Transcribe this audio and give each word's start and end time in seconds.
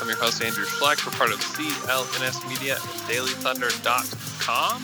I'm 0.00 0.08
your 0.08 0.16
host, 0.16 0.42
Andrew 0.42 0.64
Schlecht. 0.64 1.04
We're 1.04 1.12
part 1.12 1.30
of 1.30 1.40
CLNS 1.40 2.48
Media 2.48 2.74
and 2.74 3.00
DailyThunder.com. 3.06 4.82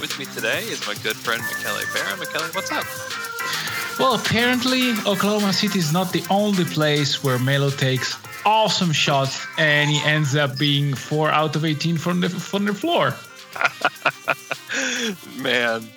With 0.00 0.18
me 0.18 0.26
today 0.26 0.64
is 0.64 0.86
my 0.86 0.94
good 1.02 1.16
friend, 1.16 1.42
Michele 1.42 1.80
Barra. 1.94 2.18
Michele, 2.18 2.42
what's 2.52 2.70
up? 2.70 2.84
Well, 3.98 4.14
apparently, 4.14 4.90
Oklahoma 5.06 5.54
City 5.54 5.78
is 5.78 5.94
not 5.94 6.12
the 6.12 6.22
only 6.28 6.64
place 6.64 7.24
where 7.24 7.38
Melo 7.38 7.70
takes 7.70 8.16
awesome 8.44 8.92
shots 8.92 9.46
and 9.56 9.88
he 9.88 9.98
ends 10.04 10.36
up 10.36 10.58
being 10.58 10.94
4 10.94 11.30
out 11.30 11.56
of 11.56 11.64
18 11.64 11.96
from 11.96 12.20
the, 12.20 12.28
from 12.28 12.66
the 12.66 12.74
floor. 12.74 13.14
Man. 15.42 15.88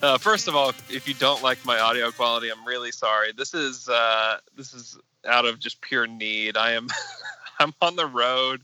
Uh, 0.00 0.16
first 0.16 0.48
of 0.48 0.56
all, 0.56 0.70
if, 0.70 0.90
if, 0.90 1.06
you 1.06 1.14
don't 1.14 1.42
like 1.42 1.64
my 1.64 1.78
audio 1.78 2.10
quality, 2.10 2.50
I'm 2.50 2.64
really 2.66 2.92
sorry. 2.92 3.32
This 3.32 3.54
is 3.54 3.88
uh, 3.88 4.38
this 4.56 4.74
is 4.74 4.98
out 5.24 5.44
of 5.44 5.60
just 5.60 5.80
pure 5.80 6.08
need. 6.08 6.56
I 6.56 6.72
am 6.72 6.88
I'm 7.62 7.74
on 7.80 7.96
the 7.96 8.06
road 8.06 8.62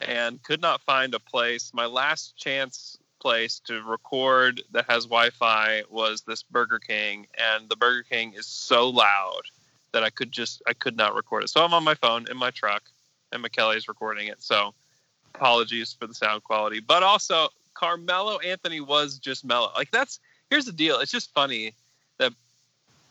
and 0.00 0.42
could 0.42 0.62
not 0.62 0.80
find 0.82 1.14
a 1.14 1.18
place. 1.18 1.72
My 1.74 1.86
last 1.86 2.36
chance 2.36 2.96
place 3.20 3.60
to 3.66 3.82
record 3.82 4.62
that 4.70 4.88
has 4.88 5.04
Wi-Fi 5.04 5.82
was 5.90 6.22
this 6.22 6.44
Burger 6.44 6.78
King, 6.78 7.26
and 7.36 7.68
the 7.68 7.74
Burger 7.74 8.04
King 8.08 8.34
is 8.34 8.46
so 8.46 8.88
loud 8.88 9.42
that 9.92 10.04
I 10.04 10.10
could 10.10 10.30
just 10.30 10.62
I 10.66 10.74
could 10.74 10.96
not 10.96 11.16
record 11.16 11.42
it. 11.42 11.48
So 11.48 11.64
I'm 11.64 11.74
on 11.74 11.82
my 11.82 11.94
phone 11.94 12.26
in 12.30 12.36
my 12.36 12.50
truck, 12.50 12.84
and 13.32 13.42
Michele 13.42 13.72
is 13.72 13.88
recording 13.88 14.28
it. 14.28 14.40
So 14.40 14.74
apologies 15.34 15.92
for 15.92 16.06
the 16.06 16.14
sound 16.14 16.44
quality, 16.44 16.78
but 16.78 17.02
also 17.02 17.48
Carmelo 17.74 18.38
Anthony 18.38 18.80
was 18.80 19.18
just 19.18 19.44
mellow. 19.44 19.72
Like 19.74 19.90
that's 19.90 20.20
here's 20.50 20.66
the 20.66 20.72
deal. 20.72 21.00
It's 21.00 21.10
just 21.10 21.32
funny 21.34 21.74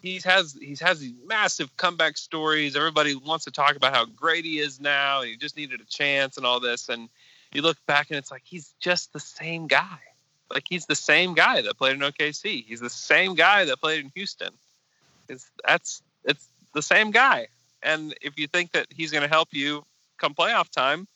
that 0.06 0.10
he 0.10 0.30
has 0.30 0.54
he 0.54 0.78
has 0.82 1.00
these 1.00 1.14
massive 1.26 1.76
comeback 1.78 2.18
stories. 2.18 2.76
Everybody 2.76 3.16
wants 3.16 3.46
to 3.46 3.52
talk 3.52 3.76
about 3.76 3.94
how 3.94 4.06
great 4.06 4.46
he 4.46 4.60
is 4.60 4.80
now. 4.80 5.22
he 5.22 5.36
just 5.36 5.58
needed 5.58 5.82
a 5.82 5.86
chance 5.86 6.38
and 6.38 6.46
all 6.46 6.60
this. 6.60 6.90
And 6.90 7.10
you 7.54 7.62
look 7.62 7.78
back 7.86 8.10
and 8.10 8.18
it's 8.18 8.32
like 8.32 8.44
he's 8.46 8.74
just 8.80 9.14
the 9.14 9.20
same 9.20 9.68
guy. 9.68 10.00
Like 10.54 10.64
he's 10.70 10.86
the 10.86 10.96
same 10.96 11.34
guy 11.34 11.62
that 11.62 11.78
played 11.78 11.96
in 11.96 12.02
OKC. 12.02 12.66
He's 12.66 12.80
the 12.80 12.90
same 12.90 13.36
guy 13.36 13.66
that 13.66 13.82
played 13.82 14.04
in 14.04 14.12
Houston. 14.16 14.54
It's 15.28 15.50
that's 15.68 16.02
it's 16.24 16.48
the 16.74 16.82
same 16.82 17.12
guy. 17.12 17.48
And 17.82 18.16
if 18.22 18.38
you 18.38 18.48
think 18.48 18.72
that 18.74 18.88
he's 18.90 19.12
going 19.12 19.24
to 19.24 19.30
help 19.30 19.50
you 19.52 19.86
come 20.18 20.34
playoff 20.34 20.70
time, 20.70 21.08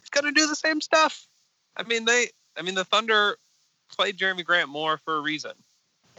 he's 0.00 0.10
going 0.10 0.32
to 0.32 0.32
do 0.32 0.46
the 0.46 0.56
same 0.56 0.80
stuff. 0.80 1.26
I 1.76 1.82
mean 1.82 2.04
they 2.04 2.28
I 2.56 2.62
mean 2.62 2.74
the 2.74 2.84
Thunder 2.84 3.36
played 3.90 4.18
Jerami 4.18 4.44
Grant 4.44 4.68
more 4.68 4.98
for 4.98 5.16
a 5.16 5.20
reason 5.20 5.52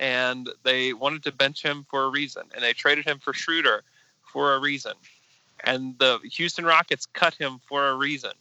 and 0.02 0.50
they 0.64 0.94
wanted 0.94 1.24
to 1.24 1.32
bench 1.32 1.62
him 1.62 1.86
for 1.90 2.04
a 2.04 2.10
reason, 2.10 2.44
and 2.54 2.64
they 2.64 2.74
traded 2.74 3.06
him 3.06 3.20
for 3.20 3.34
Schroeder 3.34 3.84
for 4.24 4.56
a 4.56 4.60
reason, 4.60 4.94
and 5.64 5.98
the 6.00 6.20
Houston 6.34 6.66
Rockets 6.66 7.06
cut 7.06 7.36
him 7.36 7.62
for 7.70 7.88
a 7.88 7.96
reason. 7.96 8.32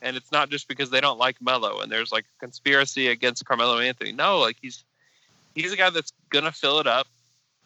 And 0.00 0.16
it's 0.16 0.30
not 0.30 0.50
just 0.50 0.68
because 0.68 0.90
they 0.90 1.00
don't 1.00 1.18
like 1.18 1.40
Melo 1.40 1.80
and 1.80 1.90
there's 1.90 2.12
like 2.12 2.24
a 2.24 2.38
conspiracy 2.38 3.08
against 3.08 3.44
Carmelo 3.46 3.78
Anthony. 3.78 4.12
No, 4.12 4.38
like 4.38 4.56
he's 4.60 4.84
he's 5.54 5.72
a 5.72 5.76
guy 5.76 5.88
that's 5.90 6.12
gonna 6.28 6.52
fill 6.52 6.78
it 6.78 6.86
up 6.86 7.06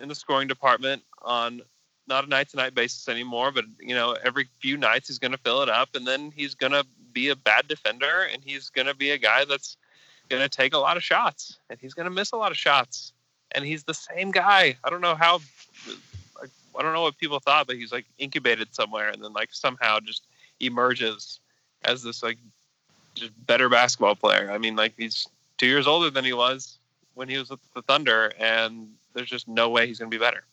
in 0.00 0.08
the 0.08 0.14
scoring 0.14 0.46
department 0.46 1.02
on 1.20 1.60
not 2.06 2.24
a 2.24 2.28
night 2.28 2.48
to 2.50 2.56
night 2.56 2.76
basis 2.76 3.08
anymore, 3.08 3.50
but 3.50 3.64
you 3.80 3.94
know, 3.94 4.16
every 4.24 4.48
few 4.60 4.76
nights 4.76 5.08
he's 5.08 5.18
gonna 5.18 5.36
fill 5.36 5.62
it 5.62 5.68
up 5.68 5.90
and 5.94 6.06
then 6.06 6.32
he's 6.34 6.54
gonna 6.54 6.84
be 7.12 7.28
a 7.28 7.36
bad 7.36 7.66
defender 7.66 8.28
and 8.32 8.42
he's 8.44 8.70
gonna 8.70 8.94
be 8.94 9.10
a 9.10 9.18
guy 9.18 9.44
that's 9.44 9.76
gonna 10.28 10.48
take 10.48 10.74
a 10.74 10.78
lot 10.78 10.96
of 10.96 11.02
shots 11.02 11.58
and 11.68 11.80
he's 11.80 11.92
gonna 11.92 12.10
miss 12.10 12.30
a 12.30 12.36
lot 12.36 12.52
of 12.52 12.56
shots 12.56 13.12
and 13.52 13.64
he's 13.64 13.84
the 13.84 13.94
same 13.94 14.30
guy. 14.30 14.76
I 14.84 14.90
don't 14.90 15.00
know 15.00 15.14
how. 15.14 15.40
I 16.78 16.82
don't 16.82 16.92
know 16.92 17.02
what 17.02 17.18
people 17.18 17.40
thought, 17.40 17.66
but 17.66 17.76
he's 17.76 17.90
like 17.90 18.06
incubated 18.18 18.74
somewhere, 18.74 19.08
and 19.08 19.22
then 19.22 19.32
like 19.32 19.48
somehow 19.52 19.98
just 20.00 20.22
emerges 20.60 21.40
as 21.84 22.02
this 22.02 22.22
like 22.22 22.38
just 23.14 23.32
better 23.46 23.68
basketball 23.68 24.14
player. 24.14 24.50
I 24.50 24.58
mean, 24.58 24.76
like 24.76 24.94
he's 24.96 25.26
two 25.56 25.66
years 25.66 25.86
older 25.86 26.10
than 26.10 26.24
he 26.24 26.32
was 26.32 26.78
when 27.14 27.28
he 27.28 27.36
was 27.36 27.50
with 27.50 27.60
the 27.74 27.82
Thunder, 27.82 28.32
and 28.38 28.88
there's 29.14 29.28
just 29.28 29.48
no 29.48 29.68
way 29.68 29.86
he's 29.86 29.98
going 29.98 30.10
to 30.10 30.16
be 30.16 30.20
better. 30.20 30.44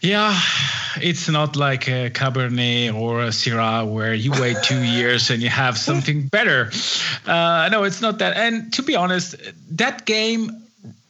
Yeah, 0.00 0.38
it's 1.00 1.28
not 1.28 1.56
like 1.56 1.88
a 1.88 2.10
Cabernet 2.10 2.94
or 2.94 3.22
a 3.22 3.28
Syrah 3.28 3.90
where 3.90 4.14
you 4.14 4.32
wait 4.32 4.56
two 4.62 4.82
years 4.82 5.30
and 5.30 5.42
you 5.42 5.48
have 5.48 5.78
something 5.78 6.28
better. 6.28 6.70
Uh, 7.26 7.68
no, 7.72 7.84
it's 7.84 8.00
not 8.00 8.18
that. 8.18 8.36
And 8.36 8.72
to 8.74 8.82
be 8.82 8.94
honest, 8.94 9.34
that 9.76 10.04
game 10.04 10.63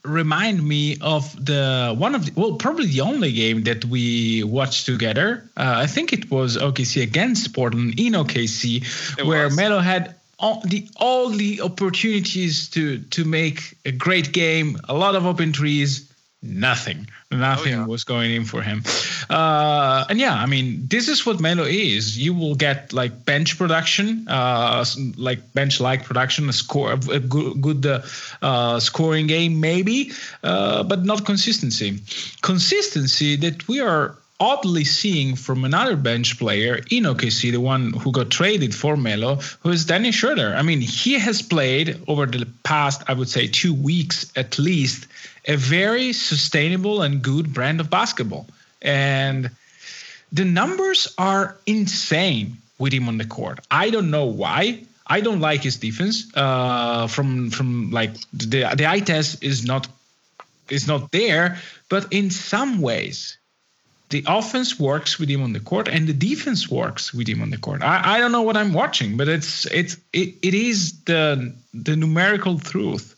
remind 0.04 0.62
me 0.62 0.98
of 1.00 1.32
the 1.44 1.94
one 1.96 2.14
of 2.14 2.26
the, 2.26 2.32
well 2.38 2.56
probably 2.56 2.86
the 2.86 3.00
only 3.00 3.32
game 3.32 3.62
that 3.62 3.84
we 3.86 4.42
watched 4.44 4.84
together 4.84 5.48
uh, 5.56 5.74
i 5.78 5.86
think 5.86 6.12
it 6.12 6.30
was 6.30 6.58
okc 6.58 7.02
against 7.02 7.54
portland 7.54 7.98
in 7.98 8.12
okc 8.12 9.18
it 9.18 9.26
where 9.26 9.46
was. 9.46 9.56
melo 9.56 9.78
had 9.78 10.14
all 10.38 10.60
the 10.66 10.86
all 10.96 11.30
the 11.30 11.62
opportunities 11.62 12.68
to 12.68 12.98
to 12.98 13.24
make 13.24 13.76
a 13.86 13.92
great 13.92 14.32
game 14.32 14.78
a 14.88 14.94
lot 14.94 15.14
of 15.14 15.24
open 15.24 15.52
trees 15.52 16.12
nothing 16.42 17.08
nothing 17.30 17.74
oh, 17.74 17.78
yeah. 17.78 17.86
was 17.86 18.04
going 18.04 18.30
in 18.32 18.44
for 18.44 18.62
him. 18.62 18.82
Uh, 19.30 20.04
and 20.08 20.18
yeah 20.18 20.34
i 20.34 20.46
mean 20.46 20.86
this 20.86 21.08
is 21.08 21.24
what 21.26 21.40
melo 21.40 21.64
is. 21.64 22.18
You 22.18 22.34
will 22.34 22.54
get 22.54 22.92
like 22.92 23.24
bench 23.24 23.58
production 23.58 24.26
uh, 24.28 24.84
like 25.16 25.40
bench 25.54 25.80
like 25.80 26.04
production 26.04 26.48
a 26.48 26.52
score 26.52 26.92
a 26.92 27.20
good, 27.20 27.60
good 27.60 27.86
uh, 27.86 28.02
uh, 28.42 28.80
scoring 28.80 29.26
game 29.26 29.60
maybe 29.60 30.12
uh, 30.42 30.82
but 30.82 31.04
not 31.04 31.24
consistency. 31.24 32.00
Consistency 32.42 33.36
that 33.36 33.66
we 33.68 33.80
are 33.80 34.16
oddly 34.40 34.84
seeing 34.84 35.36
from 35.36 35.64
another 35.64 35.96
bench 35.96 36.38
player 36.38 36.80
in 36.90 37.04
OKC, 37.04 37.52
the 37.52 37.60
one 37.60 37.92
who 37.92 38.10
got 38.10 38.30
traded 38.30 38.74
for 38.74 38.96
Melo, 38.96 39.36
who 39.60 39.70
is 39.70 39.84
Danny 39.84 40.10
Schroeder. 40.10 40.54
I 40.54 40.62
mean, 40.62 40.80
he 40.80 41.18
has 41.18 41.40
played 41.40 42.00
over 42.08 42.26
the 42.26 42.46
past, 42.64 43.02
I 43.08 43.14
would 43.14 43.28
say, 43.28 43.46
two 43.46 43.72
weeks 43.72 44.32
at 44.36 44.58
least, 44.58 45.06
a 45.46 45.56
very 45.56 46.12
sustainable 46.12 47.02
and 47.02 47.22
good 47.22 47.52
brand 47.52 47.80
of 47.80 47.90
basketball. 47.90 48.46
And 48.82 49.50
the 50.32 50.44
numbers 50.44 51.14
are 51.16 51.56
insane 51.64 52.56
with 52.78 52.92
him 52.92 53.08
on 53.08 53.18
the 53.18 53.24
court. 53.24 53.60
I 53.70 53.90
don't 53.90 54.10
know 54.10 54.26
why. 54.26 54.84
I 55.06 55.20
don't 55.20 55.40
like 55.40 55.62
his 55.62 55.76
defense. 55.76 56.26
Uh, 56.34 57.06
from 57.06 57.50
from 57.50 57.90
like 57.90 58.14
the 58.32 58.72
the 58.74 58.86
eye 58.88 59.00
test 59.00 59.44
is 59.44 59.64
not 59.64 59.86
is 60.68 60.88
not 60.88 61.12
there, 61.12 61.58
but 61.88 62.12
in 62.12 62.30
some 62.30 62.80
ways 62.80 63.36
the 64.14 64.22
offense 64.28 64.78
works 64.78 65.18
with 65.18 65.28
him 65.28 65.42
on 65.42 65.52
the 65.52 65.58
court 65.58 65.88
and 65.88 66.06
the 66.06 66.12
defense 66.12 66.70
works 66.70 67.12
with 67.12 67.26
him 67.26 67.42
on 67.42 67.50
the 67.50 67.58
court. 67.58 67.82
I, 67.82 68.14
I 68.14 68.20
don't 68.20 68.30
know 68.30 68.42
what 68.42 68.56
I'm 68.56 68.72
watching, 68.72 69.16
but 69.16 69.26
it's 69.26 69.66
it's 69.72 69.96
it, 70.12 70.36
it 70.40 70.54
is 70.54 71.02
the 71.02 71.52
the 71.72 71.96
numerical 71.96 72.60
truth. 72.60 73.16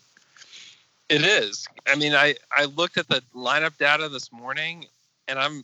It 1.07 1.21
is. 1.21 1.67
I 1.85 1.93
mean, 1.93 2.15
I 2.15 2.33
I 2.51 2.65
looked 2.65 2.97
at 2.97 3.07
the 3.07 3.21
lineup 3.35 3.77
data 3.77 4.09
this 4.09 4.31
morning, 4.31 4.87
and 5.27 5.37
I'm 5.37 5.63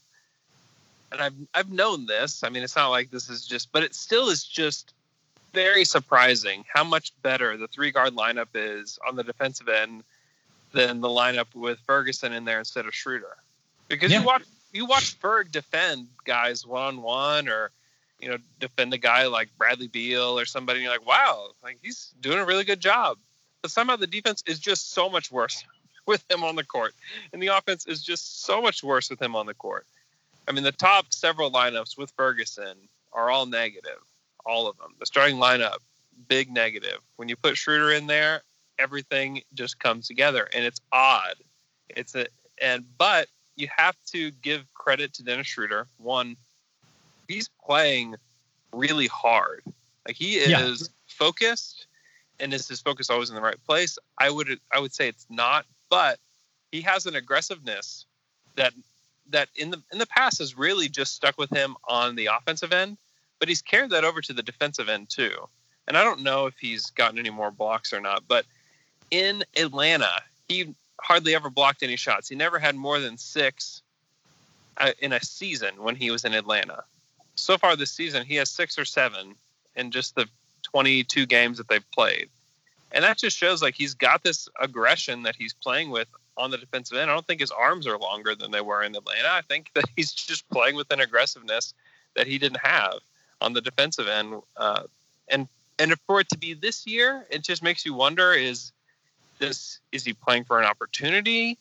and 1.11 1.19
I've 1.19 1.33
I've 1.55 1.71
known 1.71 2.05
this. 2.05 2.43
I 2.43 2.49
mean, 2.49 2.61
it's 2.61 2.75
not 2.75 2.89
like 2.89 3.09
this 3.09 3.27
is 3.27 3.43
just, 3.43 3.71
but 3.71 3.81
it 3.81 3.95
still 3.95 4.29
is 4.29 4.43
just 4.43 4.93
very 5.51 5.83
surprising 5.83 6.63
how 6.71 6.83
much 6.83 7.11
better 7.23 7.57
the 7.57 7.67
three 7.67 7.89
guard 7.89 8.13
lineup 8.13 8.49
is 8.53 8.99
on 9.07 9.15
the 9.15 9.23
defensive 9.23 9.67
end 9.67 10.03
than 10.73 11.01
the 11.01 11.07
lineup 11.07 11.55
with 11.55 11.79
Ferguson 11.87 12.33
in 12.33 12.45
there 12.45 12.59
instead 12.59 12.85
of 12.85 12.93
Schroeder. 12.93 13.35
Because 13.87 14.11
yeah. 14.11 14.19
you 14.19 14.25
watch 14.27 14.43
you 14.73 14.85
watch 14.85 15.19
Ferg 15.19 15.51
defend 15.51 16.07
guys 16.25 16.65
one 16.65 16.83
on 16.83 17.01
one 17.01 17.47
or 17.47 17.71
you 18.19 18.29
know 18.29 18.37
defend 18.59 18.93
a 18.93 18.97
guy 18.97 19.27
like 19.27 19.49
Bradley 19.57 19.87
Beal 19.87 20.39
or 20.39 20.45
somebody 20.45 20.79
and 20.79 20.83
you're 20.83 20.91
like 20.91 21.07
wow 21.07 21.49
like 21.63 21.77
he's 21.81 22.13
doing 22.19 22.39
a 22.39 22.45
really 22.45 22.63
good 22.63 22.79
job. 22.79 23.17
But 23.61 23.71
somehow 23.71 23.95
the 23.95 24.07
defense 24.07 24.43
is 24.45 24.59
just 24.59 24.91
so 24.91 25.09
much 25.09 25.31
worse 25.31 25.63
with 26.05 26.29
him 26.29 26.43
on 26.43 26.55
the 26.55 26.65
court 26.65 26.93
and 27.31 27.41
the 27.41 27.47
offense 27.47 27.85
is 27.85 28.01
just 28.01 28.43
so 28.43 28.61
much 28.61 28.83
worse 28.83 29.09
with 29.09 29.21
him 29.21 29.35
on 29.35 29.45
the 29.45 29.53
court. 29.53 29.85
I 30.47 30.51
mean 30.51 30.63
the 30.63 30.71
top 30.71 31.13
several 31.13 31.51
lineups 31.51 31.97
with 31.97 32.11
Ferguson 32.11 32.75
are 33.13 33.29
all 33.29 33.45
negative 33.45 33.99
all 34.45 34.67
of 34.67 34.77
them. 34.77 34.93
The 34.99 35.05
starting 35.05 35.37
lineup 35.37 35.77
big 36.27 36.51
negative. 36.51 36.99
When 37.15 37.29
you 37.29 37.35
put 37.35 37.57
Schroeder 37.57 37.91
in 37.91 38.07
there 38.07 38.41
everything 38.79 39.41
just 39.53 39.79
comes 39.79 40.07
together 40.07 40.49
and 40.53 40.65
it's 40.65 40.81
odd. 40.91 41.35
It's 41.89 42.15
a 42.15 42.27
and 42.61 42.85
but 42.97 43.27
you 43.55 43.67
have 43.75 43.95
to 44.07 44.31
give 44.31 44.65
credit 44.73 45.13
to 45.13 45.23
Dennis 45.23 45.47
Schroeder. 45.47 45.87
One, 45.97 46.35
he's 47.27 47.49
playing 47.65 48.15
really 48.71 49.07
hard. 49.07 49.63
Like 50.07 50.15
he 50.15 50.35
is 50.37 50.81
Yeah. 50.81 50.87
focused, 51.07 51.87
and 52.39 52.53
is 52.53 52.67
his 52.67 52.81
focus 52.81 53.09
always 53.09 53.29
in 53.29 53.35
the 53.35 53.41
right 53.41 53.63
place? 53.65 53.97
I 54.17 54.29
would 54.29 54.59
I 54.71 54.79
would 54.79 54.93
say 54.93 55.07
it's 55.07 55.27
not, 55.29 55.65
but 55.89 56.19
he 56.71 56.81
has 56.81 57.05
an 57.05 57.15
aggressiveness 57.15 58.05
that 58.55 58.73
that 59.29 59.49
in 59.55 59.69
the 59.71 59.81
in 59.91 59.99
the 59.99 60.07
past 60.07 60.39
has 60.39 60.57
really 60.57 60.89
just 60.89 61.15
stuck 61.15 61.37
with 61.37 61.49
him 61.51 61.75
on 61.87 62.15
the 62.15 62.25
offensive 62.27 62.73
end, 62.73 62.97
but 63.39 63.47
he's 63.47 63.61
carried 63.61 63.91
that 63.91 64.03
over 64.03 64.21
to 64.21 64.33
the 64.33 64.43
defensive 64.43 64.89
end 64.89 65.09
too. 65.09 65.47
And 65.87 65.97
I 65.97 66.03
don't 66.03 66.21
know 66.21 66.45
if 66.47 66.57
he's 66.57 66.87
gotten 66.91 67.19
any 67.19 67.29
more 67.29 67.51
blocks 67.51 67.93
or 67.93 68.01
not, 68.01 68.23
but 68.27 68.45
in 69.11 69.43
Atlanta, 69.55 70.21
he 70.47 70.73
hardly 71.03 71.35
ever 71.35 71.49
blocked 71.49 71.83
any 71.83 71.97
shots. 71.97 72.29
He 72.29 72.35
never 72.35 72.59
had 72.59 72.75
more 72.75 72.99
than 72.99 73.17
six 73.17 73.81
uh, 74.77 74.91
in 74.99 75.11
a 75.11 75.23
season 75.23 75.83
when 75.83 75.95
he 75.95 76.09
was 76.11 76.23
in 76.23 76.33
Atlanta. 76.33 76.83
So 77.35 77.57
far 77.57 77.75
this 77.75 77.91
season, 77.91 78.25
he 78.25 78.35
has 78.35 78.49
six 78.49 78.79
or 78.79 78.85
seven 78.85 79.35
in 79.75 79.91
just 79.91 80.15
the 80.15 80.27
22 80.63 81.25
games 81.25 81.57
that 81.57 81.67
they've 81.67 81.91
played. 81.91 82.29
And 82.91 83.03
that 83.03 83.17
just 83.17 83.37
shows 83.37 83.61
like 83.61 83.75
he's 83.75 83.95
got 83.95 84.23
this 84.23 84.47
aggression 84.59 85.23
that 85.23 85.35
he's 85.35 85.53
playing 85.53 85.89
with 85.89 86.07
on 86.37 86.51
the 86.51 86.57
defensive 86.57 86.97
end. 86.97 87.09
I 87.09 87.13
don't 87.13 87.25
think 87.25 87.41
his 87.41 87.51
arms 87.51 87.85
are 87.85 87.97
longer 87.97 88.35
than 88.35 88.51
they 88.51 88.61
were 88.61 88.83
in 88.83 88.95
Atlanta. 88.95 89.29
I 89.29 89.41
think 89.41 89.71
that 89.73 89.85
he's 89.95 90.13
just 90.13 90.47
playing 90.49 90.75
with 90.75 90.91
an 90.91 91.01
aggressiveness 91.01 91.73
that 92.15 92.27
he 92.27 92.37
didn't 92.37 92.61
have 92.63 92.99
on 93.41 93.53
the 93.53 93.61
defensive 93.61 94.07
end. 94.07 94.41
Uh, 94.55 94.83
and 95.27 95.47
and 95.79 95.95
for 96.05 96.19
it 96.19 96.29
to 96.29 96.37
be 96.37 96.53
this 96.53 96.85
year, 96.85 97.25
it 97.31 97.41
just 97.41 97.63
makes 97.63 97.85
you 97.85 97.93
wonder: 97.93 98.31
is 98.33 98.71
this 99.39 99.79
is 99.91 100.03
he 100.03 100.13
playing 100.13 100.45
for 100.45 100.59
an 100.59 100.65
opportunity? 100.65 101.57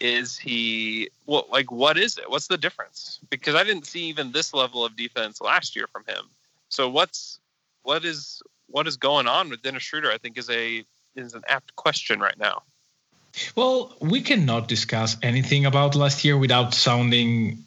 Is 0.00 0.36
he 0.36 1.10
well? 1.26 1.46
Like, 1.50 1.70
what 1.70 1.96
is 1.96 2.18
it? 2.18 2.28
What's 2.28 2.48
the 2.48 2.58
difference? 2.58 3.20
Because 3.30 3.54
I 3.54 3.64
didn't 3.64 3.86
see 3.86 4.04
even 4.06 4.32
this 4.32 4.52
level 4.52 4.84
of 4.84 4.96
defense 4.96 5.40
last 5.40 5.76
year 5.76 5.86
from 5.86 6.04
him. 6.06 6.24
So 6.68 6.88
what's 6.88 7.38
what 7.82 8.04
is 8.04 8.42
what 8.68 8.86
is 8.86 8.96
going 8.96 9.28
on 9.28 9.50
with 9.50 9.62
Dennis 9.62 9.82
Schroeder? 9.82 10.10
I 10.10 10.18
think 10.18 10.38
is 10.38 10.50
a 10.50 10.84
is 11.14 11.34
an 11.34 11.42
apt 11.48 11.76
question 11.76 12.18
right 12.20 12.38
now. 12.38 12.62
Well, 13.54 13.94
we 14.00 14.20
cannot 14.20 14.68
discuss 14.68 15.16
anything 15.22 15.66
about 15.66 15.94
last 15.94 16.24
year 16.24 16.36
without 16.36 16.74
sounding 16.74 17.64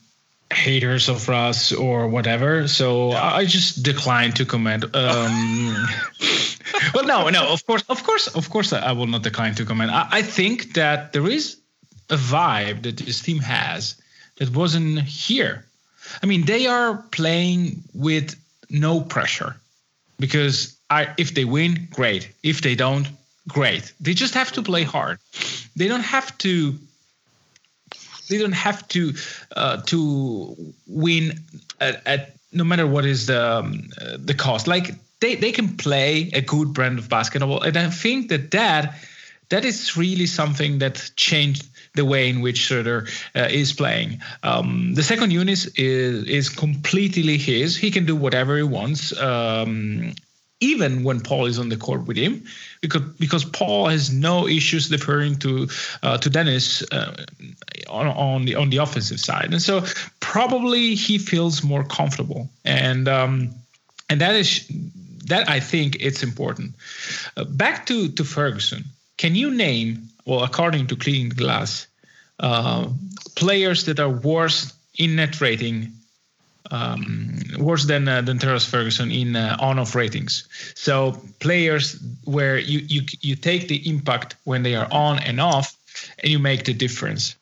haters 0.53 1.09
of 1.09 1.27
us 1.29 1.71
or 1.71 2.07
whatever. 2.07 2.67
So 2.67 3.11
I 3.11 3.37
I 3.37 3.45
just 3.45 3.83
decline 3.83 4.31
to 4.33 4.45
comment. 4.45 4.83
Um, 4.95 5.87
well, 6.93 7.05
no, 7.05 7.29
no. 7.29 7.47
Of 7.47 7.65
course, 7.65 7.83
of 7.89 8.03
course, 8.03 8.27
of 8.27 8.49
course, 8.49 8.73
I 8.73 8.91
will 8.91 9.07
not 9.07 9.23
decline 9.23 9.55
to 9.55 9.65
comment. 9.65 9.91
I, 9.91 10.07
I 10.11 10.21
think 10.21 10.73
that 10.73 11.13
there 11.13 11.27
is 11.27 11.57
a 12.09 12.15
vibe 12.15 12.83
that 12.83 12.97
this 12.97 13.21
team 13.21 13.39
has 13.39 13.95
that 14.37 14.55
wasn't 14.55 15.01
here. 15.01 15.65
I 16.21 16.25
mean, 16.25 16.45
they 16.45 16.67
are 16.67 16.97
playing 17.11 17.83
with 17.93 18.35
no 18.69 19.01
pressure 19.01 19.55
because 20.19 20.77
I, 20.89 21.13
if 21.17 21.33
they 21.33 21.45
win, 21.45 21.87
great. 21.91 22.31
If 22.43 22.61
they 22.61 22.75
don't, 22.75 23.07
great. 23.47 23.93
They 23.99 24.13
just 24.13 24.33
have 24.33 24.51
to 24.53 24.61
play 24.61 24.83
hard. 24.83 25.19
They 25.75 25.87
don't 25.87 26.03
have 26.03 26.37
to. 26.39 26.75
They 28.29 28.39
don't 28.39 28.53
have 28.53 28.87
to 28.89 29.13
uh, 29.55 29.81
to 29.83 30.73
win 30.87 31.39
at, 31.79 32.01
at 32.07 32.35
no 32.51 32.63
matter 32.63 32.87
what 32.87 33.05
is 33.05 33.27
the 33.27 33.57
um, 33.57 33.89
uh, 34.01 34.17
the 34.19 34.33
cost. 34.33 34.67
Like 34.67 34.95
they 35.25 35.35
they 35.35 35.51
can 35.51 35.75
play 35.77 36.29
a 36.33 36.41
good 36.41 36.73
brand 36.73 36.99
of 36.99 37.09
basketball, 37.09 37.61
and 37.61 37.77
I 37.77 37.89
think 37.89 38.29
that 38.29 38.51
that 38.51 38.95
that 39.49 39.65
is 39.65 39.97
really 39.97 40.25
something 40.25 40.79
that 40.79 41.11
changed 41.15 41.67
the 41.95 42.05
way 42.05 42.29
in 42.29 42.41
which 42.41 42.57
Schroeder 42.57 43.07
uh, 43.35 43.47
is 43.49 43.73
playing. 43.73 44.21
Um, 44.43 44.93
the 44.95 45.03
second 45.03 45.31
unit 45.31 45.65
is, 45.77 46.23
is 46.25 46.49
completely 46.49 47.37
his. 47.37 47.77
He 47.77 47.89
can 47.89 48.05
do 48.05 48.15
whatever 48.15 48.57
he 48.57 48.63
wants, 48.63 49.17
um, 49.17 50.13
even 50.59 51.03
when 51.03 51.21
Paul 51.21 51.45
is 51.45 51.57
on 51.57 51.69
the 51.69 51.77
court 51.77 52.05
with 52.05 52.17
him, 52.17 52.43
because 52.81 53.03
because 53.19 53.45
Paul 53.45 53.87
has 53.87 54.11
no 54.11 54.47
issues 54.47 54.89
deferring 54.89 55.35
to 55.39 55.67
uh, 56.03 56.17
to 56.17 56.29
Dennis 56.29 56.83
uh, 56.91 57.13
on 57.89 58.07
on 58.07 58.45
the 58.45 58.55
on 58.55 58.69
the 58.69 58.77
offensive 58.77 59.19
side, 59.19 59.49
and 59.51 59.61
so 59.61 59.83
probably 60.19 60.95
he 60.95 61.17
feels 61.17 61.63
more 61.63 61.83
comfortable, 61.83 62.49
and 62.63 63.07
um, 63.07 63.55
and 64.09 64.21
that 64.21 64.35
is 64.35 64.69
that 65.25 65.49
I 65.49 65.59
think 65.59 65.97
it's 65.99 66.23
important. 66.23 66.75
Uh, 67.37 67.43
back 67.43 67.85
to 67.87 68.09
to 68.09 68.23
Ferguson. 68.23 68.85
Can 69.17 69.35
you 69.35 69.51
name, 69.51 70.09
well, 70.25 70.43
according 70.43 70.87
to 70.87 70.95
Clean 70.95 71.29
Glass, 71.29 71.87
uh, 72.39 72.89
players 73.35 73.85
that 73.85 73.99
are 73.99 74.09
worse 74.09 74.73
in 74.97 75.15
net 75.15 75.39
rating, 75.41 75.93
um, 76.71 77.39
worse 77.57 77.85
than 77.85 78.07
uh, 78.07 78.21
than 78.21 78.39
Terrence 78.39 78.65
Ferguson 78.65 79.11
in 79.11 79.35
uh, 79.35 79.57
on-off 79.59 79.95
ratings? 79.95 80.47
So 80.75 81.21
players 81.39 81.99
where 82.25 82.57
you 82.57 82.79
you 82.79 83.01
you 83.21 83.35
take 83.35 83.67
the 83.67 83.87
impact 83.89 84.35
when 84.43 84.63
they 84.63 84.75
are 84.75 84.87
on 84.91 85.19
and 85.19 85.39
off, 85.39 85.75
and 86.19 86.31
you 86.31 86.39
make 86.39 86.65
the 86.65 86.73
difference. 86.73 87.35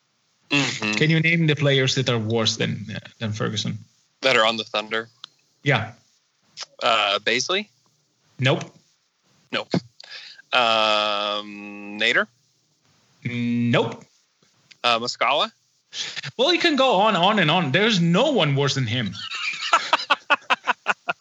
Can 0.50 1.10
you 1.10 1.18
name 1.20 1.46
the 1.48 1.56
players 1.56 1.94
that 1.96 2.08
are 2.08 2.18
worse 2.18 2.56
than 2.56 2.86
uh, 2.94 2.98
than 3.18 3.32
Ferguson? 3.32 3.78
That 4.20 4.36
are 4.36 4.46
on 4.46 4.56
the 4.56 4.64
Thunder. 4.64 5.08
Yeah. 5.64 5.92
Uh, 6.82 7.18
Bazley. 7.18 7.66
Nope. 8.38 8.62
Nope. 9.52 9.68
Um, 10.52 11.98
Nader. 12.00 12.26
Nope. 13.24 14.04
Uh, 14.82 14.98
Muscala. 14.98 15.50
Well, 16.36 16.52
you 16.52 16.58
can 16.58 16.76
go 16.76 16.96
on, 16.96 17.14
on 17.16 17.38
and 17.38 17.50
on. 17.50 17.72
There's 17.72 18.00
no 18.00 18.32
one 18.32 18.56
worse 18.56 18.74
than 18.74 18.86
him. 18.86 19.14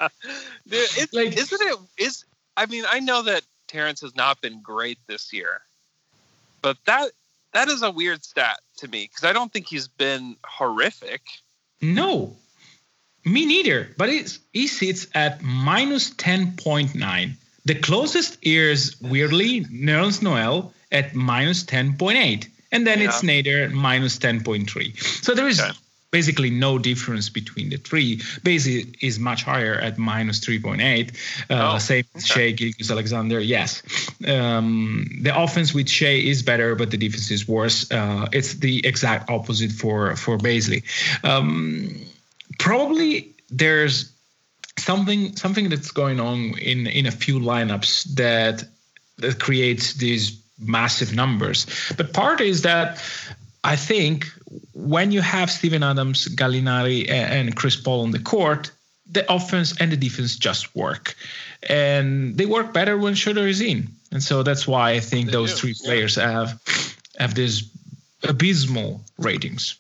Dude, 0.68 0.90
it's, 0.98 1.14
Like- 1.14 1.38
isn't 1.38 1.62
it? 1.62 1.78
Is 1.98 2.26
I 2.58 2.66
mean, 2.66 2.84
I 2.90 3.00
know 3.00 3.22
that 3.24 3.44
Terrence 3.68 4.02
has 4.02 4.16
not 4.16 4.42
been 4.42 4.62
great 4.62 4.98
this 5.08 5.32
year, 5.34 5.62
but 6.62 6.78
that 6.86 7.12
that 7.54 7.68
is 7.70 7.82
a 7.84 7.92
weird 7.92 8.24
stat 8.24 8.60
to 8.78 8.88
me 8.88 9.08
because 9.08 9.24
I 9.24 9.34
don't 9.34 9.52
think 9.54 9.68
he's 9.68 9.88
been 9.88 10.36
horrific. 10.46 11.22
No, 11.82 12.36
me 13.26 13.46
neither. 13.46 13.90
But 13.98 14.10
it's, 14.10 14.40
he 14.54 14.68
sits 14.68 15.08
at 15.16 15.42
minus 15.42 16.12
10.9. 16.14 17.32
The 17.66 17.76
closest 17.76 18.38
is 18.42 19.00
weirdly 19.02 19.62
Nerlens 19.66 20.22
Noel 20.22 20.74
at 20.92 21.16
minus 21.16 21.64
10.8. 21.64 22.48
And 22.72 22.86
then 22.88 23.02
it's 23.02 23.22
Nader 23.22 23.66
at 23.66 23.72
minus 23.72 24.18
10.3. 24.18 24.98
So 25.24 25.34
there 25.36 25.48
is 25.48 25.60
Okay. 25.62 25.72
basically 26.12 26.50
no 26.50 26.78
difference 26.80 27.30
between 27.30 27.70
the 27.70 27.78
three. 27.78 28.20
Basic 28.44 29.02
is 29.04 29.18
much 29.20 29.44
higher 29.44 29.76
at 29.76 29.98
minus 29.98 30.40
3.8. 30.42 31.12
Uh, 31.50 31.76
Oh, 31.76 31.78
same 31.78 32.04
with 32.14 32.26
Shai 32.26 32.52
Gilgeous-Alexander. 32.52 33.40
Yes. 33.40 33.84
Um, 34.28 35.08
the 35.22 35.32
offense 35.40 35.74
with 35.74 35.88
Shai 35.88 36.18
is 36.26 36.42
better, 36.44 36.76
but 36.76 36.90
the 36.92 36.98
defense 36.98 37.32
is 37.32 37.48
worse. 37.48 37.90
Uh, 37.92 38.28
it's 38.34 38.56
the 38.56 38.86
exact 38.86 39.30
opposite 39.30 39.72
for, 39.72 40.16
for 40.16 40.38
Bazley. 40.38 40.84
Um, 41.24 41.96
probably 42.60 43.34
there's 43.50 44.12
something 44.78 45.36
something 45.36 45.70
that's 45.70 45.92
going 45.92 46.20
on 46.20 46.58
in 46.58 46.88
in 46.88 47.06
a 47.06 47.12
few 47.12 47.40
lineups 47.40 48.04
that 48.16 48.64
that 49.18 49.40
creates 49.40 49.94
these 49.94 50.42
massive 50.60 51.14
numbers. 51.14 51.66
But 51.98 52.14
part 52.14 52.42
is 52.42 52.62
that 52.64 53.02
I 53.64 53.76
think 53.76 54.28
when 54.74 55.12
you 55.12 55.22
have 55.22 55.50
Steven 55.50 55.84
Adams, 55.84 56.28
Gallinari, 56.28 57.10
and 57.10 57.56
Chris 57.56 57.76
Paul 57.76 58.02
on 58.02 58.12
the 58.12 58.20
court, 58.20 58.72
the 59.10 59.32
offense 59.32 59.80
and 59.80 59.92
the 59.92 59.98
defense 59.98 60.36
just 60.36 60.76
work, 60.76 61.16
and 61.70 62.36
they 62.38 62.46
work 62.46 62.74
better 62.74 62.98
when 62.98 63.16
Schroeder 63.16 63.48
is 63.48 63.62
in. 63.62 63.88
And 64.12 64.22
so 64.22 64.44
that's 64.44 64.68
why 64.68 64.92
I 64.92 65.00
think 65.00 65.32
those 65.32 65.52
do, 65.52 65.58
three 65.58 65.76
yeah. 65.80 65.88
players 65.88 66.16
have 66.16 66.60
have 67.18 67.36
these 67.36 67.70
abysmal 68.24 69.02
ratings. 69.18 69.76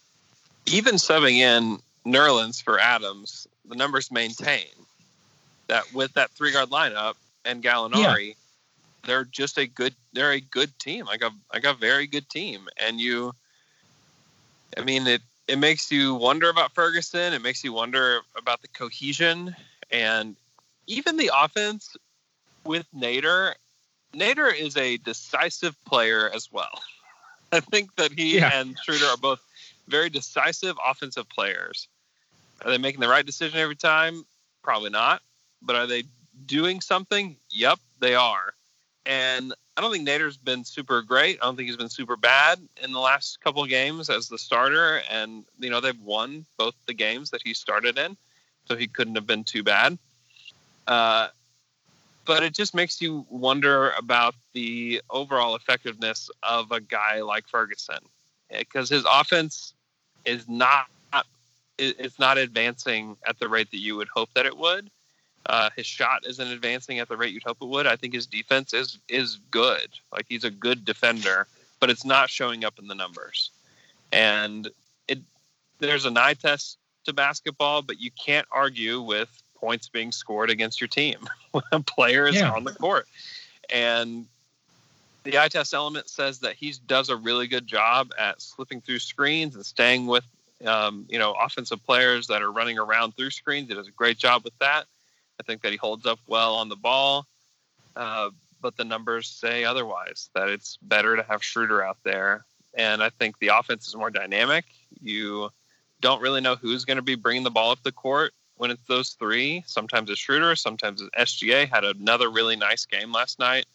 Even 0.65 0.95
subbing 0.95 1.37
in 1.37 1.79
Nerlens 2.05 2.61
for 2.61 2.79
Adams, 2.79 3.47
the 3.65 3.75
numbers 3.75 4.11
maintain 4.11 4.67
that 5.67 5.93
with 5.93 6.13
that 6.13 6.31
three 6.31 6.51
guard 6.51 6.69
lineup 6.69 7.15
and 7.45 7.63
Gallinari, 7.63 8.35
they're 9.05 9.25
just 9.25 9.57
a 9.57 9.67
good 9.67 9.95
they're 10.13 10.31
a 10.31 10.41
good 10.41 10.77
team. 10.79 11.05
Like 11.05 11.21
a 11.21 11.31
like 11.53 11.63
a 11.63 11.73
very 11.73 12.07
good 12.07 12.29
team. 12.29 12.67
And 12.77 12.99
you 12.99 13.33
I 14.77 14.83
mean 14.83 15.07
it 15.07 15.21
it 15.47 15.57
makes 15.57 15.91
you 15.91 16.15
wonder 16.15 16.49
about 16.49 16.73
Ferguson, 16.73 17.33
it 17.33 17.41
makes 17.41 17.63
you 17.63 17.73
wonder 17.73 18.21
about 18.37 18.61
the 18.61 18.67
cohesion 18.69 19.55
and 19.91 20.35
even 20.87 21.17
the 21.17 21.31
offense 21.33 21.95
with 22.65 22.85
Nader. 22.95 23.53
Nader 24.13 24.53
is 24.53 24.77
a 24.77 24.97
decisive 24.97 25.75
player 25.85 26.29
as 26.33 26.51
well. 26.51 26.81
I 27.51 27.59
think 27.59 27.95
that 27.95 28.11
he 28.11 28.37
Yeah. 28.37 28.49
and 28.53 28.77
Schroeder 28.83 29.05
are 29.05 29.17
both 29.17 29.41
very 29.87 30.09
decisive 30.09 30.77
offensive 30.85 31.27
players. 31.29 31.87
Are 32.63 32.71
they 32.71 32.77
making 32.77 33.01
the 33.01 33.07
right 33.07 33.25
decision 33.25 33.59
every 33.59 33.75
time? 33.75 34.25
Probably 34.61 34.89
not. 34.89 35.21
But 35.61 35.75
are 35.75 35.87
they 35.87 36.03
doing 36.45 36.81
something? 36.81 37.35
Yep, 37.51 37.79
they 37.99 38.15
are. 38.15 38.53
And 39.05 39.53
I 39.75 39.81
don't 39.81 39.91
think 39.91 40.07
Nader's 40.07 40.37
been 40.37 40.63
super 40.63 41.01
great. 41.01 41.39
I 41.41 41.45
don't 41.45 41.55
think 41.55 41.67
he's 41.67 41.77
been 41.77 41.89
super 41.89 42.15
bad 42.15 42.59
in 42.81 42.91
the 42.91 42.99
last 42.99 43.41
couple 43.41 43.63
of 43.63 43.69
games 43.69 44.09
as 44.09 44.29
the 44.29 44.37
starter. 44.37 45.01
And, 45.09 45.43
you 45.59 45.69
know, 45.69 45.81
they've 45.81 45.99
won 45.99 46.45
both 46.57 46.75
the 46.85 46.93
games 46.93 47.31
that 47.31 47.41
he 47.43 47.53
started 47.53 47.97
in. 47.97 48.15
So 48.65 48.77
he 48.77 48.87
couldn't 48.87 49.15
have 49.15 49.27
been 49.27 49.43
too 49.43 49.63
bad. 49.63 49.97
Uh, 50.87 51.27
but 52.25 52.43
it 52.43 52.53
just 52.53 52.73
makes 52.73 53.01
you 53.01 53.25
wonder 53.29 53.91
about 53.91 54.35
the 54.53 55.01
overall 55.09 55.55
effectiveness 55.55 56.29
of 56.41 56.71
a 56.71 56.79
guy 56.79 57.21
like 57.21 57.47
Ferguson 57.47 57.99
because 58.49 58.89
his 58.89 59.05
offense 59.11 59.73
is 60.25 60.47
not 60.47 60.87
it's 61.91 62.19
not 62.19 62.37
advancing 62.37 63.17
at 63.27 63.39
the 63.39 63.47
rate 63.47 63.71
that 63.71 63.79
you 63.79 63.95
would 63.95 64.07
hope 64.07 64.33
that 64.33 64.45
it 64.45 64.57
would. 64.57 64.89
Uh, 65.45 65.69
his 65.75 65.85
shot 65.85 66.25
isn't 66.25 66.47
advancing 66.47 66.99
at 66.99 67.09
the 67.09 67.17
rate 67.17 67.33
you'd 67.33 67.43
hope 67.43 67.57
it 67.61 67.67
would. 67.67 67.85
I 67.85 67.95
think 67.95 68.13
his 68.13 68.25
defense 68.25 68.73
is 68.73 68.97
is 69.09 69.39
good. 69.51 69.89
Like 70.11 70.25
he's 70.29 70.43
a 70.43 70.51
good 70.51 70.85
defender, 70.85 71.47
but 71.79 71.89
it's 71.89 72.05
not 72.05 72.29
showing 72.29 72.63
up 72.63 72.79
in 72.79 72.87
the 72.87 72.95
numbers. 72.95 73.51
And 74.11 74.69
it 75.07 75.19
there's 75.79 76.05
an 76.05 76.17
eye 76.17 76.35
test 76.35 76.77
to 77.05 77.13
basketball, 77.13 77.81
but 77.81 77.99
you 77.99 78.11
can't 78.11 78.47
argue 78.51 79.01
with 79.01 79.29
points 79.55 79.89
being 79.89 80.11
scored 80.11 80.49
against 80.49 80.79
your 80.79 80.87
team 80.87 81.27
when 81.51 81.63
a 81.71 81.79
player 81.81 82.27
is 82.27 82.35
yeah. 82.35 82.51
on 82.51 82.63
the 82.63 82.73
court. 82.73 83.07
And 83.69 84.25
the 85.23 85.39
eye 85.39 85.47
test 85.47 85.73
element 85.73 86.09
says 86.09 86.39
that 86.39 86.55
he 86.55 86.73
does 86.85 87.09
a 87.09 87.15
really 87.15 87.47
good 87.47 87.67
job 87.67 88.11
at 88.19 88.41
slipping 88.41 88.81
through 88.81 88.99
screens 88.99 89.55
and 89.55 89.65
staying 89.65 90.05
with 90.05 90.25
um, 90.65 91.05
you 91.09 91.19
know 91.19 91.33
offensive 91.33 91.83
players 91.85 92.27
that 92.27 92.41
are 92.41 92.51
running 92.51 92.77
around 92.77 93.15
through 93.15 93.31
screens. 93.31 93.69
He 93.69 93.75
does 93.75 93.87
a 93.87 93.91
great 93.91 94.17
job 94.17 94.43
with 94.43 94.57
that. 94.59 94.85
I 95.39 95.43
think 95.43 95.61
that 95.61 95.71
he 95.71 95.77
holds 95.77 96.05
up 96.05 96.19
well 96.27 96.55
on 96.55 96.69
the 96.69 96.75
ball, 96.75 97.25
uh, 97.95 98.29
but 98.61 98.77
the 98.77 98.83
numbers 98.83 99.27
say 99.27 99.65
otherwise. 99.65 100.29
That 100.35 100.49
it's 100.49 100.77
better 100.81 101.15
to 101.15 101.23
have 101.23 101.43
Schroeder 101.43 101.83
out 101.83 101.97
there, 102.03 102.45
and 102.73 103.03
I 103.03 103.09
think 103.09 103.39
the 103.39 103.49
offense 103.49 103.87
is 103.87 103.95
more 103.95 104.11
dynamic. 104.11 104.65
You 105.01 105.49
don't 106.01 106.21
really 106.21 106.41
know 106.41 106.55
who's 106.55 106.85
going 106.85 106.97
to 106.97 107.03
be 107.03 107.15
bringing 107.15 107.43
the 107.43 107.51
ball 107.51 107.71
up 107.71 107.81
the 107.83 107.91
court 107.91 108.33
when 108.57 108.71
it's 108.71 108.85
those 108.87 109.11
three. 109.11 109.63
Sometimes 109.65 110.09
it's 110.09 110.19
Schroeder, 110.19 110.55
sometimes 110.55 111.01
it's 111.01 111.33
SGA. 111.33 111.67
Had 111.67 111.83
another 111.83 112.29
really 112.29 112.55
nice 112.55 112.85
game 112.85 113.11
last 113.11 113.39
night. 113.39 113.65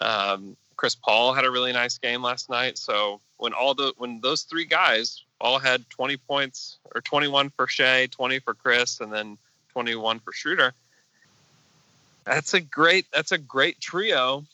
Um, 0.00 0.56
Chris 0.76 0.94
Paul 0.94 1.34
had 1.34 1.44
a 1.44 1.50
really 1.50 1.72
nice 1.72 1.98
game 1.98 2.22
last 2.22 2.48
night. 2.48 2.78
So 2.78 3.20
when 3.40 3.54
all 3.54 3.74
the 3.74 3.94
when 3.96 4.20
those 4.20 4.42
three 4.42 4.66
guys 4.66 5.22
all 5.40 5.58
had 5.58 5.88
20 5.88 6.18
points 6.18 6.78
or 6.94 7.00
21 7.00 7.50
for 7.50 7.66
Shai, 7.66 8.06
20 8.06 8.38
for 8.40 8.52
Chris, 8.52 9.00
and 9.00 9.10
then 9.10 9.38
21 9.72 10.20
for 10.20 10.32
Schroeder. 10.32 10.74
That's 12.24 12.52
a 12.52 12.60
great 12.60 13.06
that's 13.12 13.32
a 13.32 13.38
great 13.38 13.80
trio 13.80 14.44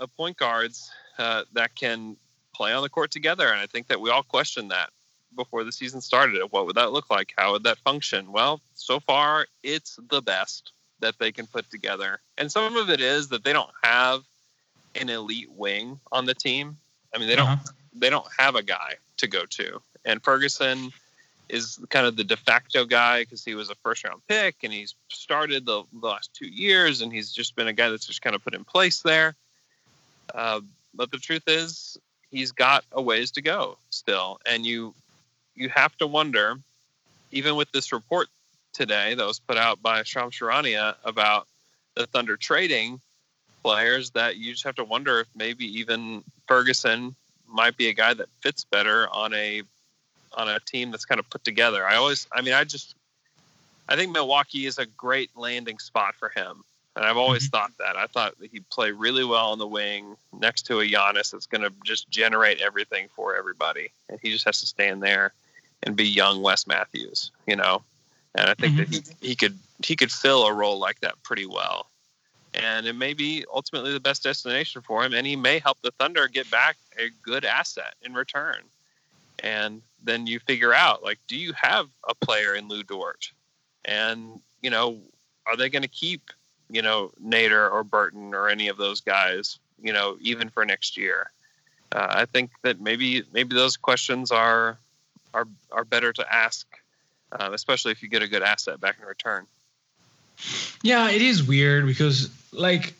of 0.00 0.14
point 0.16 0.36
guards 0.36 0.90
uh, 1.18 1.44
that 1.52 1.76
can 1.76 2.16
play 2.52 2.72
on 2.72 2.82
the 2.82 2.88
court 2.88 3.12
together, 3.12 3.46
and 3.46 3.60
I 3.60 3.66
think 3.66 3.86
that 3.86 4.00
we 4.00 4.10
all 4.10 4.24
questioned 4.24 4.72
that 4.72 4.90
before 5.36 5.62
the 5.62 5.72
season 5.72 6.00
started. 6.00 6.42
What 6.50 6.66
would 6.66 6.76
that 6.76 6.92
look 6.92 7.10
like? 7.10 7.32
How 7.36 7.52
would 7.52 7.62
that 7.62 7.78
function? 7.78 8.32
Well, 8.32 8.60
so 8.74 8.98
far 8.98 9.46
it's 9.62 9.98
the 10.10 10.20
best 10.20 10.72
that 10.98 11.14
they 11.18 11.30
can 11.30 11.46
put 11.46 11.70
together, 11.70 12.20
and 12.36 12.50
some 12.50 12.76
of 12.76 12.90
it 12.90 13.00
is 13.00 13.28
that 13.28 13.44
they 13.44 13.52
don't 13.52 13.70
have 13.84 14.22
an 14.96 15.08
elite 15.08 15.50
wing 15.52 16.00
on 16.10 16.24
the 16.24 16.34
team. 16.34 16.76
I 17.14 17.18
mean, 17.18 17.28
they 17.28 17.36
don't 17.36 17.46
uh-huh. 17.46 17.72
They 17.94 18.10
don't 18.10 18.26
have 18.38 18.54
a 18.54 18.62
guy 18.62 18.94
to 19.18 19.26
go 19.26 19.44
to, 19.46 19.80
and 20.04 20.22
Ferguson 20.22 20.92
is 21.48 21.78
kind 21.90 22.06
of 22.06 22.16
the 22.16 22.24
de 22.24 22.36
facto 22.36 22.84
guy 22.84 23.20
because 23.20 23.44
he 23.44 23.54
was 23.54 23.68
a 23.68 23.74
first 23.76 24.04
round 24.04 24.22
pick 24.26 24.56
and 24.62 24.72
he's 24.72 24.94
started 25.08 25.66
the, 25.66 25.82
the, 26.00 26.06
last 26.06 26.32
two 26.32 26.46
years 26.46 27.02
and 27.02 27.12
he's 27.12 27.30
just 27.30 27.54
been 27.54 27.68
a 27.68 27.72
guy 27.72 27.90
that's 27.90 28.06
just 28.06 28.22
kind 28.22 28.34
of 28.34 28.42
put 28.42 28.54
in 28.54 28.64
place 28.64 29.02
there. 29.02 29.34
Uh, 30.34 30.60
but 30.94 31.10
the 31.10 31.18
truth 31.18 31.42
is, 31.46 31.98
he's 32.30 32.52
got 32.52 32.84
a 32.92 33.02
ways 33.02 33.30
to 33.32 33.42
go 33.42 33.76
still, 33.90 34.40
and 34.46 34.64
you 34.64 34.94
you 35.54 35.68
have 35.68 35.96
to 35.98 36.06
wonder, 36.06 36.56
even 37.30 37.56
with 37.56 37.70
this 37.72 37.92
report 37.92 38.28
today 38.72 39.14
that 39.14 39.26
was 39.26 39.38
put 39.38 39.58
out 39.58 39.82
by 39.82 40.02
Shams 40.02 40.34
Charania 40.34 40.94
about 41.04 41.46
the 41.94 42.06
Thunder 42.06 42.36
trading 42.36 43.00
players, 43.62 44.10
that 44.10 44.36
you 44.36 44.52
just 44.52 44.64
have 44.64 44.76
to 44.76 44.84
wonder 44.84 45.20
if 45.20 45.26
maybe 45.36 45.80
even 45.80 46.24
Ferguson 46.48 47.14
might 47.52 47.76
be 47.76 47.88
a 47.88 47.92
guy 47.92 48.14
that 48.14 48.28
fits 48.40 48.64
better 48.64 49.08
on 49.10 49.34
a 49.34 49.62
on 50.34 50.48
a 50.48 50.58
team 50.60 50.90
that's 50.90 51.04
kind 51.04 51.18
of 51.18 51.28
put 51.28 51.44
together. 51.44 51.86
I 51.86 51.96
always, 51.96 52.26
I 52.32 52.40
mean, 52.40 52.54
I 52.54 52.64
just, 52.64 52.94
I 53.88 53.96
think 53.96 54.12
Milwaukee 54.12 54.66
is 54.66 54.78
a 54.78 54.86
great 54.86 55.30
landing 55.36 55.78
spot 55.78 56.14
for 56.14 56.30
him. 56.30 56.64
And 56.94 57.04
I've 57.04 57.16
always 57.16 57.48
mm-hmm. 57.48 57.56
thought 57.56 57.72
that. 57.78 57.96
I 57.96 58.06
thought 58.06 58.38
that 58.38 58.50
he'd 58.50 58.68
play 58.68 58.90
really 58.90 59.24
well 59.24 59.52
on 59.52 59.58
the 59.58 59.66
wing 59.66 60.16
next 60.38 60.62
to 60.66 60.80
a 60.80 60.86
Giannis 60.86 61.30
that's 61.30 61.46
going 61.46 61.62
to 61.62 61.72
just 61.84 62.08
generate 62.10 62.60
everything 62.60 63.08
for 63.14 63.34
everybody. 63.36 63.90
And 64.08 64.18
he 64.22 64.30
just 64.30 64.44
has 64.44 64.60
to 64.60 64.66
stand 64.66 65.02
there 65.02 65.32
and 65.82 65.96
be 65.96 66.06
young 66.06 66.42
Wes 66.42 66.66
Matthews, 66.66 67.30
you 67.46 67.56
know. 67.56 67.82
And 68.34 68.48
I 68.48 68.54
think 68.54 68.74
mm-hmm. 68.74 68.90
that 68.92 69.14
he, 69.20 69.28
he 69.28 69.34
could 69.34 69.58
he 69.84 69.96
could 69.96 70.12
fill 70.12 70.46
a 70.46 70.52
role 70.52 70.78
like 70.78 71.00
that 71.00 71.22
pretty 71.22 71.46
well. 71.46 71.86
And 72.54 72.86
it 72.86 72.94
may 72.94 73.14
be 73.14 73.44
ultimately 73.52 73.92
the 73.92 74.00
best 74.00 74.22
destination 74.22 74.82
for 74.82 75.04
him. 75.04 75.14
And 75.14 75.26
he 75.26 75.36
may 75.36 75.58
help 75.58 75.78
the 75.82 75.90
Thunder 75.92 76.28
get 76.28 76.50
back 76.50 76.76
a 76.98 77.08
good 77.22 77.44
asset 77.44 77.94
in 78.02 78.12
return. 78.12 78.58
And 79.38 79.80
then 80.04 80.26
you 80.26 80.38
figure 80.38 80.74
out 80.74 81.02
like, 81.02 81.18
do 81.26 81.36
you 81.36 81.52
have 81.54 81.88
a 82.06 82.14
player 82.14 82.54
in 82.54 82.68
Lu 82.68 82.82
Dort? 82.82 83.30
And, 83.84 84.40
you 84.60 84.70
know, 84.70 84.98
are 85.46 85.56
they 85.56 85.70
going 85.70 85.82
to 85.82 85.88
keep 85.88 86.30
you 86.72 86.82
know 86.82 87.12
Nader 87.22 87.70
or 87.70 87.84
Burton 87.84 88.34
or 88.34 88.48
any 88.48 88.68
of 88.68 88.78
those 88.78 89.00
guys, 89.00 89.58
you 89.80 89.92
know, 89.92 90.16
even 90.20 90.48
for 90.48 90.64
next 90.64 90.96
year. 90.96 91.30
Uh, 91.92 92.06
I 92.08 92.24
think 92.24 92.50
that 92.62 92.80
maybe 92.80 93.22
maybe 93.32 93.54
those 93.54 93.76
questions 93.76 94.32
are 94.32 94.78
are 95.34 95.46
are 95.70 95.84
better 95.84 96.12
to 96.14 96.34
ask, 96.34 96.66
uh, 97.30 97.50
especially 97.52 97.92
if 97.92 98.02
you 98.02 98.08
get 98.08 98.22
a 98.22 98.28
good 98.28 98.42
asset 98.42 98.80
back 98.80 98.96
in 99.00 99.06
return. 99.06 99.46
Yeah, 100.82 101.10
it 101.10 101.22
is 101.22 101.42
weird 101.42 101.86
because 101.86 102.30
like 102.52 102.94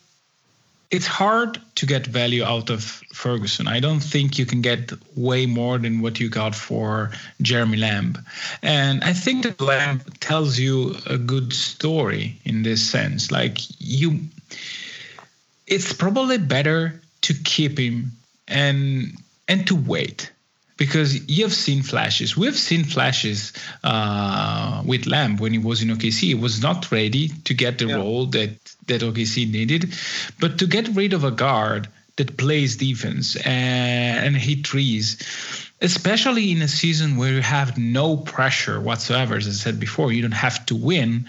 it's 0.91 1.07
hard 1.07 1.59
to 1.75 1.85
get 1.87 2.05
value 2.05 2.43
out 2.43 2.69
of 2.69 2.83
Ferguson. 3.13 3.67
I 3.67 3.79
don't 3.79 3.99
think 3.99 4.37
you 4.37 4.45
can 4.45 4.61
get 4.61 4.93
way 5.15 5.47
more 5.47 5.79
than 5.79 6.01
what 6.01 6.19
you 6.19 6.29
got 6.29 6.53
for 6.53 7.11
Jeremy 7.41 7.77
Lamb. 7.77 8.23
And 8.61 9.03
I 9.03 9.13
think 9.13 9.43
that 9.43 9.59
Lamb 9.59 10.01
tells 10.19 10.59
you 10.59 10.95
a 11.07 11.17
good 11.17 11.51
story 11.51 12.39
in 12.45 12.61
this 12.61 12.87
sense. 12.87 13.31
Like 13.31 13.57
you 13.79 14.19
it's 15.65 15.93
probably 15.93 16.37
better 16.37 17.01
to 17.21 17.33
keep 17.33 17.79
him 17.79 18.11
and 18.47 19.17
and 19.47 19.65
to 19.67 19.75
wait 19.75 20.31
because 20.77 21.29
you've 21.29 21.53
seen 21.53 21.83
flashes. 21.83 22.35
We've 22.35 22.57
seen 22.57 22.83
flashes 22.83 23.53
uh, 23.83 24.83
with 24.85 25.05
Lamb 25.05 25.37
when 25.37 25.51
he 25.51 25.59
was 25.59 25.81
in 25.81 25.89
OKC. 25.89 26.19
He 26.19 26.35
was 26.35 26.61
not 26.61 26.91
ready 26.91 27.29
to 27.29 27.53
get 27.53 27.77
the 27.77 27.85
yeah. 27.85 27.95
role 27.95 28.25
that 28.27 28.51
that 28.87 29.01
OKC 29.01 29.49
needed, 29.49 29.93
but 30.39 30.59
to 30.59 30.67
get 30.67 30.87
rid 30.89 31.13
of 31.13 31.23
a 31.23 31.31
guard 31.31 31.87
that 32.15 32.37
plays 32.37 32.77
defense 32.77 33.35
and, 33.37 34.25
and 34.25 34.35
hit 34.35 34.63
trees, 34.63 35.17
especially 35.81 36.51
in 36.51 36.61
a 36.61 36.67
season 36.67 37.17
where 37.17 37.33
you 37.33 37.41
have 37.41 37.77
no 37.77 38.17
pressure 38.17 38.79
whatsoever. 38.79 39.35
As 39.35 39.47
I 39.47 39.51
said 39.51 39.79
before, 39.79 40.11
you 40.11 40.21
don't 40.21 40.31
have 40.31 40.65
to 40.67 40.75
win. 40.75 41.25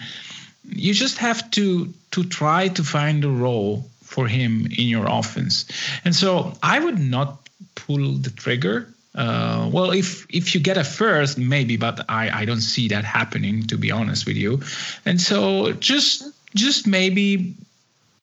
You 0.67 0.93
just 0.93 1.19
have 1.19 1.49
to 1.51 1.93
to 2.11 2.23
try 2.23 2.69
to 2.69 2.83
find 2.83 3.23
a 3.23 3.29
role 3.29 3.89
for 4.01 4.27
him 4.27 4.65
in 4.65 4.87
your 4.87 5.07
offense. 5.07 5.65
And 6.03 6.15
so 6.15 6.53
I 6.63 6.79
would 6.79 6.99
not 6.99 7.49
pull 7.75 8.13
the 8.13 8.29
trigger 8.29 8.87
uh, 9.15 9.69
well, 9.71 9.91
if 9.91 10.25
if 10.29 10.53
you 10.53 10.61
get 10.61 10.77
a 10.77 10.83
first, 10.83 11.37
maybe, 11.37 11.77
but 11.77 12.03
I, 12.09 12.41
I 12.41 12.45
don't 12.45 12.61
see 12.61 12.89
that 12.89 13.05
happening 13.05 13.65
to 13.67 13.77
be 13.77 13.89
honest 13.91 14.25
with 14.25 14.35
you. 14.35 14.61
And 15.05 15.19
so 15.21 15.71
just 15.73 16.23
just 16.53 16.85
maybe 16.85 17.55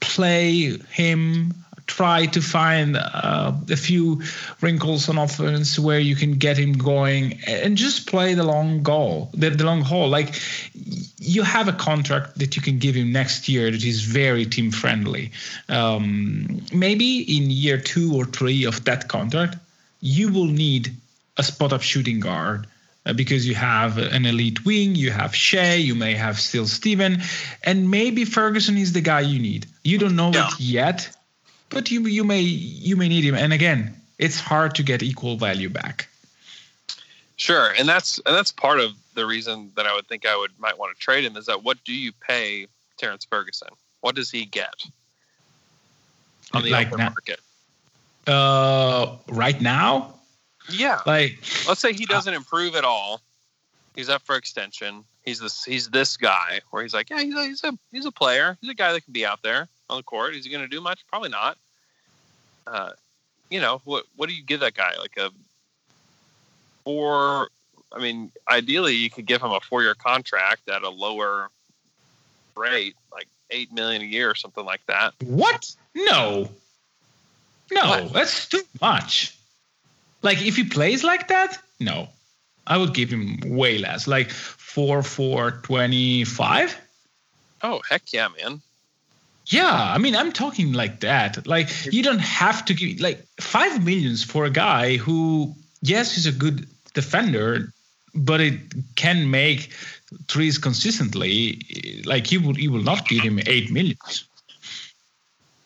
play 0.01 0.77
him. 0.91 1.55
Try 1.89 2.27
to 2.27 2.41
find 2.41 2.97
uh, 2.97 3.53
a 3.69 3.77
few 3.77 4.23
wrinkles 4.61 5.09
on 5.09 5.19
offense 5.19 5.79
where 5.79 5.99
you 5.99 6.15
can 6.15 6.35
get 6.39 6.57
him 6.57 6.75
going, 6.75 7.41
and 7.47 7.77
just 7.77 8.07
play 8.07 8.35
the 8.35 8.45
long 8.45 8.83
goal, 8.83 9.31
the, 9.35 9.51
the 9.51 9.65
long 9.65 9.83
haul. 9.83 10.09
Like 10.09 10.41
you 11.19 11.43
have 11.43 11.69
a 11.69 11.73
contract 11.73 12.39
that 12.39 12.57
you 12.57 12.63
can 12.63 12.79
give 12.79 12.95
him 12.95 13.13
next 13.13 13.49
year 13.49 13.71
that 13.71 13.85
is 13.85 14.03
very 14.03 14.47
team 14.47 14.71
friendly. 14.71 15.33
Um, 15.69 16.65
maybe 16.73 17.21
in 17.37 17.51
year 17.51 17.79
two 17.79 18.15
or 18.15 18.27
three 18.27 18.65
of 18.65 18.85
that 18.85 19.09
contract, 19.09 19.57
you 20.03 20.31
will 20.31 20.47
need 20.47 20.95
a 21.39 21.43
spot 21.43 21.73
up 21.73 21.81
shooting 21.81 22.21
guard 22.21 22.67
uh, 23.07 23.15
because 23.15 23.47
you 23.47 23.55
have 23.55 23.97
an 23.97 24.27
elite 24.27 24.67
wing, 24.67 24.95
you 24.95 25.11
have 25.11 25.35
Shai, 25.35 25.75
you 25.75 25.95
may 25.95 26.15
have 26.15 26.39
still 26.39 26.67
Steven, 26.67 27.23
and 27.65 27.91
maybe 27.91 28.27
Ferguson 28.27 28.77
is 28.77 28.93
the 28.93 29.01
guy 29.01 29.21
you 29.21 29.41
need. 29.41 29.67
You 29.83 29.97
don't 29.99 30.17
know 30.17 30.33
yeah. 30.33 30.49
it 30.49 30.61
yet, 30.61 31.17
but 31.71 31.91
you 31.91 32.03
you 32.03 32.25
may 32.25 32.41
you 32.41 32.97
may 32.97 33.09
need 33.09 33.25
him. 33.25 33.35
And 33.35 33.53
again, 33.53 33.95
it's 34.19 34.39
hard 34.39 34.75
to 34.75 34.83
get 34.83 35.03
equal 35.03 35.37
value 35.37 35.71
back. 35.71 36.09
Sure, 37.37 37.73
and 37.79 37.89
that's 37.89 38.21
and 38.27 38.37
that's 38.37 38.53
part 38.53 38.81
of 38.81 38.93
the 39.15 39.25
reason 39.25 39.71
that 39.77 39.87
I 39.87 39.95
would 39.95 40.07
think 40.07 40.27
I 40.27 40.37
would 40.37 40.51
might 40.59 40.79
want 40.79 40.97
to 40.97 41.01
trade 41.01 41.25
him 41.25 41.37
is 41.37 41.47
that 41.47 41.63
what 41.63 41.83
do 41.85 41.95
you 41.95 42.13
pay 42.13 42.67
Terrence 42.99 43.25
Ferguson? 43.25 43.69
What 44.01 44.17
does 44.17 44.31
he 44.31 44.45
get 44.45 44.75
on 46.53 46.63
the 46.63 46.71
like 46.71 46.89
open 46.89 46.99
market? 46.99 47.41
Uh, 48.27 49.17
right 49.29 49.61
now. 49.61 50.15
Yeah. 50.71 51.01
Like, 51.07 51.39
let's 51.67 51.81
say 51.81 51.93
he 51.93 52.07
doesn't 52.07 52.33
improve 52.33 52.77
at 52.77 52.85
all. 52.85 53.21
He's 53.97 54.09
up 54.09 54.23
for 54.23 54.37
extension. 54.37 55.05
He's 55.25 55.39
this 55.41 55.65
he's 55.65 55.89
this 55.91 56.17
guy 56.17 56.61
where 56.71 56.83
he's 56.83 56.95
like, 56.95 57.11
yeah, 57.11 57.21
he's 57.21 57.35
a, 57.35 57.45
he's 57.45 57.65
a 57.65 57.79
he's 57.93 58.07
a 58.07 58.13
player. 58.13 58.57
He's 58.61 58.71
a 58.71 58.75
guy 58.75 58.93
that 58.93 59.05
can 59.05 59.13
be 59.13 59.27
out 59.27 59.43
there 59.43 59.69
on 59.91 59.99
the 59.99 60.03
court. 60.03 60.35
Is 60.35 60.45
he 60.45 60.51
going 60.51 60.65
to 60.65 60.69
do 60.69 60.81
much? 60.81 61.07
Probably 61.09 61.29
not. 61.29 61.59
Uh, 62.67 62.91
you 63.51 63.61
know 63.61 63.81
what? 63.85 64.05
What 64.17 64.29
do 64.29 64.35
you 64.35 64.43
give 64.43 64.61
that 64.61 64.75
guy? 64.75 64.95
Like 64.99 65.17
a 65.17 65.31
four? 66.85 67.49
I 67.93 68.01
mean, 68.01 68.33
ideally, 68.49 68.95
you 68.95 69.11
could 69.11 69.27
give 69.27 69.43
him 69.43 69.51
a 69.51 69.61
four-year 69.61 69.95
contract 69.95 70.69
at 70.69 70.83
a 70.83 70.89
lower 70.89 71.51
rate, 72.57 72.97
like 73.13 73.29
eight 73.51 73.73
million 73.73 74.01
a 74.01 74.07
year 74.07 74.31
or 74.31 74.35
something 74.35 74.65
like 74.65 74.85
that. 74.87 75.13
What? 75.23 75.75
No. 75.95 76.49
No, 77.73 78.05
What? 78.05 78.13
that's 78.13 78.49
too 78.49 78.63
much. 78.81 79.37
Like 80.23 80.41
if 80.43 80.57
he 80.57 80.65
plays 80.65 81.03
like 81.03 81.29
that, 81.29 81.59
no. 81.81 82.09
I 82.67 82.77
would 82.77 82.95
give 82.95 83.11
him 83.11 83.41
way 83.45 83.79
less. 83.79 84.07
Like 84.07 84.31
four 84.31 85.03
four 85.03 85.51
twenty 85.63 86.25
five. 86.25 86.77
Oh 87.63 87.81
heck 87.89 88.13
yeah, 88.13 88.29
man! 88.41 88.63
Yeah, 89.47 89.73
I 89.95 89.99
mean 89.99 90.15
I'm 90.15 90.31
talking 90.33 90.73
like 90.73 91.01
that. 91.01 91.47
Like 91.47 91.69
you 91.93 92.03
don't 92.03 92.21
have 92.21 92.65
to 92.67 92.75
give 92.75 93.01
like 93.01 93.27
five 93.41 93.85
millions 93.85 94.23
for 94.23 94.45
a 94.45 94.51
guy 94.51 94.97
who 94.97 95.55
yes 95.81 96.15
he's 96.15 96.27
a 96.27 96.33
good 96.33 96.67
defender, 96.95 97.73
but 98.15 98.41
it 98.41 98.61
can 98.95 99.31
make 99.31 99.73
threes 100.29 100.59
consistently. 100.59 101.63
Like 102.05 102.31
you 102.31 102.41
will 102.41 102.59
you 102.59 102.71
will 102.71 102.83
not 102.85 103.09
give 103.09 103.23
him 103.23 103.41
eight 103.47 103.73
millions. 103.73 104.29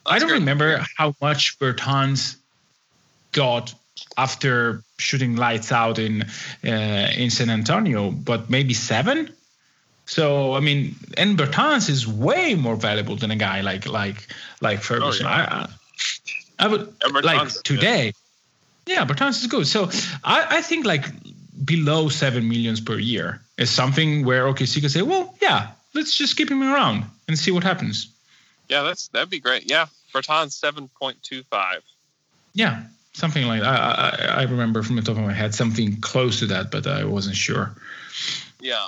I 0.08 0.18
don't 0.18 0.32
remember 0.32 0.84
how 0.96 1.14
much 1.20 1.58
Bertans 1.58 2.36
got 3.32 3.74
after 4.16 4.82
shooting 4.98 5.36
lights 5.36 5.72
out 5.72 5.98
in 5.98 6.22
uh, 6.64 7.10
in 7.16 7.30
San 7.30 7.50
Antonio, 7.50 8.10
but 8.10 8.50
maybe 8.50 8.74
seven. 8.74 9.30
So 10.06 10.54
I 10.54 10.60
mean, 10.60 10.96
and 11.16 11.38
Bertans 11.38 11.88
is 11.88 12.06
way 12.06 12.54
more 12.54 12.76
valuable 12.76 13.16
than 13.16 13.30
a 13.30 13.36
guy 13.36 13.60
like 13.60 13.86
like 13.86 14.26
like 14.60 14.80
Ferguson. 14.80 15.26
Oh, 15.26 15.30
yeah. 15.30 15.66
I, 16.58 16.64
I 16.64 16.66
I 16.66 16.68
would 16.68 16.92
Yeah, 17.02 17.08
Bertans 17.08 17.24
like 17.24 17.62
today. 17.64 18.12
Yeah, 18.86 19.04
Bertans 19.04 19.40
is 19.40 19.46
good. 19.48 19.66
So 19.66 19.90
I 20.24 20.58
I 20.58 20.62
think 20.62 20.86
like 20.86 21.06
below 21.64 22.08
seven 22.08 22.48
millions 22.48 22.80
per 22.80 22.98
year 22.98 23.40
is 23.58 23.70
something 23.70 24.24
where 24.24 24.44
OKC 24.44 24.80
can 24.80 24.90
say, 24.90 25.02
well, 25.02 25.34
yeah, 25.40 25.72
let's 25.94 26.16
just 26.16 26.36
keep 26.36 26.50
him 26.50 26.62
around 26.62 27.04
and 27.26 27.38
see 27.38 27.50
what 27.50 27.64
happens. 27.64 28.08
Yeah, 28.68 28.82
that's 28.82 29.08
that'd 29.08 29.30
be 29.30 29.40
great. 29.40 29.70
Yeah, 29.70 29.86
Bertans 30.16 30.52
seven 30.52 30.88
point 30.88 31.22
two 31.22 31.42
five. 31.44 31.82
Yeah, 32.54 32.84
something 33.12 33.46
like 33.46 33.62
I, 33.62 34.26
I 34.36 34.40
I 34.40 34.42
remember 34.44 34.82
from 34.82 34.96
the 34.96 35.02
top 35.02 35.16
of 35.16 35.22
my 35.22 35.32
head 35.32 35.54
something 35.54 36.00
close 36.00 36.38
to 36.40 36.46
that, 36.46 36.70
but 36.70 36.86
I 36.86 37.04
wasn't 37.04 37.36
sure. 37.36 37.74
Yeah. 38.60 38.86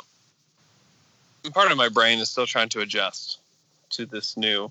And 1.44 1.54
part 1.54 1.70
of 1.70 1.76
my 1.76 1.88
brain 1.88 2.18
is 2.18 2.30
still 2.30 2.46
trying 2.46 2.68
to 2.70 2.80
adjust 2.80 3.38
to 3.90 4.06
this 4.06 4.36
new 4.36 4.70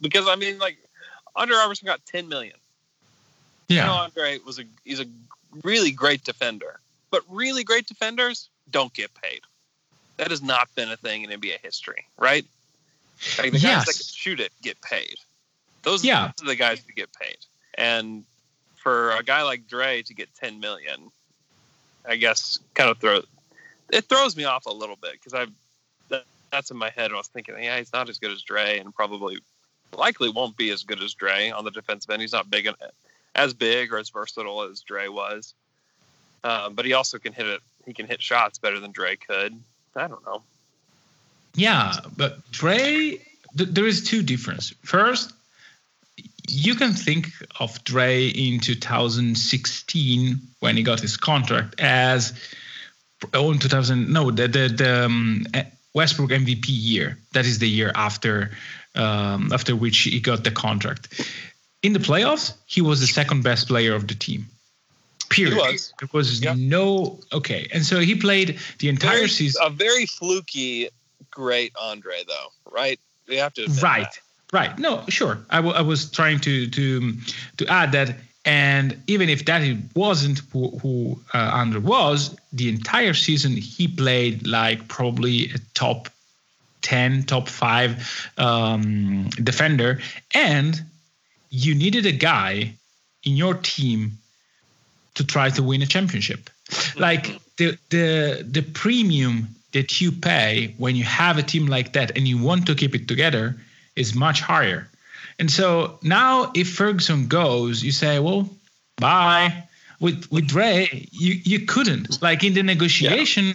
because 0.00 0.28
I 0.28 0.36
mean 0.36 0.58
like 0.58 0.76
Andre 1.34 1.56
Roberson 1.56 1.86
got 1.86 2.04
10 2.06 2.28
million. 2.28 2.56
Yeah, 3.68 3.82
You 3.82 3.86
know, 3.86 3.94
Andre 3.94 4.38
was 4.44 4.58
a 4.58 4.64
he's 4.84 5.00
a 5.00 5.06
really 5.62 5.90
great 5.90 6.24
defender. 6.24 6.78
But 7.10 7.22
really 7.28 7.62
great 7.62 7.86
defenders 7.86 8.48
don't 8.70 8.92
get 8.94 9.10
paid. 9.14 9.42
That 10.16 10.30
has 10.30 10.42
not 10.42 10.74
been 10.74 10.90
a 10.90 10.96
thing 10.96 11.22
in 11.22 11.40
NBA 11.40 11.58
history, 11.62 12.06
right? 12.18 12.44
Like 13.38 13.52
the 13.52 13.58
guys 13.58 13.62
Yes. 13.62 13.86
that 13.86 13.92
can 13.94 14.14
shoot 14.14 14.40
it 14.40 14.52
get 14.62 14.80
paid. 14.82 15.16
Those, 15.82 16.04
Yeah. 16.04 16.32
those 16.36 16.46
are 16.46 16.50
the 16.50 16.56
guys 16.56 16.82
that 16.84 16.94
get 16.94 17.12
paid. 17.12 17.38
And 17.74 18.24
for 18.76 19.12
a 19.12 19.22
guy 19.22 19.42
like 19.42 19.66
Dre 19.68 20.02
to 20.02 20.14
get 20.14 20.34
10 20.34 20.60
million, 20.60 21.10
I 22.04 22.16
guess 22.16 22.58
kind 22.74 22.90
of 22.90 22.98
throw 22.98 23.22
it 23.92 24.04
throws 24.06 24.36
me 24.36 24.44
off 24.44 24.66
a 24.66 24.72
little 24.72 24.96
bit 24.96 25.12
because 25.12 25.34
I 25.34 25.46
that, 26.08 26.24
that's 26.50 26.70
in 26.70 26.76
my 26.76 26.90
head. 26.90 27.06
And 27.06 27.14
I 27.14 27.18
was 27.18 27.28
thinking, 27.28 27.54
yeah, 27.62 27.78
he's 27.78 27.92
not 27.92 28.08
as 28.08 28.18
good 28.18 28.30
as 28.32 28.42
Dre, 28.42 28.78
and 28.78 28.94
probably 28.94 29.38
likely 29.92 30.30
won't 30.30 30.56
be 30.56 30.70
as 30.70 30.82
good 30.82 31.02
as 31.02 31.14
Dre 31.14 31.50
on 31.50 31.64
the 31.64 31.70
defensive 31.70 32.10
end. 32.10 32.22
He's 32.22 32.32
not 32.32 32.50
big 32.50 32.68
as 33.34 33.54
big 33.54 33.92
or 33.92 33.98
as 33.98 34.08
versatile 34.08 34.62
as 34.62 34.80
Dre 34.80 35.08
was, 35.08 35.54
um, 36.42 36.74
but 36.74 36.84
he 36.84 36.92
also 36.94 37.18
can 37.18 37.32
hit 37.32 37.46
it. 37.46 37.60
He 37.84 37.92
can 37.92 38.06
hit 38.06 38.22
shots 38.22 38.58
better 38.58 38.80
than 38.80 38.92
Dre 38.92 39.16
could. 39.16 39.60
I 39.94 40.06
don't 40.08 40.24
know. 40.24 40.42
Yeah, 41.54 41.94
but 42.16 42.50
Dre, 42.50 42.78
th- 43.56 43.70
there 43.70 43.86
is 43.86 44.04
two 44.04 44.22
difference. 44.22 44.70
First, 44.82 45.32
you 46.48 46.74
can 46.74 46.92
think 46.92 47.28
of 47.60 47.82
Dre 47.84 48.26
in 48.28 48.58
2016 48.60 50.40
when 50.60 50.76
he 50.76 50.82
got 50.82 51.00
his 51.00 51.16
contract 51.16 51.80
as 51.80 52.32
oh 53.34 53.52
in 53.52 53.58
2000 53.58 54.12
no 54.12 54.30
the 54.30 54.48
the, 54.48 54.68
the 54.68 55.04
um, 55.06 55.46
Westbrook 55.94 56.30
MVP 56.30 56.66
year. 56.68 57.18
That 57.32 57.46
is 57.46 57.58
the 57.58 57.68
year 57.68 57.92
after 57.94 58.50
um, 58.94 59.52
after 59.52 59.74
which 59.76 59.98
he 59.98 60.20
got 60.20 60.44
the 60.44 60.50
contract. 60.50 61.20
In 61.82 61.92
the 61.92 61.98
playoffs, 61.98 62.54
he 62.66 62.80
was 62.80 63.00
the 63.00 63.06
second 63.06 63.42
best 63.42 63.66
player 63.68 63.94
of 63.94 64.06
the 64.06 64.14
team. 64.14 64.46
Period. 65.30 65.56
was. 65.56 65.92
There 65.98 66.08
was 66.12 66.42
Yeah. 66.42 66.54
no 66.56 67.18
okay, 67.32 67.68
and 67.72 67.84
so 67.84 68.00
he 68.00 68.14
played 68.14 68.58
the 68.78 68.88
entire 68.88 69.16
Very- 69.16 69.28
season. 69.28 69.62
A 69.64 69.70
very 69.70 70.06
fluky, 70.06 70.88
great 71.32 71.72
Andre 71.80 72.22
though, 72.26 72.48
right? 72.70 73.00
We 73.28 73.36
have 73.36 73.54
to 73.54 73.66
right 73.82 74.04
that. 74.04 74.18
right 74.52 74.78
no 74.78 75.04
sure. 75.08 75.38
I 75.50 75.58
I 75.58 75.82
was 75.82 76.10
trying 76.10 76.38
to 76.40 76.68
to 76.68 77.16
to 77.56 77.66
add 77.66 77.92
that. 77.92 78.16
And 78.44 79.00
even 79.06 79.28
if 79.28 79.44
that 79.44 79.62
it 79.62 79.78
wasn't 79.94 80.40
who, 80.52 80.76
who 80.78 81.20
uh, 81.32 81.50
Andre 81.54 81.80
was 81.80 82.36
the 82.52 82.68
entire 82.68 83.14
season 83.14 83.52
he 83.52 83.86
played 83.86 84.48
like 84.48 84.88
probably 84.88 85.44
a 85.52 85.58
top 85.74 86.08
10 86.82 87.22
top 87.22 87.48
5 87.48 88.32
um, 88.38 89.30
defender. 89.42 90.00
And 90.34 90.82
you 91.50 91.74
needed 91.74 92.04
a 92.06 92.12
guy 92.12 92.74
in 93.22 93.36
your 93.36 93.54
team 93.54 94.18
to 95.14 95.24
try 95.24 95.50
to 95.50 95.62
win 95.62 95.82
a 95.82 95.86
championship. 95.86 96.50
Like 96.96 97.38
the 97.56 97.76
the 97.90 98.44
the 98.48 98.62
premium 98.62 99.54
that 99.72 100.00
you 100.00 100.12
pay 100.12 100.74
when 100.78 100.96
you 100.96 101.04
have 101.04 101.38
a 101.38 101.42
team 101.42 101.66
like 101.66 101.92
that 101.94 102.16
and 102.16 102.28
you 102.28 102.38
want 102.38 102.66
to 102.66 102.74
keep 102.74 102.94
it 102.94 103.08
together 103.08 103.56
is 103.96 104.14
much 104.14 104.40
higher. 104.40 104.88
And 105.38 105.50
so 105.50 105.98
now 106.02 106.52
if 106.54 106.72
Ferguson 106.72 107.26
goes, 107.26 107.82
you 107.82 107.92
say, 107.92 108.18
well, 108.18 108.48
bye. 108.96 109.64
With 110.00 110.30
with 110.32 110.48
Dre, 110.48 111.06
you, 111.12 111.34
you 111.44 111.60
couldn't. 111.60 112.20
Like 112.20 112.42
in 112.42 112.54
the 112.54 112.62
negotiation, 112.62 113.54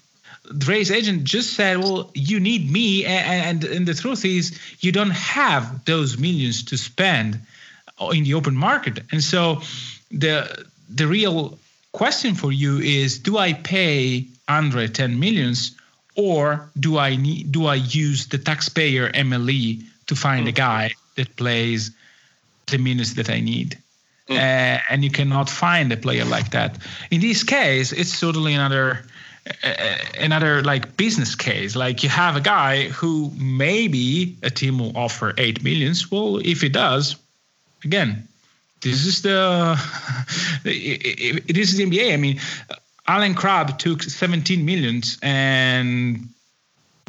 Dre's 0.57 0.91
agent 0.91 1.25
just 1.25 1.53
said, 1.53 1.79
well, 1.79 2.09
you 2.13 2.39
need 2.39 2.71
me. 2.71 3.05
And, 3.05 3.63
and, 3.65 3.73
and 3.75 3.85
the 3.85 3.93
truth 3.93 4.23
is, 4.23 4.57
you 4.79 4.93
don't 4.93 5.11
have 5.11 5.83
those 5.83 6.17
millions 6.17 6.63
to 6.63 6.77
spend 6.77 7.39
in 8.13 8.23
the 8.23 8.33
open 8.33 8.55
market. 8.55 8.99
And 9.11 9.23
so 9.23 9.61
the 10.09 10.65
the 10.89 11.07
real 11.07 11.59
question 11.91 12.35
for 12.35 12.51
you 12.51 12.79
is 12.79 13.19
do 13.19 13.37
I 13.37 13.53
pay 13.53 14.25
Andre 14.47 14.87
10 14.87 15.19
millions 15.19 15.75
or 16.17 16.69
do 16.79 16.97
I 16.97 17.15
need 17.15 17.51
do 17.51 17.67
I 17.67 17.75
use 17.75 18.27
the 18.27 18.37
taxpayer 18.37 19.09
MLE 19.11 19.83
to 20.07 20.15
find 20.15 20.47
a 20.47 20.51
guy 20.51 20.91
that 21.15 21.35
plays 21.37 21.91
the 22.65 22.77
minutes 22.77 23.13
that 23.13 23.29
I 23.29 23.39
need? 23.39 23.77
Uh, 24.29 24.79
and 24.89 25.05
you 25.05 25.09
cannot 25.09 25.49
find 25.49 25.89
a 25.93 25.95
player 25.95 26.25
like 26.25 26.51
that. 26.51 26.77
In 27.11 27.21
this 27.21 27.43
case, 27.43 27.93
it's 27.93 28.19
totally 28.19 28.53
another 28.53 29.05
uh, 29.63 29.97
another 30.19 30.61
like 30.63 30.97
business 30.97 31.35
case. 31.35 31.75
Like 31.75 32.03
you 32.03 32.09
have 32.09 32.35
a 32.35 32.41
guy 32.41 32.89
who 32.89 33.31
maybe 33.37 34.35
a 34.43 34.49
team 34.49 34.79
will 34.79 34.97
offer 34.97 35.33
eight 35.37 35.63
millions. 35.63 36.11
Well, 36.11 36.37
if 36.43 36.61
he 36.61 36.67
does, 36.67 37.15
again, 37.85 38.27
this 38.81 39.05
is 39.05 39.21
the 39.21 39.79
it, 40.65 41.43
it 41.47 41.57
is 41.57 41.77
the 41.77 41.85
NBA. 41.85 42.13
I 42.13 42.17
mean, 42.17 42.39
Allen 43.07 43.35
Crabbe 43.35 43.77
took 43.77 44.03
17 44.03 44.65
millions 44.65 45.17
and 45.21 46.29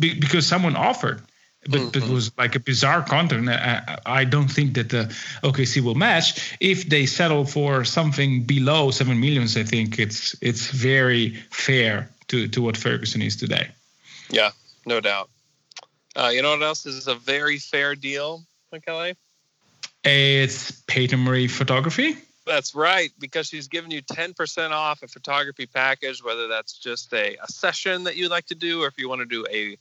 be, 0.01 0.15
because 0.15 0.47
someone 0.47 0.77
offered. 0.77 1.23
But, 1.69 1.93
but 1.93 1.97
it 2.05 2.09
was 2.09 2.31
like 2.39 2.55
a 2.55 2.61
bizarre 2.61 3.03
contract. 3.03 3.49
I, 3.49 4.21
I 4.21 4.25
don't 4.25 4.49
think 4.49 4.75
that 4.75 4.91
the 4.91 5.05
OKC 5.43 5.83
will 5.83 5.97
match. 5.97 6.57
If 6.61 6.89
they 6.89 7.05
settle 7.05 7.45
for 7.45 7.85
something 7.85 8.45
below 8.45 8.91
seven 8.91 9.21
millions, 9.21 9.57
I 9.57 9.65
think 9.65 9.99
it's 9.99 10.37
it's 10.41 10.69
very 10.69 11.35
fair 11.51 12.09
to, 12.29 12.49
to 12.49 12.63
what 12.63 12.77
Ferguson 12.77 13.23
is 13.23 13.37
today. 13.37 13.69
Yeah, 14.31 14.53
no 14.87 15.01
doubt. 15.01 15.29
Uh, 16.17 16.31
you 16.33 16.43
know 16.43 16.51
what 16.51 16.63
else 16.63 16.87
is 16.87 17.07
a 17.07 17.15
very 17.17 17.59
fair 17.59 17.95
deal, 17.95 18.45
Michele? 18.73 19.13
It's 20.05 20.71
Peyton 20.87 21.21
Marie 21.21 21.49
photography. 21.49 22.17
That's 22.49 22.75
right, 22.75 23.13
because 23.19 23.47
she's 23.47 23.69
giving 23.69 23.91
you 23.91 24.01
10% 24.01 24.71
off 24.71 25.03
a 25.03 25.07
photography 25.07 25.67
package, 25.67 26.25
whether 26.25 26.49
that's 26.49 26.79
just 26.79 27.13
a, 27.13 27.37
a 27.37 27.47
session 27.47 28.05
that 28.05 28.17
you'd 28.17 28.31
like 28.31 28.47
to 28.47 28.55
do, 28.55 28.83
or 28.83 28.87
if 28.87 28.99
you 28.99 29.07
want 29.07 29.21
to 29.21 29.27
do 29.27 29.45
a 29.53 29.77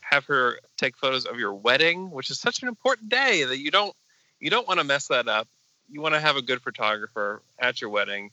have 0.00 0.24
her 0.24 0.58
take 0.78 0.96
photos 0.96 1.26
of 1.26 1.38
your 1.38 1.52
wedding, 1.52 2.10
which 2.10 2.30
is 2.30 2.40
such 2.40 2.62
an 2.62 2.68
important 2.68 3.10
day 3.10 3.44
that 3.44 3.58
you 3.58 3.70
don't 3.70 3.94
you 4.40 4.48
don't 4.48 4.66
want 4.66 4.80
to 4.80 4.84
mess 4.84 5.08
that 5.08 5.28
up. 5.28 5.48
You 5.90 6.00
want 6.00 6.14
to 6.14 6.20
have 6.20 6.36
a 6.36 6.42
good 6.42 6.62
photographer 6.62 7.42
at 7.58 7.82
your 7.82 7.90
wedding. 7.90 8.30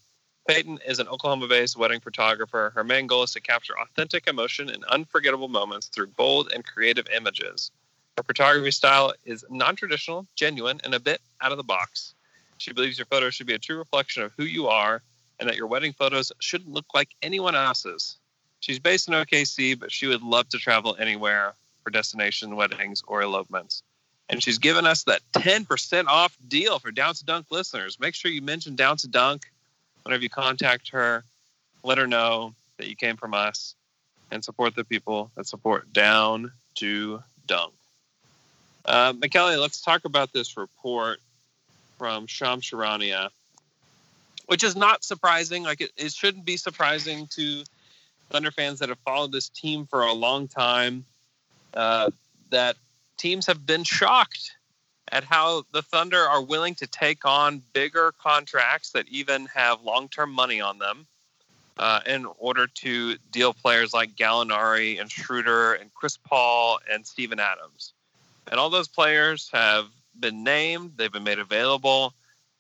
Peyton 0.47 0.79
is 0.88 0.99
an 0.99 1.09
Oklahoma 1.09 1.49
based 1.49 1.75
wedding 1.75 1.99
photographer. 1.99 2.71
Her 2.73 2.85
main 2.85 3.07
goal 3.07 3.23
is 3.23 3.33
to 3.33 3.41
capture 3.41 3.77
authentic 3.77 4.25
emotion 4.27 4.69
and 4.69 4.85
unforgettable 4.85 5.49
moments 5.49 5.88
through 5.88 6.07
bold 6.07 6.49
and 6.53 6.65
creative 6.65 7.09
images. 7.09 7.71
Her 8.15 8.23
photography 8.23 8.71
style 8.71 9.13
is 9.25 9.43
non 9.49 9.75
traditional, 9.75 10.27
genuine, 10.35 10.79
and 10.85 10.93
a 10.93 10.99
bit 11.01 11.19
out 11.41 11.51
of 11.51 11.57
the 11.57 11.63
box. 11.63 12.14
She 12.57 12.73
believes 12.73 12.97
your 12.97 13.05
photos 13.05 13.33
should 13.33 13.47
be 13.47 13.53
a 13.53 13.59
true 13.59 13.77
reflection 13.77 14.23
of 14.23 14.31
who 14.37 14.43
you 14.43 14.67
are 14.67 15.01
and 15.39 15.49
that 15.49 15.57
your 15.57 15.67
wedding 15.67 15.93
photos 15.93 16.31
shouldn't 16.39 16.71
look 16.71 16.85
like 16.93 17.09
anyone 17.21 17.55
else's. 17.55 18.17
She's 18.59 18.79
based 18.79 19.07
in 19.07 19.13
OKC, 19.13 19.79
but 19.79 19.91
she 19.91 20.07
would 20.07 20.21
love 20.21 20.49
to 20.49 20.57
travel 20.57 20.95
anywhere 20.97 21.53
for 21.83 21.89
destination 21.91 22.55
weddings 22.55 23.03
or 23.05 23.21
elopements. 23.21 23.83
And 24.29 24.41
she's 24.41 24.57
given 24.57 24.85
us 24.85 25.03
that 25.03 25.21
10% 25.33 26.07
off 26.07 26.35
deal 26.47 26.79
for 26.79 26.91
Down 26.91 27.13
to 27.13 27.25
Dunk 27.25 27.47
listeners. 27.51 27.99
Make 27.99 28.15
sure 28.15 28.31
you 28.31 28.41
mention 28.41 28.75
Down 28.75 28.97
to 28.97 29.07
Dunk 29.07 29.43
whenever 30.03 30.23
you 30.23 30.29
contact 30.29 30.89
her. 30.89 31.23
Let 31.83 31.99
her 31.99 32.07
know 32.07 32.55
that 32.77 32.87
you 32.87 32.95
came 32.95 33.17
from 33.17 33.33
us 33.33 33.75
and 34.31 34.43
support 34.43 34.75
the 34.75 34.83
people 34.83 35.29
that 35.35 35.45
support 35.45 35.93
Down 35.93 36.51
to 36.75 37.21
Dunk. 37.45 37.73
Uh, 38.83 39.13
Michele, 39.19 39.59
let's 39.59 39.81
talk 39.81 40.05
about 40.05 40.33
this 40.33 40.57
report 40.57 41.19
from 41.97 42.27
Shams 42.27 42.69
Charania, 42.69 43.29
which 44.47 44.63
is 44.63 44.75
not 44.75 45.03
surprising. 45.03 45.63
Like 45.63 45.81
it, 45.81 45.91
it 45.97 46.12
shouldn't 46.12 46.45
be 46.45 46.58
surprising 46.58 47.27
to 47.31 47.63
Thunder 48.29 48.51
fans 48.51 48.79
that 48.79 48.89
have 48.89 48.99
followed 48.99 49.31
this 49.31 49.49
team 49.49 49.86
for 49.86 50.01
a 50.01 50.13
long 50.13 50.47
time. 50.47 51.05
Uh, 51.73 52.10
that 52.51 52.77
teams 53.17 53.45
have 53.47 53.65
been 53.65 53.84
shocked 53.84 54.51
at 55.12 55.23
how 55.23 55.63
the 55.71 55.81
Thunder 55.81 56.19
are 56.19 56.41
willing 56.41 56.75
to 56.75 56.88
take 56.88 57.25
on 57.25 57.62
bigger 57.73 58.13
contracts 58.21 58.91
that 58.91 59.08
even 59.10 59.45
have 59.47 59.81
long 59.81 60.08
term 60.08 60.31
money 60.31 60.62
on 60.62 60.79
them 60.79 61.05
uh, 61.77 61.99
in 62.05 62.25
order 62.39 62.67
to 62.67 63.17
deal 63.31 63.53
players 63.53 63.93
like 63.93 64.15
Gallinari 64.15 64.99
and 64.99 65.12
Schroeder 65.12 65.73
and 65.73 65.93
Chris 65.93 66.17
Paul 66.17 66.79
and 66.91 67.05
Steven 67.05 67.39
Adams. 67.39 67.93
And 68.47 68.60
all 68.60 68.69
those 68.69 68.88
players 68.88 69.49
have 69.53 69.88
been 70.19 70.43
named, 70.43 70.93
they've 70.95 71.12
been 71.12 71.23
made 71.23 71.39
available 71.39 72.13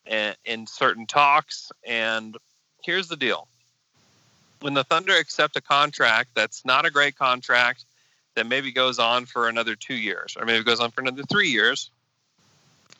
in, 0.05 0.33
in 0.45 0.67
certain 0.67 1.05
talks. 1.05 1.71
And 1.85 2.37
here's 2.83 3.07
the 3.07 3.15
deal 3.15 3.47
when 4.61 4.73
the 4.73 4.83
Thunder 4.83 5.15
accept 5.15 5.55
a 5.55 5.61
contract 5.61 6.29
that's 6.35 6.65
not 6.65 6.85
a 6.85 6.91
great 6.91 7.17
contract, 7.17 7.85
that 8.35 8.47
maybe 8.47 8.71
goes 8.71 8.99
on 8.99 9.25
for 9.25 9.47
another 9.47 9.75
two 9.75 9.95
years, 9.95 10.35
or 10.39 10.45
maybe 10.45 10.63
goes 10.63 10.79
on 10.79 10.91
for 10.91 11.01
another 11.01 11.23
three 11.23 11.49
years, 11.49 11.89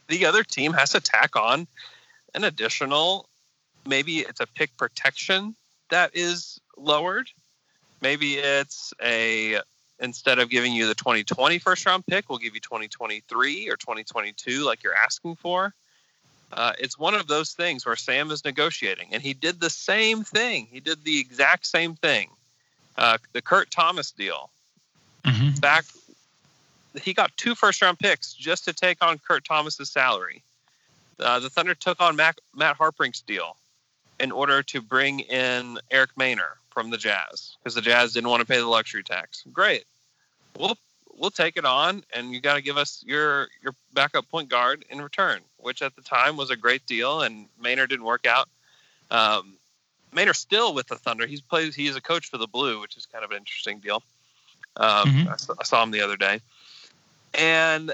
the 0.07 0.25
other 0.25 0.43
team 0.43 0.73
has 0.73 0.91
to 0.91 0.99
tack 0.99 1.35
on 1.35 1.67
an 2.33 2.43
additional, 2.43 3.27
maybe 3.85 4.19
it's 4.19 4.39
a 4.39 4.47
pick 4.47 4.75
protection 4.77 5.55
that 5.89 6.11
is 6.13 6.59
lowered. 6.77 7.29
Maybe 8.01 8.35
it's 8.35 8.93
a 9.01 9.59
instead 9.99 10.39
of 10.39 10.49
giving 10.49 10.73
you 10.73 10.87
the 10.87 10.95
2020 10.95 11.59
first 11.59 11.85
round 11.85 12.05
pick, 12.05 12.29
we'll 12.29 12.39
give 12.39 12.53
you 12.53 12.59
2023 12.59 13.69
or 13.69 13.77
2022 13.77 14.63
like 14.63 14.83
you're 14.83 14.95
asking 14.95 15.35
for. 15.35 15.73
Uh, 16.51 16.73
it's 16.79 16.97
one 16.97 17.13
of 17.13 17.27
those 17.27 17.53
things 17.53 17.85
where 17.85 17.95
Sam 17.95 18.31
is 18.31 18.45
negotiating, 18.45 19.09
and 19.11 19.21
he 19.21 19.33
did 19.33 19.59
the 19.59 19.69
same 19.69 20.23
thing. 20.23 20.67
He 20.71 20.79
did 20.79 21.03
the 21.03 21.19
exact 21.19 21.65
same 21.65 21.95
thing. 21.95 22.29
Uh, 22.97 23.17
the 23.33 23.41
Kurt 23.41 23.71
Thomas 23.71 24.11
deal. 24.11 24.49
Mm-hmm. 25.25 25.59
Back, 25.59 25.85
he 27.01 27.13
got 27.13 27.35
two 27.35 27.55
first 27.55 27.81
round 27.81 27.99
picks 27.99 28.33
just 28.33 28.65
to 28.65 28.73
take 28.73 29.03
on 29.03 29.17
Kurt 29.17 29.43
Thomas's 29.43 29.89
salary. 29.89 30.43
Uh, 31.19 31.39
the 31.39 31.49
Thunder 31.49 31.73
took 31.73 31.99
on 31.99 32.15
Matt, 32.15 32.39
Matt 32.55 32.75
Harpring's 32.75 33.21
deal 33.21 33.57
in 34.19 34.31
order 34.31 34.63
to 34.63 34.81
bring 34.81 35.21
in 35.21 35.77
Eric 35.91 36.11
Maynor 36.17 36.53
from 36.75 36.91
the 36.91 36.97
Jazz 36.97 37.57
because 37.57 37.73
the 37.73 37.81
Jazz 37.81 38.13
didn't 38.13 38.29
want 38.29 38.41
to 38.41 38.45
pay 38.45 38.57
the 38.57 38.67
luxury 38.67 39.01
tax. 39.01 39.43
Great, 39.51 39.85
we'll 40.59 40.77
we'll 41.17 41.31
take 41.31 41.57
it 41.57 41.65
on, 41.65 42.03
and 42.13 42.33
you 42.33 42.41
got 42.41 42.55
to 42.55 42.61
give 42.61 42.77
us 42.77 43.03
your 43.07 43.47
your 43.63 43.73
backup 43.93 44.29
point 44.29 44.49
guard 44.49 44.85
in 44.89 45.01
return, 45.01 45.39
which 45.57 45.81
at 45.81 45.95
the 45.95 46.01
time 46.01 46.37
was 46.37 46.51
a 46.51 46.55
great 46.55 46.85
deal. 46.85 47.21
And 47.21 47.47
Maynor 47.59 47.89
didn't 47.89 48.05
work 48.05 48.27
out. 48.27 48.49
Um, 49.09 49.57
Maynor's 50.13 50.37
still 50.37 50.73
with 50.73 50.87
the 50.87 50.95
Thunder. 50.95 51.25
He's 51.25 51.41
plays. 51.41 51.73
He's 51.73 51.95
a 51.95 52.01
coach 52.01 52.29
for 52.29 52.37
the 52.37 52.47
Blue, 52.47 52.81
which 52.81 52.97
is 52.97 53.05
kind 53.05 53.23
of 53.23 53.31
an 53.31 53.37
interesting 53.37 53.79
deal. 53.79 54.03
Um, 54.77 55.07
mm-hmm. 55.07 55.29
I, 55.29 55.55
I, 55.59 55.63
saw 55.63 55.81
him 55.81 55.91
the 55.91 56.01
other 56.01 56.17
day, 56.17 56.41
and 57.33 57.93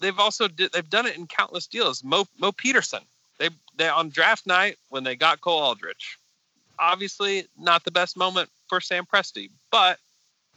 they've 0.00 0.18
also 0.18 0.48
did, 0.48 0.72
they've 0.72 0.88
done 0.88 1.06
it 1.06 1.16
in 1.16 1.26
countless 1.26 1.66
deals. 1.66 2.02
Mo 2.02 2.26
Mo 2.38 2.52
Peterson. 2.52 3.02
They 3.38 3.50
they 3.76 3.88
on 3.88 4.10
draft 4.10 4.46
night 4.46 4.78
when 4.88 5.04
they 5.04 5.16
got 5.16 5.40
Cole 5.40 5.60
Aldrich. 5.60 6.18
Obviously, 6.80 7.46
not 7.58 7.84
the 7.84 7.90
best 7.90 8.16
moment 8.16 8.48
for 8.68 8.80
Sam 8.80 9.04
Presti, 9.04 9.50
but 9.70 9.98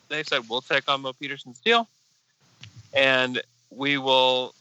they 0.10 0.24
said 0.24 0.48
we'll 0.50 0.62
take 0.62 0.90
on 0.90 1.02
Mo 1.02 1.14
Peterson's 1.14 1.60
deal, 1.60 1.88
and 2.94 3.42
we 3.70 3.98
will, 3.98 4.56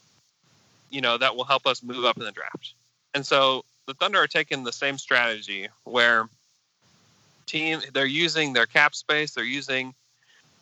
you 0.89 1.01
know, 1.01 1.17
that 1.17 1.35
will 1.35 1.45
help 1.45 1.65
us 1.65 1.81
move 1.81 2.03
up 2.03 2.17
in 2.17 2.23
the 2.23 2.31
draft. 2.31 2.73
And 3.13 3.25
so 3.25 3.63
the 3.87 3.93
Thunder 3.93 4.19
are 4.19 4.27
taking 4.27 4.63
the 4.63 4.73
same 4.73 4.97
strategy 4.97 5.69
where 5.83 6.27
team 7.45 7.79
they're 7.93 8.05
using 8.05 8.53
their 8.53 8.65
cap 8.65 8.93
space, 8.95 9.33
they're 9.33 9.43
using 9.43 9.93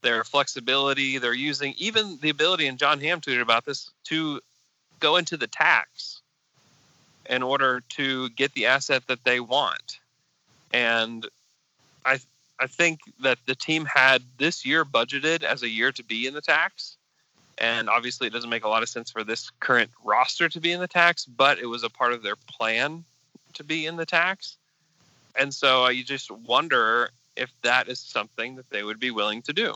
their 0.02 0.24
flexibility. 0.24 1.18
They're 1.18 1.34
using 1.34 1.76
even 1.78 2.18
the 2.22 2.30
ability, 2.30 2.68
and 2.68 2.78
John 2.78 3.00
Hamm 3.00 3.22
tweeted 3.22 3.42
about 3.42 3.66
this, 3.66 3.92
to 4.06 4.42
go 5.00 5.18
into 5.18 5.38
the 5.38 5.48
tax 5.48 6.22
in 7.30 7.44
order 7.44 7.82
to 7.90 8.30
get 8.30 8.54
the 8.54 8.66
asset 8.66 9.04
that 9.08 9.24
they 9.24 9.40
want. 9.40 10.00
And 10.74 11.28
I 12.06 12.20
I 12.60 12.68
think 12.68 13.00
that 13.22 13.40
the 13.48 13.56
team 13.56 13.86
had 13.86 14.22
this 14.38 14.66
year 14.66 14.86
budgeted 14.86 15.44
as 15.44 15.64
a 15.64 15.70
year 15.70 15.92
to 15.94 16.04
be 16.04 16.28
in 16.28 16.34
the 16.34 16.42
tax. 16.42 16.98
And 17.58 17.90
obviously, 17.90 18.28
it 18.28 18.34
doesn't 18.34 18.50
make 18.50 18.64
a 18.64 18.70
lot 18.70 18.84
of 18.84 18.90
sense 18.90 19.12
for 19.12 19.24
this 19.24 19.52
current 19.60 19.92
roster 20.04 20.50
to 20.50 20.60
be 20.60 20.72
in 20.72 20.80
the 20.80 20.88
tax, 20.88 21.26
but 21.26 21.60
it 21.60 21.66
was 21.66 21.84
a 21.84 21.90
part 21.90 22.14
of 22.14 22.24
their 22.24 22.36
plan 22.36 23.04
to 23.54 23.64
be 23.64 23.86
in 23.86 23.98
the 23.98 24.06
tax. 24.06 24.58
And 25.36 25.54
so 25.54 25.86
uh, 25.86 25.90
you 25.90 26.04
just 26.04 26.32
wonder 26.32 27.12
if 27.36 27.52
that 27.62 27.88
is 27.88 28.00
something 28.00 28.56
that 28.56 28.70
they 28.70 28.84
would 28.84 29.00
be 29.00 29.12
willing 29.12 29.42
to 29.44 29.54
do 29.54 29.76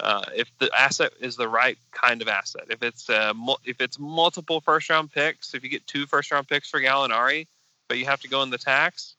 uh, 0.00 0.24
if 0.34 0.50
the 0.58 0.70
asset 0.76 1.12
is 1.20 1.36
the 1.36 1.48
right 1.48 1.78
kind 1.92 2.22
of 2.22 2.28
asset. 2.28 2.64
If 2.68 2.82
it's 2.82 3.08
uh, 3.08 3.32
if 3.64 3.80
it's 3.80 3.98
multiple 3.98 4.60
first 4.60 4.90
round 4.90 5.12
picks, 5.12 5.54
if 5.54 5.62
you 5.62 5.70
get 5.70 5.86
two 5.86 6.06
first 6.06 6.30
round 6.30 6.48
picks 6.48 6.70
for 6.70 6.80
Gallinari, 6.80 7.46
but 7.88 7.98
you 7.98 8.06
have 8.06 8.20
to 8.22 8.28
go 8.28 8.42
in 8.42 8.50
the 8.50 8.58
tax, 8.58 9.14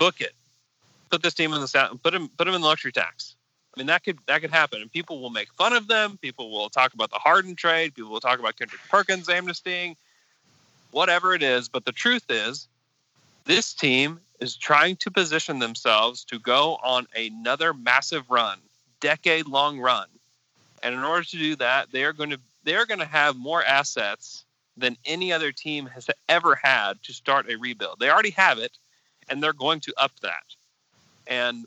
book 0.00 0.20
it. 0.20 0.32
Put 1.10 1.22
this 1.22 1.34
team 1.34 1.52
in 1.52 1.60
the 1.60 1.98
put 2.02 2.14
him 2.14 2.28
put 2.36 2.48
him 2.48 2.54
in 2.54 2.62
the 2.62 2.66
luxury 2.66 2.90
tax. 2.90 3.36
I 3.74 3.78
mean 3.78 3.86
that 3.86 4.02
could 4.02 4.18
that 4.26 4.40
could 4.40 4.50
happen, 4.50 4.80
and 4.80 4.90
people 4.90 5.20
will 5.20 5.30
make 5.30 5.52
fun 5.52 5.72
of 5.74 5.86
them. 5.86 6.18
People 6.20 6.50
will 6.50 6.70
talk 6.70 6.94
about 6.94 7.10
the 7.10 7.18
Harden 7.18 7.54
trade. 7.54 7.94
People 7.94 8.10
will 8.10 8.20
talk 8.20 8.40
about 8.40 8.56
Kendrick 8.56 8.80
Perkins 8.88 9.28
amnestying, 9.28 9.94
whatever 10.90 11.34
it 11.34 11.42
is. 11.42 11.68
But 11.68 11.84
the 11.84 11.92
truth 11.92 12.24
is, 12.28 12.66
this 13.44 13.72
team 13.72 14.18
is 14.40 14.56
trying 14.56 14.96
to 14.96 15.10
position 15.10 15.58
themselves 15.58 16.24
to 16.24 16.38
go 16.38 16.78
on 16.82 17.06
another 17.14 17.74
massive 17.74 18.28
run 18.30 18.58
decade 19.00 19.46
long 19.46 19.78
run. 19.78 20.06
And 20.82 20.94
in 20.94 21.02
order 21.02 21.24
to 21.24 21.36
do 21.36 21.56
that, 21.56 21.92
they 21.92 22.04
are 22.04 22.12
going 22.12 22.30
to 22.30 22.40
they 22.64 22.76
are 22.76 22.86
going 22.86 23.00
to 23.00 23.06
have 23.06 23.36
more 23.36 23.64
assets 23.64 24.44
than 24.76 24.96
any 25.04 25.32
other 25.32 25.52
team 25.52 25.86
has 25.86 26.08
ever 26.28 26.54
had 26.54 27.02
to 27.02 27.12
start 27.12 27.50
a 27.50 27.56
rebuild. 27.56 27.98
They 27.98 28.10
already 28.10 28.30
have 28.30 28.58
it, 28.58 28.78
and 29.30 29.42
they're 29.42 29.52
going 29.52 29.80
to 29.80 29.94
up 29.96 30.12
that. 30.20 30.42
And 31.26 31.64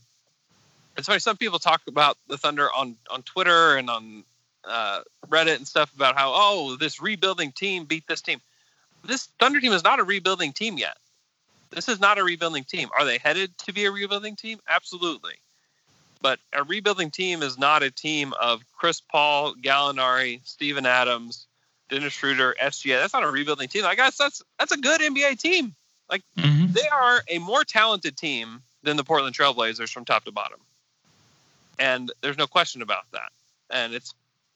it's 0.97 1.07
funny. 1.07 1.19
Some 1.19 1.37
people 1.37 1.57
talk 1.57 1.81
about 1.87 2.17
the 2.27 2.37
Thunder 2.37 2.69
on 2.71 2.95
on 3.09 3.23
Twitter 3.23 3.77
and 3.77 3.89
on 3.89 4.23
uh, 4.65 5.01
Reddit 5.27 5.55
and 5.55 5.67
stuff 5.67 5.93
about 5.95 6.15
how 6.15 6.33
oh 6.35 6.75
this 6.75 7.01
rebuilding 7.01 7.51
team 7.51 7.85
beat 7.85 8.05
this 8.07 8.21
team. 8.21 8.39
This 9.03 9.27
Thunder 9.39 9.59
team 9.59 9.73
is 9.73 9.83
not 9.83 9.99
a 9.99 10.03
rebuilding 10.03 10.53
team 10.53 10.77
yet. 10.77 10.97
This 11.71 11.89
is 11.89 11.99
not 11.99 12.19
a 12.19 12.23
rebuilding 12.23 12.65
team. 12.65 12.89
Are 12.97 13.05
they 13.05 13.17
headed 13.17 13.57
to 13.59 13.73
be 13.73 13.85
a 13.85 13.91
rebuilding 13.91 14.35
team? 14.35 14.59
Absolutely. 14.67 15.33
But 16.21 16.39
a 16.53 16.63
rebuilding 16.63 17.11
team 17.11 17.41
is 17.41 17.57
not 17.57 17.83
a 17.83 17.91
team 17.91 18.33
of 18.39 18.63
Chris 18.77 19.01
Paul, 19.01 19.55
Gallinari, 19.55 20.39
Steven 20.45 20.85
Adams, 20.85 21.47
Dennis 21.89 22.13
Schroeder, 22.13 22.55
SGA. 22.61 22.99
That's 22.99 23.13
not 23.13 23.23
a 23.23 23.29
rebuilding 23.29 23.67
team. 23.67 23.85
I 23.85 23.95
guess 23.95 24.17
that's 24.17 24.41
that's 24.59 24.71
a 24.71 24.77
good 24.77 25.01
NBA 25.01 25.39
team. 25.39 25.75
Like 26.09 26.23
mm-hmm. 26.37 26.71
they 26.71 26.87
are 26.87 27.23
a 27.29 27.39
more 27.39 27.63
talented 27.63 28.17
team 28.17 28.61
than 28.83 28.97
the 28.97 29.03
Portland 29.03 29.35
Trailblazers 29.35 29.89
from 29.89 30.05
top 30.05 30.25
to 30.25 30.31
bottom, 30.31 30.59
and 31.79 32.11
there's 32.21 32.37
no 32.37 32.47
question 32.47 32.81
about 32.81 33.05
that. 33.11 33.31
And 33.69 33.93
it's 33.93 34.13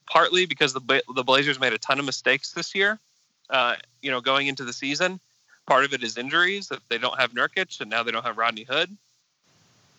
partly 0.10 0.46
because 0.46 0.74
the 0.74 1.04
the 1.16 1.24
Blazers 1.24 1.60
made 1.60 1.74
a 1.74 1.78
ton 1.78 2.00
of 2.00 2.06
mistakes 2.06 2.54
this 2.54 2.76
year. 2.76 3.00
Uh, 3.50 3.76
you 4.02 4.12
know, 4.12 4.20
going 4.20 4.48
into 4.48 4.66
the 4.66 4.74
season, 4.74 5.20
part 5.66 5.86
of 5.86 5.94
it 5.94 6.04
is 6.04 6.18
injuries 6.18 6.68
that 6.68 6.80
they 6.90 6.98
don't 6.98 7.20
have 7.20 7.34
Nurkic 7.34 7.80
and 7.80 7.90
now 7.90 8.04
they 8.04 8.12
don't 8.12 8.26
have 8.26 8.38
Rodney 8.38 8.64
Hood. 8.64 8.96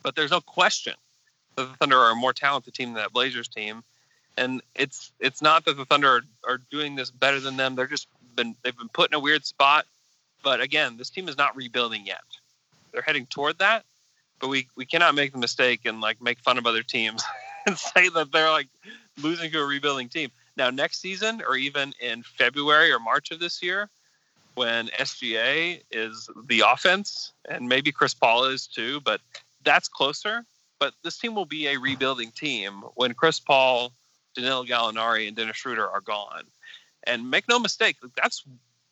But 0.03 0.17
there's 0.17 0.31
no 0.31 0.41
question 0.41 0.95
that 1.57 1.65
the 1.65 1.77
Thunder 1.77 1.99
are 1.99 2.13
a 2.13 2.15
more 2.15 2.33
talented 2.33 2.75
team 2.75 2.89
than 2.89 3.03
that 3.03 3.13
Blazers 3.13 3.49
team, 3.49 3.83
and 4.37 4.63
it's 4.75 5.13
it's 5.19 5.43
not 5.43 5.65
that 5.65 5.77
the 5.77 5.85
Thunder 5.85 6.09
are, 6.09 6.23
are 6.47 6.61
doing 6.71 6.95
this 6.95 7.11
better 7.11 7.41
than 7.41 7.57
them. 7.57 7.75
They're 7.75 7.87
just 7.87 8.09
been 8.35 8.55
they've 8.63 8.77
been 8.77 8.89
put 8.89 9.11
in 9.11 9.15
a 9.15 9.21
weird 9.21 9.45
spot. 9.45 9.87
But 10.42 10.61
again, 10.61 10.96
this 10.96 11.11
team 11.11 11.29
is 11.29 11.37
not 11.37 11.57
rebuilding 11.57 12.07
yet. 12.07 12.22
they're 12.92 13.03
heading 13.03 13.27
toward 13.27 13.59
that, 13.59 13.85
but 14.40 14.48
we 14.48 14.68
we 14.77 14.87
cannot 14.87 15.14
make 15.14 15.33
the 15.33 15.38
mistake 15.38 15.81
and 15.85 16.01
like 16.01 16.20
make 16.22 16.38
fun 16.40 16.59
of 16.59 16.66
other 16.66 16.83
teams 16.83 17.22
and 17.66 17.77
say 17.77 18.09
that 18.09 18.33
they're 18.33 18.51
like 18.51 18.68
losing 19.20 19.51
to 19.51 19.61
a 19.61 19.66
rebuilding 19.66 20.09
team. 20.09 20.31
Now 20.57 20.70
next 20.70 21.01
season 21.01 21.42
or 21.46 21.57
even 21.57 21.92
in 22.01 22.22
February 22.22 22.92
or 22.92 22.98
March 22.98 23.31
of 23.31 23.40
this 23.40 23.62
year, 23.62 23.88
when 24.55 24.88
SGA 24.88 25.83
is 25.92 26.29
the 26.46 26.64
offense 26.66 27.33
and 27.48 27.68
maybe 27.68 27.92
Chris 27.92 28.12
Paul 28.12 28.44
is 28.44 28.66
too, 28.66 29.01
but 29.01 29.20
that's 29.62 29.88
closer. 29.88 30.44
But 30.81 30.94
this 31.03 31.18
team 31.18 31.35
will 31.35 31.44
be 31.44 31.68
a 31.68 31.77
rebuilding 31.77 32.31
team 32.33 32.83
when 32.94 33.14
Chris 33.14 33.40
Paul, 33.40 33.92
Danilo 34.35 34.64
Gallinari, 34.64 35.27
and 35.27 35.37
Dennis 35.37 35.57
Schroeder 35.57 35.88
are 35.88 36.01
gone. 36.01 36.44
And 37.05 37.31
make 37.31 37.48
no 37.48 37.59
mistake, 37.59 37.96
that's 38.16 38.44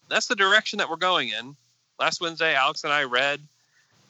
that's 0.09 0.27
the 0.27 0.37
direction 0.37 0.79
that 0.79 0.88
we're 0.88 0.97
going 0.97 1.31
in. 1.31 1.57
Last 1.99 2.21
Wednesday, 2.21 2.55
Alex 2.55 2.85
and 2.85 2.92
I 2.92 3.05
read 3.05 3.40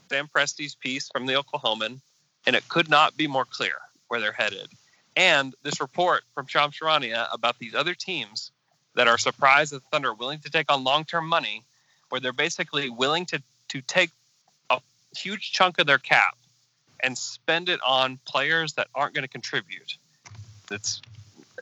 Sam 0.08 0.28
Presti's 0.34 0.74
piece 0.74 1.08
from 1.08 1.26
the 1.26 1.34
Oklahoman, 1.34 2.00
and 2.46 2.56
it 2.56 2.68
could 2.68 2.88
not 2.88 3.16
be 3.16 3.26
more 3.26 3.44
clear 3.44 3.74
where 4.08 4.20
they're 4.20 4.32
headed. 4.32 4.68
And 5.16 5.54
this 5.62 5.80
report 5.80 6.24
from 6.34 6.46
Shams 6.46 6.78
Charania 6.78 7.26
about 7.32 7.58
these 7.58 7.74
other 7.74 7.94
teams 7.94 8.50
that 8.94 9.08
are 9.08 9.18
surprised 9.18 9.72
that 9.72 9.82
the 9.82 9.88
Thunder 9.90 10.10
are 10.10 10.14
willing 10.14 10.40
to 10.40 10.50
take 10.50 10.70
on 10.70 10.84
long-term 10.84 11.26
money, 11.26 11.62
where 12.08 12.20
they're 12.20 12.32
basically 12.32 12.90
willing 12.90 13.26
to 13.26 13.42
to 13.68 13.80
take 13.80 14.10
a 14.70 14.80
huge 15.16 15.52
chunk 15.52 15.78
of 15.78 15.86
their 15.86 15.98
cap 15.98 16.36
and 17.02 17.18
spend 17.18 17.68
it 17.68 17.80
on 17.84 18.18
players 18.24 18.74
that 18.74 18.86
aren't 18.94 19.14
going 19.14 19.24
to 19.24 19.28
contribute. 19.28 19.96
It's 20.70 21.00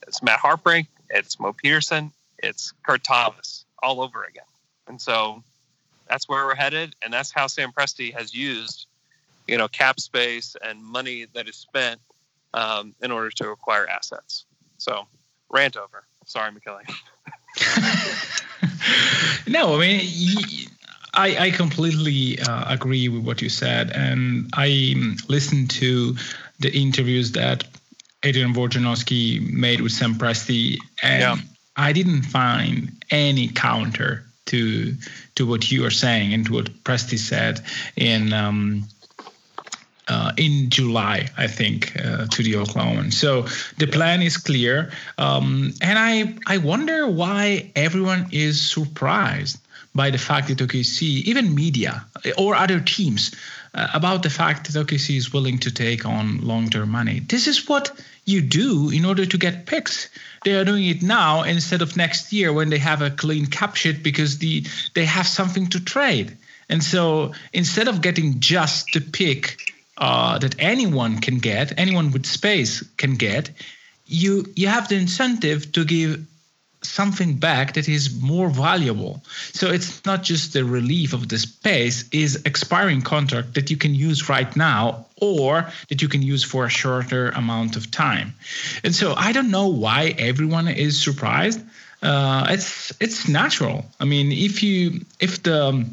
it's 0.06 0.22
Matt 0.22 0.40
Harpring, 0.40 0.86
it's 1.08 1.40
Mo 1.40 1.52
Peterson, 1.52 2.12
it's 2.38 2.72
Kurt 2.82 3.04
Thomas 3.04 3.63
all 3.82 4.00
over 4.00 4.24
again. 4.24 4.44
And 4.86 5.00
so 5.00 5.42
that's 6.08 6.28
where 6.28 6.44
we're 6.44 6.54
headed, 6.54 6.94
and 7.02 7.12
that's 7.12 7.30
how 7.30 7.46
Sam 7.46 7.72
Presti 7.72 8.12
has 8.14 8.34
used, 8.34 8.86
you 9.48 9.56
know, 9.56 9.68
cap 9.68 10.00
space 10.00 10.56
and 10.62 10.82
money 10.82 11.26
that 11.34 11.48
is 11.48 11.56
spent 11.56 12.00
um, 12.52 12.94
in 13.02 13.10
order 13.10 13.30
to 13.30 13.50
acquire 13.50 13.86
assets. 13.86 14.44
So 14.78 15.06
rant 15.50 15.76
over. 15.76 16.04
Sorry, 16.26 16.50
Michele. 16.52 16.80
no, 19.46 19.76
I 19.76 19.78
mean, 19.78 20.68
I, 21.14 21.36
I 21.46 21.50
completely 21.50 22.40
uh, 22.40 22.72
agree 22.72 23.08
with 23.08 23.24
what 23.24 23.40
you 23.40 23.48
said, 23.48 23.90
and 23.92 24.50
I 24.54 24.94
um, 24.96 25.16
listened 25.28 25.70
to 25.72 26.16
the 26.60 26.72
interviews 26.72 27.32
that 27.32 27.64
Adrian 28.22 28.54
Wojnarowski 28.54 29.52
made 29.52 29.80
with 29.80 29.92
Sam 29.92 30.14
Presti, 30.14 30.78
and 31.02 31.20
yeah. 31.20 31.36
I 31.76 31.92
didn't 31.92 32.22
find 32.22 32.92
any 33.10 33.48
counter 33.48 34.24
to 34.46 34.94
to 35.34 35.46
what 35.46 35.70
you 35.70 35.84
are 35.84 35.90
saying 35.90 36.32
and 36.32 36.46
to 36.46 36.52
what 36.52 36.66
Presti 36.84 37.18
said 37.18 37.60
in 37.96 38.32
um, 38.32 38.88
uh, 40.08 40.32
in 40.36 40.68
July, 40.68 41.28
I 41.38 41.46
think, 41.46 41.96
uh, 41.96 42.26
to 42.26 42.42
the 42.42 42.56
Oklahoma. 42.56 43.10
So 43.10 43.46
the 43.78 43.86
plan 43.86 44.20
is 44.20 44.36
clear, 44.36 44.92
um, 45.18 45.72
and 45.80 45.98
I 45.98 46.34
I 46.46 46.58
wonder 46.58 47.06
why 47.06 47.70
everyone 47.74 48.28
is 48.30 48.60
surprised 48.60 49.58
by 49.94 50.10
the 50.10 50.18
fact 50.18 50.48
that 50.48 50.58
OKC, 50.58 51.22
even 51.24 51.54
media 51.54 52.04
or 52.36 52.54
other 52.54 52.80
teams, 52.80 53.34
uh, 53.74 53.88
about 53.94 54.22
the 54.22 54.30
fact 54.30 54.72
that 54.72 54.86
OKC 54.86 55.16
is 55.16 55.32
willing 55.32 55.58
to 55.58 55.70
take 55.70 56.06
on 56.06 56.38
long-term 56.38 56.88
money. 56.90 57.20
This 57.20 57.46
is 57.46 57.68
what 57.68 57.90
you 58.24 58.40
do 58.40 58.90
in 58.90 59.04
order 59.04 59.26
to 59.26 59.38
get 59.38 59.66
picks. 59.66 60.08
They 60.44 60.54
are 60.54 60.64
doing 60.64 60.86
it 60.86 61.02
now 61.02 61.42
instead 61.42 61.82
of 61.82 61.96
next 61.96 62.32
year 62.32 62.52
when 62.52 62.70
they 62.70 62.78
have 62.78 63.02
a 63.02 63.10
clean 63.10 63.46
cap 63.46 63.76
sheet 63.76 64.02
because 64.02 64.38
the 64.38 64.64
they 64.94 65.04
have 65.04 65.26
something 65.26 65.68
to 65.68 65.80
trade. 65.80 66.36
And 66.68 66.82
so 66.82 67.32
instead 67.52 67.88
of 67.88 68.00
getting 68.00 68.40
just 68.40 68.92
the 68.92 69.00
pick 69.00 69.58
uh, 69.98 70.38
that 70.38 70.56
anyone 70.58 71.20
can 71.20 71.38
get, 71.38 71.78
anyone 71.78 72.10
with 72.10 72.26
space 72.26 72.82
can 72.96 73.14
get, 73.16 73.50
you 74.06 74.46
you 74.56 74.68
have 74.68 74.88
the 74.88 74.96
incentive 74.96 75.72
to 75.72 75.84
give 75.84 76.24
something 76.84 77.34
back 77.36 77.74
that 77.74 77.88
is 77.88 78.20
more 78.20 78.48
valuable. 78.48 79.22
So 79.52 79.70
it's 79.70 80.04
not 80.04 80.22
just 80.22 80.52
the 80.52 80.64
relief 80.64 81.12
of 81.12 81.28
the 81.28 81.38
space, 81.38 82.08
is 82.10 82.42
expiring 82.44 83.02
contract 83.02 83.54
that 83.54 83.70
you 83.70 83.76
can 83.76 83.94
use 83.94 84.28
right 84.28 84.54
now 84.56 85.06
or 85.20 85.70
that 85.88 86.02
you 86.02 86.08
can 86.08 86.22
use 86.22 86.44
for 86.44 86.66
a 86.66 86.70
shorter 86.70 87.30
amount 87.30 87.76
of 87.76 87.90
time. 87.90 88.34
And 88.82 88.94
so 88.94 89.14
I 89.16 89.32
don't 89.32 89.50
know 89.50 89.68
why 89.68 90.14
everyone 90.18 90.68
is 90.68 91.00
surprised. 91.00 91.60
Uh, 92.02 92.46
it's 92.50 92.92
it's 93.00 93.28
natural. 93.28 93.86
I 93.98 94.04
mean, 94.04 94.30
if 94.30 94.62
you 94.62 95.06
if 95.20 95.42
the 95.42 95.86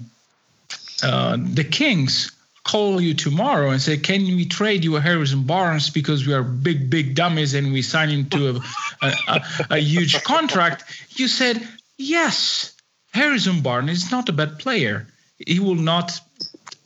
uh, 1.04 1.38
the 1.40 1.64
Kings 1.64 2.32
call 2.64 3.02
you 3.02 3.14
tomorrow 3.14 3.72
and 3.72 3.82
say, 3.82 3.98
"Can 3.98 4.24
we 4.24 4.46
trade 4.46 4.84
you 4.84 4.96
a 4.96 5.02
Harrison 5.02 5.44
Barnes 5.44 5.90
because 5.90 6.28
we 6.28 6.34
are 6.34 6.44
big, 6.44 6.90
big 6.90 7.16
dummies 7.16 7.54
and 7.54 7.74
we 7.74 7.82
sign 7.82 8.10
into 8.10 8.50
a, 8.50 9.06
a, 9.06 9.14
a, 9.28 9.42
a 9.72 9.78
huge 9.78 10.24
contract?" 10.24 10.84
You 11.12 11.28
said, 11.28 11.68
"Yes, 11.98 12.74
Harrison 13.12 13.62
Barnes 13.62 14.04
is 14.04 14.12
not 14.12 14.30
a 14.30 14.34
bad 14.34 14.60
player. 14.60 15.08
He 15.46 15.60
will 15.60 15.76
not 15.76 16.20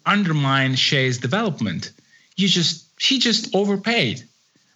undermine 0.05 0.75
Shai's 0.75 1.17
development. 1.17 1.91
You 2.35 2.47
just 2.47 2.85
he 2.99 3.19
just 3.19 3.53
overpaid." 3.55 4.23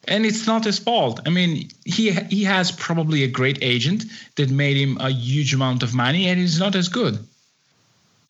And 0.08 0.26
it's 0.26 0.48
not 0.48 0.64
his 0.64 0.80
fault. 0.80 1.20
I 1.26 1.30
mean, 1.30 1.70
he 1.86 2.12
he 2.12 2.44
has 2.46 2.72
probably 2.72 3.24
a 3.24 3.28
great 3.28 3.60
agent 3.62 4.06
that 4.36 4.50
made 4.50 4.78
him 4.78 4.98
a 5.00 5.10
huge 5.10 5.54
amount 5.54 5.84
of 5.84 5.94
money, 5.94 6.28
and 6.30 6.40
he's 6.40 6.60
not 6.60 6.76
as 6.76 6.90
good. 6.90 7.20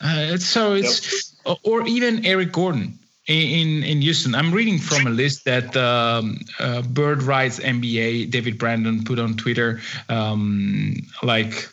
Uh, 0.02 0.38
so 0.38 0.74
it's 0.74 1.36
yep. 1.46 1.58
or 1.64 1.88
even 1.88 2.26
Eric 2.26 2.52
Gordon 2.52 2.98
in 3.28 3.84
in 3.84 4.02
Houston. 4.02 4.34
I'm 4.34 4.52
reading 4.52 4.80
from 4.80 5.08
a 5.08 5.10
list 5.10 5.46
that 5.46 5.76
um, 5.78 6.40
uh, 6.60 6.82
Bird 6.82 7.24
Writes 7.24 7.60
NBA 7.60 8.32
David 8.32 8.58
Brandon 8.58 9.04
put 9.04 9.20
on 9.20 9.36
Twitter 9.36 9.82
um, 10.10 10.96
like 11.22 11.70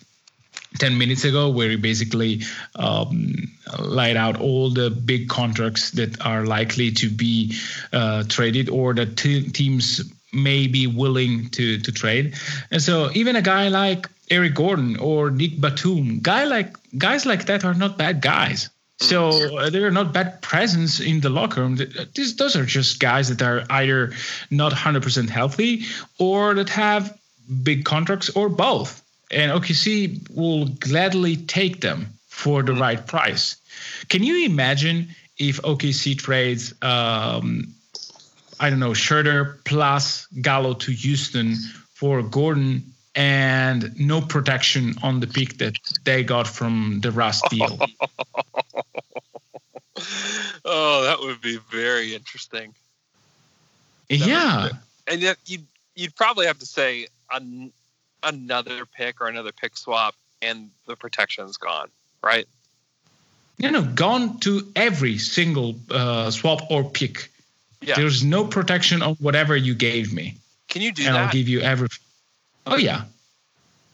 10 0.78 0.98
minutes 0.98 1.24
ago, 1.24 1.48
where 1.48 1.70
he 1.70 1.76
basically 1.76 2.42
um, 2.74 3.34
laid 3.78 4.16
out 4.16 4.38
all 4.38 4.70
the 4.70 4.90
big 4.90 5.28
contracts 5.28 5.90
that 5.92 6.20
are 6.24 6.44
likely 6.44 6.90
to 6.90 7.08
be 7.08 7.56
uh, 7.92 8.24
traded 8.28 8.68
or 8.68 8.92
that 8.94 9.16
teams 9.16 10.12
may 10.32 10.66
be 10.66 10.86
willing 10.86 11.48
to 11.50 11.78
to 11.78 11.92
trade. 11.92 12.34
And 12.70 12.82
so 12.82 13.10
even 13.14 13.36
a 13.36 13.42
guy 13.42 13.68
like 13.68 14.08
Eric 14.30 14.54
Gordon 14.54 14.96
or 14.96 15.30
Nick 15.30 15.60
Batum, 15.60 16.20
guy 16.20 16.44
like 16.44 16.76
guys 16.96 17.26
like 17.26 17.46
that 17.46 17.64
are 17.64 17.74
not 17.74 17.96
bad 17.96 18.20
guys. 18.20 18.70
So 18.98 19.30
mm. 19.30 19.66
uh, 19.66 19.70
they're 19.70 19.90
not 19.90 20.12
bad 20.12 20.40
presence 20.42 21.00
in 21.00 21.20
the 21.20 21.28
locker 21.28 21.60
room. 21.60 21.78
These, 22.14 22.36
those 22.36 22.56
are 22.56 22.64
just 22.64 22.98
guys 22.98 23.28
that 23.28 23.42
are 23.42 23.64
either 23.68 24.12
not 24.50 24.72
100% 24.72 25.28
healthy 25.28 25.84
or 26.18 26.54
that 26.54 26.70
have 26.70 27.16
big 27.62 27.84
contracts 27.84 28.30
or 28.30 28.48
both. 28.48 29.02
And 29.30 29.52
OKC 29.52 30.30
will 30.34 30.66
gladly 30.66 31.36
take 31.36 31.80
them 31.80 32.06
for 32.28 32.62
the 32.62 32.72
mm. 32.72 32.80
right 32.80 33.06
price. 33.06 33.56
Can 34.08 34.22
you 34.22 34.46
imagine 34.46 35.08
if 35.38 35.60
OKC 35.62 36.16
trades, 36.16 36.72
um, 36.80 37.74
I 38.58 38.70
don't 38.70 38.80
know, 38.80 38.94
Schroeder 38.94 39.60
plus 39.64 40.26
Gallo 40.40 40.72
to 40.74 40.92
Houston 40.92 41.56
for 41.94 42.22
Gordon 42.22 42.94
and 43.16 43.98
no 43.98 44.20
protection 44.20 44.94
on 45.02 45.20
the 45.20 45.26
pick 45.26 45.56
that 45.56 45.74
they 46.04 46.22
got 46.22 46.46
from 46.46 47.00
the 47.00 47.10
Russ 47.10 47.40
deal. 47.50 47.78
oh, 50.64 51.02
that 51.04 51.18
would 51.20 51.40
be 51.40 51.58
very 51.70 52.14
interesting. 52.14 52.74
That 54.10 54.18
yeah, 54.18 54.68
and 55.08 55.20
yet 55.20 55.38
you'd 55.46 55.66
you'd 55.96 56.14
probably 56.14 56.46
have 56.46 56.58
to 56.58 56.66
say 56.66 57.08
an, 57.32 57.72
another 58.22 58.84
pick 58.86 59.20
or 59.20 59.26
another 59.26 59.50
pick 59.50 59.76
swap, 59.76 60.14
and 60.42 60.70
the 60.86 60.94
protection's 60.94 61.56
gone, 61.56 61.88
right? 62.22 62.46
You 63.58 63.70
know, 63.70 63.82
gone 63.82 64.38
to 64.40 64.70
every 64.76 65.16
single 65.16 65.76
uh, 65.90 66.30
swap 66.30 66.70
or 66.70 66.84
pick. 66.84 67.32
Yeah. 67.80 67.94
There's 67.96 68.22
no 68.22 68.46
protection 68.46 69.00
on 69.00 69.14
whatever 69.14 69.56
you 69.56 69.74
gave 69.74 70.12
me. 70.12 70.36
Can 70.68 70.82
you 70.82 70.92
do 70.92 71.06
and 71.06 71.14
that? 71.14 71.26
I'll 71.26 71.32
give 71.32 71.48
you 71.48 71.60
everything. 71.60 72.05
Oh 72.66 72.76
yeah. 72.76 73.04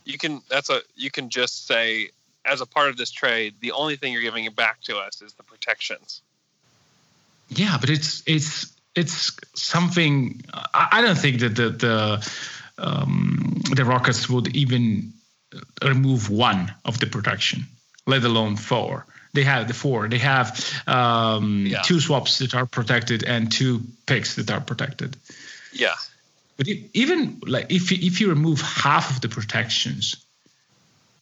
You 0.05 0.19
can 0.19 0.43
that's 0.49 0.71
a 0.71 0.81
you 0.97 1.11
can 1.11 1.29
just 1.29 1.67
say 1.67 2.11
as 2.45 2.61
a 2.61 2.67
part 2.67 2.89
of 2.89 2.97
this 2.97 3.11
trade, 3.11 3.55
the 3.61 3.73
only 3.73 3.97
thing 3.97 4.13
you're 4.13 4.23
giving 4.23 4.51
back 4.53 4.81
to 4.83 4.97
us 4.97 5.23
is 5.23 5.33
the 5.35 5.43
protections. 5.43 6.23
Yeah, 7.49 7.77
but 7.81 7.91
it's 7.91 8.23
it's 8.27 8.73
it's 8.95 9.39
something 9.55 10.43
I, 10.53 10.89
I 10.93 11.01
don't 11.03 11.19
think 11.19 11.41
that 11.41 11.55
the 11.55 11.71
the 11.71 12.33
um, 12.79 13.61
the 13.75 13.85
Rockets 13.85 14.29
would 14.29 14.57
even 14.57 15.13
remove 15.83 16.31
one 16.31 16.73
of 16.85 16.99
the 16.99 17.07
protection, 17.07 17.67
let 18.07 18.25
alone 18.25 18.57
four. 18.57 19.07
They 19.35 19.45
have 19.45 19.69
the 19.69 19.75
four. 19.75 20.09
They 20.09 20.19
have 20.19 20.83
um, 20.87 21.67
yeah. 21.67 21.83
two 21.83 22.01
swaps 22.01 22.39
that 22.39 22.55
are 22.55 22.67
protected 22.67 23.25
and 23.25 23.51
two 23.51 23.83
picks 24.07 24.35
that 24.37 24.51
are 24.51 24.61
protected. 24.61 25.17
Yeah, 25.73 25.95
but 26.63 26.77
even 26.95 27.41
like 27.45 27.73
if 27.73 27.91
if 27.91 28.21
you 28.21 28.29
remove 28.29 28.61
half 28.61 29.11
of 29.11 29.21
the 29.21 29.29
protections, 29.29 30.25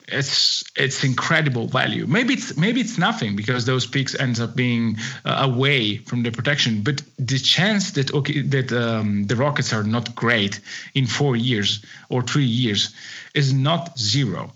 it's 0.06 0.64
it's 0.76 1.02
incredible 1.02 1.66
value. 1.66 2.06
Maybe 2.06 2.34
it's 2.34 2.58
maybe 2.58 2.82
it's 2.82 2.98
nothing 2.98 3.36
because 3.36 3.64
those 3.64 3.86
picks 3.86 4.14
ends 4.14 4.38
up 4.38 4.54
being 4.54 4.98
uh, 5.24 5.48
away 5.50 5.96
from 5.96 6.22
the 6.24 6.30
protection. 6.30 6.82
But 6.82 7.02
the 7.18 7.38
chance 7.38 7.92
that 7.92 8.12
okay 8.12 8.42
that 8.42 8.70
um, 8.70 9.24
the 9.24 9.36
Rockets 9.36 9.72
are 9.72 9.82
not 9.82 10.14
great 10.14 10.60
in 10.94 11.06
four 11.06 11.36
years 11.36 11.82
or 12.10 12.20
three 12.20 12.44
years 12.44 12.94
is 13.34 13.54
not 13.54 13.98
zero. 13.98 14.52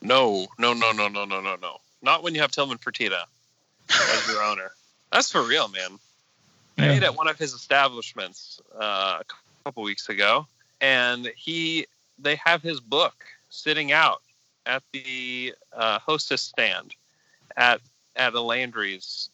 No, 0.00 0.46
no, 0.60 0.74
no, 0.74 0.92
no, 0.92 1.08
no, 1.08 1.24
no, 1.24 1.40
no, 1.40 1.56
no. 1.56 1.80
Not 2.02 2.22
when 2.22 2.36
you 2.36 2.40
have 2.40 2.52
Tillman 2.52 2.78
Fertitta 2.78 3.24
as 3.90 4.28
your 4.28 4.42
owner. 4.50 4.70
That's 5.10 5.32
for 5.32 5.42
real, 5.42 5.66
man. 5.66 5.98
I 6.78 6.88
ate 6.88 7.02
at 7.02 7.16
one 7.16 7.28
of 7.28 7.38
his 7.38 7.52
establishments 7.52 8.60
uh, 8.80 9.18
a 9.20 9.24
couple 9.62 9.82
weeks 9.82 10.08
ago, 10.08 10.46
and 10.80 11.30
he 11.36 11.86
they 12.18 12.36
have 12.36 12.62
his 12.62 12.80
book 12.80 13.24
sitting 13.50 13.92
out 13.92 14.22
at 14.66 14.82
the 14.92 15.54
uh, 15.72 15.98
hostess 15.98 16.42
stand 16.42 16.94
at 17.56 17.80
at 18.16 18.34
a 18.34 18.40
Landry's, 18.40 19.30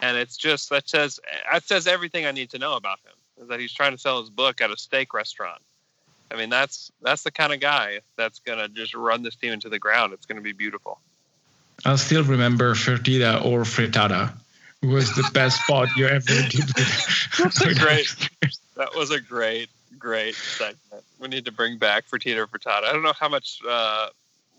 and 0.00 0.16
it's 0.16 0.36
just 0.36 0.70
that 0.70 0.88
says 0.88 1.20
that 1.50 1.64
says 1.64 1.86
everything 1.86 2.26
I 2.26 2.32
need 2.32 2.50
to 2.50 2.58
know 2.58 2.74
about 2.74 2.98
him. 3.00 3.12
Is 3.42 3.48
that 3.48 3.60
he's 3.60 3.72
trying 3.72 3.92
to 3.92 3.98
sell 3.98 4.20
his 4.20 4.30
book 4.30 4.60
at 4.60 4.70
a 4.70 4.76
steak 4.76 5.14
restaurant. 5.14 5.62
I 6.30 6.36
mean, 6.36 6.50
that's 6.50 6.92
that's 7.02 7.22
the 7.22 7.30
kind 7.30 7.52
of 7.52 7.60
guy 7.60 8.00
that's 8.16 8.38
gonna 8.40 8.68
just 8.68 8.94
run 8.94 9.22
this 9.22 9.36
team 9.36 9.52
into 9.52 9.68
the 9.68 9.78
ground. 9.78 10.12
It's 10.12 10.26
gonna 10.26 10.40
be 10.40 10.52
beautiful. 10.52 10.98
I'll 11.84 11.98
still 11.98 12.22
remember 12.22 12.74
Fertitta 12.74 13.44
or 13.44 13.62
Frittata 13.62 14.32
was 14.82 15.14
the 15.14 15.28
best 15.32 15.62
spot 15.62 15.88
you 15.96 16.06
ever 16.06 16.24
did. 16.48 16.68
That's 17.38 17.60
a 17.60 17.74
great. 17.78 18.08
That 18.76 18.94
was 18.94 19.10
a 19.10 19.20
great, 19.20 19.68
great 19.98 20.34
segment. 20.34 21.04
We 21.18 21.28
need 21.28 21.44
to 21.44 21.52
bring 21.52 21.78
back 21.78 22.08
Fertitta 22.08 22.38
or 22.38 22.46
Frittata. 22.46 22.84
I 22.84 22.92
don't 22.92 23.02
know 23.02 23.12
how 23.18 23.28
much 23.28 23.60
uh, 23.68 24.08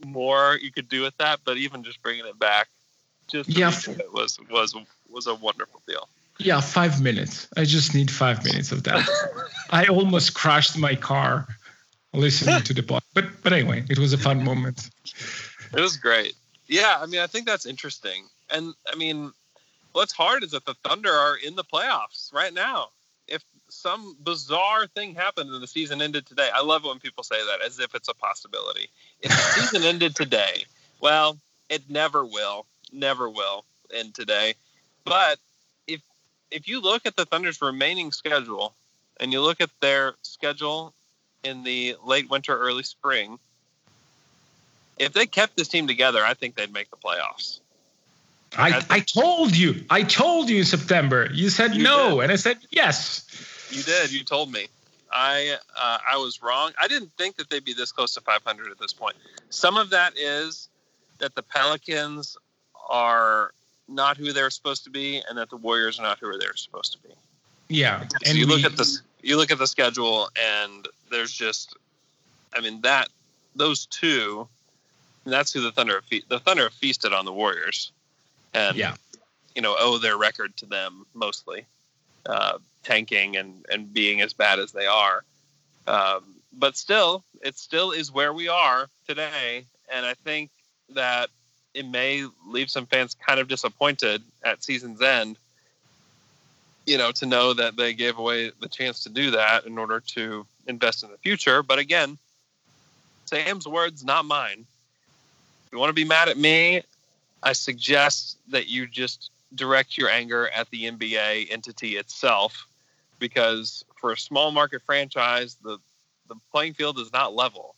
more 0.06 0.58
you 0.62 0.72
could 0.72 0.90
do 0.90 1.02
with 1.02 1.18
that, 1.18 1.40
but 1.44 1.58
even 1.58 1.84
just 1.84 2.02
bringing 2.02 2.26
it 2.26 2.40
back, 2.40 2.70
just 3.28 3.50
yeah, 3.50 3.72
it 3.88 4.14
was 4.14 4.40
was 4.50 4.76
was 5.10 5.28
a 5.28 5.36
wonderful 5.36 5.82
deal. 5.88 6.08
Yeah, 6.40 6.62
five 6.62 7.02
minutes. 7.02 7.48
I 7.56 7.64
just 7.64 7.94
need 7.94 8.10
five 8.10 8.44
minutes 8.44 8.72
of 8.72 8.84
that. 8.84 9.08
I 9.70 9.86
almost 9.86 10.34
crashed 10.34 10.78
my 10.78 10.96
car 10.96 11.48
listening 12.14 12.62
to 12.64 12.74
the 12.74 12.84
pod, 12.84 13.04
but 13.14 13.26
but 13.44 13.54
anyway, 13.54 13.84
it 13.90 14.00
was 14.00 14.14
a 14.14 14.18
fun 14.18 14.44
moment. 14.44 14.90
It 15.76 15.80
was 15.80 15.98
great. 15.98 16.34
Yeah, 16.68 16.98
I 17.00 17.06
mean, 17.08 17.20
I 17.20 17.28
think 17.28 17.46
that's 17.46 17.66
interesting, 17.66 18.26
and 18.50 18.74
I 18.92 18.96
mean, 18.96 19.34
what's 19.94 20.12
hard 20.12 20.44
is 20.44 20.52
that 20.52 20.66
the 20.66 20.74
Thunder 20.76 21.12
are 21.12 21.38
in 21.38 21.56
the 21.56 21.64
playoffs 21.64 22.34
right 22.34 22.54
now. 22.54 22.90
If 23.28 23.44
some 23.70 24.18
bizarre 24.22 24.88
thing 24.88 25.16
happened 25.16 25.50
and 25.50 25.64
the 25.64 25.68
season 25.68 26.02
ended 26.02 26.26
today, 26.26 26.50
I 26.54 26.62
love 26.62 26.84
when 26.84 27.00
people 27.00 27.24
say 27.24 27.38
that 27.46 27.66
as 27.66 27.80
if 27.80 27.96
it's 27.96 28.10
a 28.10 28.14
possibility. 28.14 28.90
If 29.22 29.32
the 29.32 29.62
season 29.62 29.84
ended 29.88 30.16
today, 30.16 30.66
well, 31.00 31.38
it 31.70 31.90
never 31.90 32.26
will, 32.26 32.66
never 32.92 33.30
will 33.30 33.66
end 33.94 34.14
today. 34.14 34.56
But 35.06 35.40
if 35.88 36.02
if 36.52 36.68
you 36.68 36.82
look 36.82 37.06
at 37.06 37.16
the 37.16 37.26
Thunder's 37.26 37.62
remaining 37.62 38.12
schedule 38.12 38.76
and 39.20 39.32
you 39.32 39.42
look 39.42 39.62
at 39.62 39.70
their 39.80 40.16
schedule 40.22 40.94
in 41.44 41.64
the 41.64 41.96
late 42.06 42.30
winter, 42.30 42.58
early 42.58 42.84
spring, 42.84 43.40
if 44.98 45.14
they 45.14 45.26
kept 45.26 45.58
this 45.58 45.68
team 45.68 45.88
together, 45.88 46.24
I 46.24 46.34
think 46.34 46.56
they'd 46.56 46.72
make 46.72 46.90
the 46.90 46.98
playoffs. 46.98 47.60
I, 48.58 48.84
I 48.89 49.00
told 49.00 49.56
you. 49.56 49.84
I 49.89 50.04
told 50.04 50.50
you 50.50 50.60
in 50.60 50.66
September. 50.66 51.30
You 51.32 51.50
said 51.50 51.76
you 51.76 51.84
no, 51.84 52.16
did. 52.16 52.24
and 52.24 52.32
I 52.32 52.36
said 52.36 52.58
yes. 52.70 53.26
You 53.72 53.84
did. 53.84 54.12
You 54.12 54.24
told 54.24 54.52
me. 54.52 54.68
I 55.12 55.58
uh, 55.76 55.98
I 56.08 56.18
was 56.18 56.42
wrong. 56.42 56.72
I 56.82 56.88
didn't 56.88 57.12
think 57.18 57.38
that 57.38 57.50
they'd 57.50 57.63
be 57.63 57.74
this 57.74 57.92
close 57.92 58.13
to 58.16 58.22
500 58.22 58.72
at 58.72 58.80
this 58.80 58.94
point. 58.94 59.16
Some 59.50 59.78
of 59.78 59.92
that 59.92 60.18
is 60.18 60.70
that 61.20 61.36
the 61.36 61.44
Pelicans 61.44 62.38
are 62.89 63.54
not 63.88 64.18
who 64.18 64.34
they're 64.34 64.50
supposed 64.50 64.84
to 64.86 64.89
be, 64.89 65.22
and 65.30 65.38
that 65.38 65.50
the 65.50 65.58
Warriors 65.58 66.00
are 66.00 66.04
not 66.04 66.20
who 66.20 66.38
they're 66.38 66.56
supposed 66.56 66.94
to 66.94 67.08
be. 67.08 67.13
Yeah, 67.70 68.02
so 68.02 68.18
and 68.26 68.38
you 68.38 68.48
we, 68.48 68.54
look 68.54 68.63
at 68.63 68.78
this. 68.78 69.02
You 69.22 69.38
look 69.38 69.52
at 69.52 69.58
the 69.58 69.68
schedule, 69.68 70.30
and 70.42 70.88
there's 71.10 71.32
just, 71.32 71.76
I 72.54 72.62
mean 72.62 72.82
that 72.82 73.10
those 73.56 73.86
two. 73.86 74.48
That's 75.26 75.54
who 75.54 75.62
the 75.62 75.72
Thunder 75.72 76.02
the 76.28 76.39
Thunder 76.39 76.70
feasted 76.70 77.13
on 77.13 77.24
the 77.24 77.32
Warriors 77.32 77.94
and 78.54 78.78
yeah. 78.78 78.96
you 79.56 79.62
know 79.62 79.76
owe 79.78 79.98
their 79.98 80.18
record 80.18 80.56
to 80.58 80.66
them 80.66 81.06
mostly, 81.13 81.66
uh, 82.26 82.58
tanking 82.84 83.36
and 83.38 83.66
and 83.72 83.94
being 83.94 84.22
as 84.22 84.34
bad 84.34 84.60
as 84.60 84.72
they 84.72 84.86
are. 84.86 85.24
Um, 85.88 86.24
but 86.54 86.78
still, 86.78 87.24
it 87.42 87.58
still 87.58 87.92
is 87.92 88.12
where 88.12 88.34
we 88.34 88.48
are 88.48 88.88
today, 89.08 89.66
and 89.94 90.06
I 90.06 90.13
think 90.13 90.50
that 90.89 91.30
it 91.74 91.88
may 91.88 92.26
leave 92.48 92.70
some 92.70 92.86
fans 92.86 93.16
kind 93.16 93.39
of 93.39 93.48
disappointed 93.48 94.22
at 94.44 94.63
season's 94.63 95.02
end. 95.02 95.38
You 96.86 96.98
know, 96.98 97.12
to 97.13 97.26
know 97.26 97.54
that 97.54 97.78
they 97.78 97.94
gave 97.94 98.18
away 98.18 98.52
the 98.60 98.68
chance 98.68 99.04
to 99.04 99.10
do 99.10 99.32
that 99.32 99.66
in 99.66 99.78
order 99.78 100.02
to 100.16 100.46
invest 100.68 101.04
in 101.04 101.12
the 101.12 101.18
future. 101.18 101.63
But 101.63 101.80
again, 101.80 102.18
Sam's 103.26 103.68
words, 103.68 104.04
not 104.04 104.26
mine. 104.26 104.66
If 105.66 105.72
you 105.72 105.80
want 105.80 105.89
to 105.89 105.94
be 105.94 106.04
mad 106.04 106.28
at 106.28 106.38
me, 106.38 106.84
I 107.44 107.54
suggest 107.54 108.38
that 108.50 108.68
you 108.68 108.88
just 108.88 109.30
direct 109.54 109.98
your 109.98 110.10
anger 110.10 110.50
at 110.50 110.70
the 110.72 110.86
NBA 110.90 111.52
entity 111.52 111.98
itself, 111.98 112.68
because 113.20 113.84
for 114.00 114.14
a 114.14 114.18
small 114.18 114.52
market 114.52 114.82
franchise, 114.82 115.58
the 115.64 115.78
the 116.30 116.36
playing 116.52 116.74
field 116.74 116.98
is 117.00 117.12
not 117.12 117.36
level. 117.36 117.76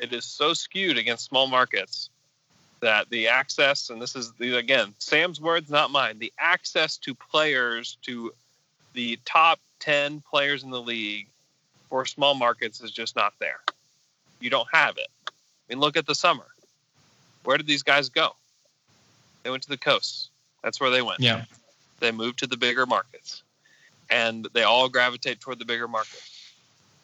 It 0.00 0.12
is 0.12 0.24
so 0.24 0.54
skewed 0.54 0.96
against 0.96 1.26
small 1.26 1.46
markets 1.46 2.08
that 2.80 3.08
the 3.10 3.28
access, 3.28 3.90
and 3.90 4.00
this 4.00 4.16
is 4.16 4.32
again 4.40 4.94
Sam's 4.98 5.40
words, 5.40 5.70
not 5.70 5.90
mine. 5.90 6.18
The 6.18 6.32
access 6.38 6.96
to 6.98 7.14
players 7.14 7.98
to 8.02 8.32
the 8.94 9.18
top 9.26 9.60
ten 9.78 10.22
players 10.22 10.62
in 10.62 10.70
the 10.70 10.80
league 10.80 11.28
for 11.90 12.06
small 12.06 12.34
markets 12.34 12.80
is 12.80 12.90
just 12.90 13.14
not 13.14 13.34
there. 13.38 13.60
You 14.40 14.50
don't 14.50 14.68
have 14.72 14.96
it. 14.96 15.08
I 15.28 15.32
mean, 15.68 15.80
look 15.80 15.96
at 15.96 16.06
the 16.06 16.14
summer. 16.14 16.46
Where 17.44 17.58
did 17.58 17.66
these 17.66 17.82
guys 17.82 18.08
go? 18.08 18.34
They 19.46 19.50
went 19.50 19.62
to 19.62 19.68
the 19.68 19.76
coast. 19.76 20.30
That's 20.64 20.80
where 20.80 20.90
they 20.90 21.02
went. 21.02 21.20
Yeah. 21.20 21.44
They 22.00 22.10
moved 22.10 22.40
to 22.40 22.48
the 22.48 22.56
bigger 22.56 22.84
markets, 22.84 23.44
and 24.10 24.48
they 24.54 24.64
all 24.64 24.88
gravitate 24.88 25.38
toward 25.38 25.60
the 25.60 25.64
bigger 25.64 25.86
market. 25.86 26.20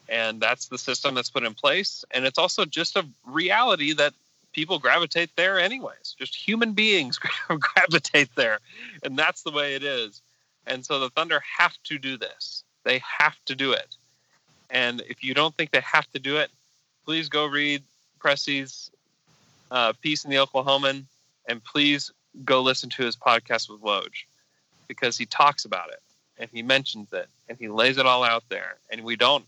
And 0.09 0.41
that's 0.41 0.67
the 0.67 0.77
system 0.77 1.15
that's 1.15 1.29
put 1.29 1.43
in 1.43 1.53
place. 1.53 2.03
And 2.11 2.25
it's 2.25 2.37
also 2.37 2.65
just 2.65 2.97
a 2.97 3.05
reality 3.25 3.93
that 3.93 4.13
people 4.51 4.77
gravitate 4.77 5.33
there 5.37 5.57
anyways. 5.57 6.17
Just 6.19 6.35
human 6.35 6.73
beings 6.73 7.17
gravitate 7.47 8.35
there, 8.35 8.59
and 9.03 9.17
that's 9.17 9.43
the 9.43 9.51
way 9.51 9.75
it 9.75 9.83
is. 9.83 10.21
And 10.67 10.85
so 10.85 10.99
the 10.99 11.09
Thunder 11.11 11.41
have 11.57 11.77
to 11.85 11.97
do 11.97 12.17
this. 12.17 12.65
They 12.83 13.01
have 13.19 13.37
to 13.45 13.55
do 13.55 13.71
it. 13.71 13.95
And 14.69 14.99
if 15.07 15.23
you 15.23 15.33
don't 15.33 15.55
think 15.55 15.71
they 15.71 15.79
have 15.79 16.11
to 16.11 16.19
do 16.19 16.35
it, 16.35 16.51
please 17.05 17.29
go 17.29 17.45
read 17.45 17.83
Presti's 18.19 18.91
uh, 19.71 19.93
piece 20.01 20.25
in 20.25 20.29
the 20.29 20.45
Oklahoman, 20.45 21.05
and 21.47 21.63
please 21.63 22.11
go 22.45 22.61
listen 22.61 22.89
to 22.91 23.03
his 23.03 23.15
podcast 23.15 23.69
with 23.69 23.81
Woj 23.81 24.25
because 24.87 25.17
he 25.17 25.25
talks 25.25 25.65
about 25.65 25.89
it 25.89 26.01
and 26.37 26.49
he 26.51 26.61
mentions 26.61 27.11
it 27.13 27.27
and 27.49 27.57
he 27.57 27.67
lays 27.67 27.97
it 27.97 28.05
all 28.05 28.23
out 28.23 28.43
there. 28.49 28.75
And 28.91 29.03
we 29.03 29.15
don't, 29.15 29.45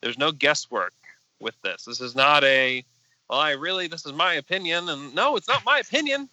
there's 0.00 0.18
no 0.18 0.32
guesswork 0.32 0.94
with 1.40 1.60
this. 1.62 1.84
This 1.84 2.00
is 2.00 2.14
not 2.14 2.44
a, 2.44 2.84
well, 3.28 3.40
I 3.40 3.52
really, 3.52 3.88
this 3.88 4.06
is 4.06 4.12
my 4.12 4.34
opinion. 4.34 4.88
And 4.88 5.14
no, 5.14 5.36
it's 5.36 5.48
not 5.48 5.64
my 5.64 5.78
opinion. 5.78 6.28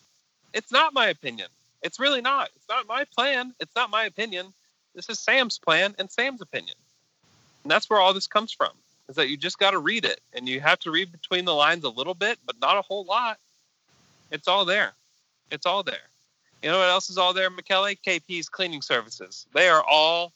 It's 0.53 0.71
not 0.71 0.93
my 0.93 1.07
opinion. 1.07 1.47
It's 1.81 1.99
really 1.99 2.21
not. 2.21 2.49
It's 2.55 2.69
not 2.69 2.87
my 2.87 3.03
plan. 3.03 3.53
It's 3.59 3.75
not 3.75 3.89
my 3.89 4.05
opinion. 4.05 4.53
This 4.93 5.09
is 5.09 5.19
Sam's 5.19 5.57
plan 5.57 5.95
and 5.99 6.09
Sam's 6.09 6.41
opinion. 6.41 6.75
And 7.63 7.71
that's 7.71 7.89
where 7.89 7.99
all 7.99 8.13
this 8.13 8.27
comes 8.27 8.51
from 8.51 8.71
is 9.09 9.15
that 9.17 9.29
you 9.29 9.37
just 9.37 9.59
got 9.59 9.71
to 9.71 9.79
read 9.79 10.05
it 10.05 10.19
and 10.33 10.47
you 10.47 10.61
have 10.61 10.79
to 10.79 10.91
read 10.91 11.11
between 11.11 11.45
the 11.45 11.53
lines 11.53 11.83
a 11.83 11.89
little 11.89 12.13
bit, 12.13 12.39
but 12.45 12.59
not 12.61 12.77
a 12.77 12.81
whole 12.81 13.03
lot. 13.05 13.37
It's 14.31 14.47
all 14.47 14.65
there. 14.65 14.93
It's 15.51 15.65
all 15.65 15.83
there. 15.83 16.09
You 16.63 16.71
know 16.71 16.79
what 16.79 16.89
else 16.89 17.09
is 17.09 17.17
all 17.17 17.33
there, 17.33 17.49
Michele? 17.49 17.95
KP's 18.05 18.49
cleaning 18.49 18.81
services. 18.81 19.45
They 19.53 19.67
are 19.69 19.83
all 19.83 20.33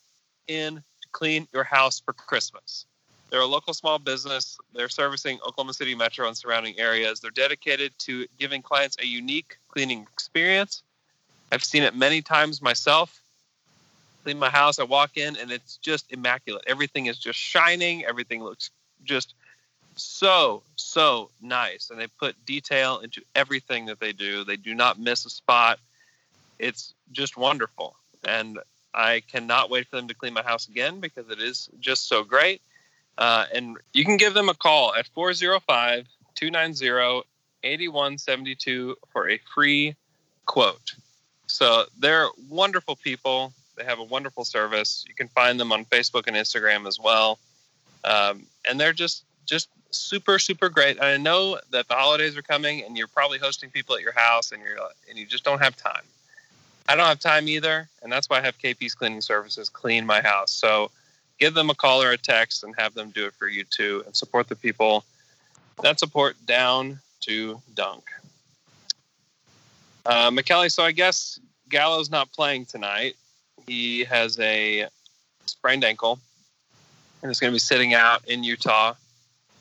in 0.48 0.76
to 0.76 1.08
clean 1.12 1.48
your 1.54 1.64
house 1.64 2.00
for 2.00 2.14
Christmas. 2.14 2.86
They're 3.30 3.42
a 3.42 3.46
local 3.46 3.74
small 3.74 4.00
business. 4.00 4.58
They're 4.74 4.90
servicing 4.90 5.40
Oklahoma 5.46 5.74
City 5.74 5.96
Metro 5.96 6.28
and 6.28 6.36
surrounding 6.36 6.80
areas. 6.80 7.20
They're 7.20 7.32
dedicated 7.32 7.94
to 8.00 8.26
giving 8.38 8.62
clients 8.62 8.98
a 9.00 9.06
unique 9.06 9.58
cleaning 9.70 10.06
experience. 10.14 10.84
I've 11.52 11.64
seen 11.64 11.84
it 11.84 11.96
many 11.96 12.22
times 12.22 12.62
myself. 12.62 13.22
Clean 14.24 14.38
my 14.38 14.50
house, 14.50 14.80
I 14.80 14.84
walk 14.84 15.18
in 15.18 15.38
and 15.38 15.52
it's 15.52 15.78
just 15.78 16.12
immaculate. 16.12 16.64
Everything 16.68 17.06
is 17.06 17.18
just 17.18 17.40
shining. 17.40 18.04
Everything 18.06 18.44
looks 18.44 18.72
just 19.04 19.34
so 20.02 20.64
so 20.76 21.30
nice 21.42 21.90
and 21.90 22.00
they 22.00 22.08
put 22.08 22.36
detail 22.46 23.00
into 23.00 23.22
everything 23.36 23.86
that 23.86 24.00
they 24.00 24.12
do 24.12 24.44
they 24.44 24.56
do 24.56 24.74
not 24.74 25.00
miss 25.00 25.26
a 25.26 25.30
spot 25.30 25.80
it's 26.58 26.94
just 27.12 27.38
wonderful 27.38 27.96
and 28.28 28.60
i 28.94 29.22
cannot 29.32 29.70
wait 29.70 29.88
for 29.88 29.96
them 29.96 30.08
to 30.08 30.14
clean 30.14 30.34
my 30.34 30.44
house 30.44 30.68
again 30.68 31.00
because 31.00 31.30
it 31.30 31.40
is 31.40 31.70
just 31.80 32.08
so 32.08 32.24
great 32.24 32.62
uh, 33.20 33.46
and 33.54 33.78
you 33.94 34.06
can 34.06 34.16
give 34.16 34.34
them 34.34 34.48
a 34.48 34.54
call 34.54 34.96
at 34.96 35.06
405 35.08 36.08
290 36.36 37.26
8172 37.64 38.96
for 39.12 39.30
a 39.30 39.38
free 39.54 39.96
quote. 40.46 40.94
So 41.48 41.86
they're 42.00 42.28
wonderful 42.50 42.96
people. 42.96 43.54
They 43.76 43.84
have 43.84 44.00
a 44.00 44.04
wonderful 44.04 44.46
service. 44.46 45.06
You 45.08 45.16
can 45.16 45.28
find 45.28 45.60
them 45.60 45.72
on 45.72 45.86
Facebook 45.86 46.28
and 46.28 46.36
Instagram 46.36 46.88
as 46.88 47.00
well. 47.00 47.40
Um, 48.06 48.46
and 48.68 48.80
they're 48.80 48.94
just 48.94 49.26
just 49.50 49.70
super 49.92 50.40
super 50.40 50.70
great. 50.70 51.02
I 51.02 51.18
know 51.18 51.60
that 51.72 51.88
the 51.88 51.96
holidays 51.96 52.38
are 52.38 52.42
coming, 52.42 52.84
and 52.84 52.98
you're 52.98 53.08
probably 53.08 53.40
hosting 53.40 53.70
people 53.70 53.96
at 53.96 54.02
your 54.02 54.14
house, 54.14 54.52
and 54.52 54.62
you're 54.62 54.78
and 55.10 55.18
you 55.18 55.26
just 55.26 55.44
don't 55.44 55.62
have 55.62 55.76
time. 55.76 56.04
I 56.88 56.96
don't 56.96 57.06
have 57.06 57.20
time 57.20 57.48
either, 57.48 57.88
and 58.02 58.12
that's 58.12 58.30
why 58.30 58.38
I 58.38 58.42
have 58.42 58.58
KP's 58.58 58.96
Cleaning 58.96 59.22
Services 59.22 59.70
clean 59.70 60.06
my 60.06 60.22
house. 60.22 60.52
So 60.52 60.90
give 61.40 61.54
them 61.54 61.70
a 61.70 61.76
call 61.76 62.02
or 62.02 62.12
a 62.12 62.18
text, 62.18 62.64
and 62.64 62.74
have 62.78 62.94
them 62.94 63.10
do 63.12 63.26
it 63.26 63.34
for 63.34 63.48
you 63.48 63.64
too, 63.64 64.04
and 64.06 64.16
support 64.16 64.48
the 64.48 64.56
people 64.56 65.04
that 65.82 66.00
support 66.00 66.36
down 66.46 67.00
to 67.22 67.62
dunk. 67.74 68.04
Uh, 70.06 70.32
McKelly, 70.32 70.72
so 70.72 70.84
I 70.84 70.92
guess 70.92 71.40
Gallo's 71.70 72.10
not 72.10 72.32
playing 72.32 72.66
tonight. 72.66 73.16
He 73.68 74.04
has 74.06 74.40
a 74.40 74.88
sprained 75.46 75.84
ankle 75.84 76.20
and 77.22 77.32
is 77.32 77.40
going 77.40 77.52
to 77.52 77.56
be 77.56 77.60
sitting 77.60 77.94
out 77.94 78.28
in 78.28 78.44
Utah. 78.44 78.96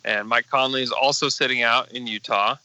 And 0.04 0.28
Mike 0.28 0.48
Conley 0.48 0.82
is 0.82 0.92
also 0.92 1.28
sitting 1.28 1.62
out 1.62 1.92
in 1.92 2.06
Utah. 2.06 2.56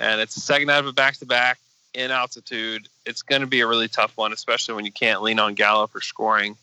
And 0.00 0.20
it's 0.20 0.34
the 0.34 0.40
second 0.40 0.70
out 0.70 0.80
of 0.80 0.86
a 0.86 0.92
back 0.92 1.16
to 1.18 1.26
back 1.26 1.58
in 1.94 2.10
altitude. 2.10 2.88
It's 3.04 3.22
going 3.22 3.40
to 3.40 3.46
be 3.46 3.60
a 3.60 3.66
really 3.66 3.88
tough 3.88 4.16
one, 4.16 4.32
especially 4.32 4.74
when 4.74 4.84
you 4.84 4.92
can't 4.92 5.22
lean 5.22 5.38
on 5.38 5.54
Gallo 5.54 5.86
for 5.86 6.00
scoring. 6.00 6.56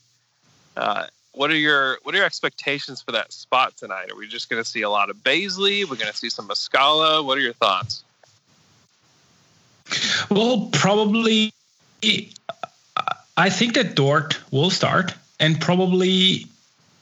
Uh, 0.76 1.06
what 1.32 1.50
are 1.50 1.56
your 1.56 1.98
what 2.02 2.14
are 2.14 2.18
your 2.18 2.26
expectations 2.26 3.02
for 3.02 3.12
that 3.12 3.32
spot 3.32 3.76
tonight? 3.76 4.10
Are 4.10 4.16
we 4.16 4.26
just 4.26 4.48
going 4.48 4.62
to 4.62 4.68
see 4.68 4.82
a 4.82 4.90
lot 4.90 5.10
of 5.10 5.16
Bazley? 5.18 5.82
We're 5.82 5.96
going 5.96 6.10
to 6.10 6.16
see 6.16 6.30
some 6.30 6.48
Muscala. 6.48 7.24
What 7.24 7.36
are 7.36 7.42
your 7.42 7.52
thoughts? 7.52 8.04
Well, 10.30 10.70
probably. 10.72 11.52
I 13.36 13.50
think 13.50 13.74
that 13.74 13.94
Dort 13.94 14.38
will 14.50 14.70
start, 14.70 15.14
and 15.38 15.60
probably 15.60 16.46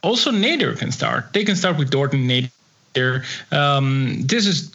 also 0.02 0.32
Nader 0.32 0.76
can 0.76 0.90
start. 0.90 1.32
They 1.32 1.44
can 1.44 1.56
start 1.56 1.78
with 1.78 1.90
Dort 1.90 2.12
and 2.12 2.28
Nader. 2.28 2.50
Um, 3.50 4.22
this 4.22 4.46
is 4.46 4.70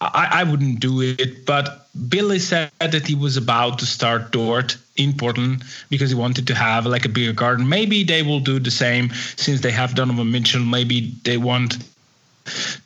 I, 0.00 0.28
I 0.40 0.44
wouldn't 0.44 0.80
do 0.80 1.00
it, 1.00 1.46
but 1.46 1.86
Billy 2.08 2.38
said 2.38 2.70
that 2.80 3.06
he 3.06 3.14
was 3.14 3.36
about 3.36 3.78
to 3.80 3.86
start 3.86 4.32
Dort 4.32 4.76
in 4.96 5.12
Portland 5.12 5.64
because 5.90 6.10
he 6.10 6.16
wanted 6.16 6.46
to 6.46 6.54
have 6.54 6.86
like 6.86 7.04
a 7.04 7.08
bigger 7.08 7.32
garden. 7.32 7.68
Maybe 7.68 8.02
they 8.04 8.22
will 8.22 8.40
do 8.40 8.58
the 8.58 8.70
same 8.70 9.10
since 9.36 9.60
they 9.60 9.70
have 9.70 9.94
Donovan 9.94 10.30
Mitchell. 10.30 10.62
Maybe 10.62 11.14
they 11.24 11.36
want 11.36 11.78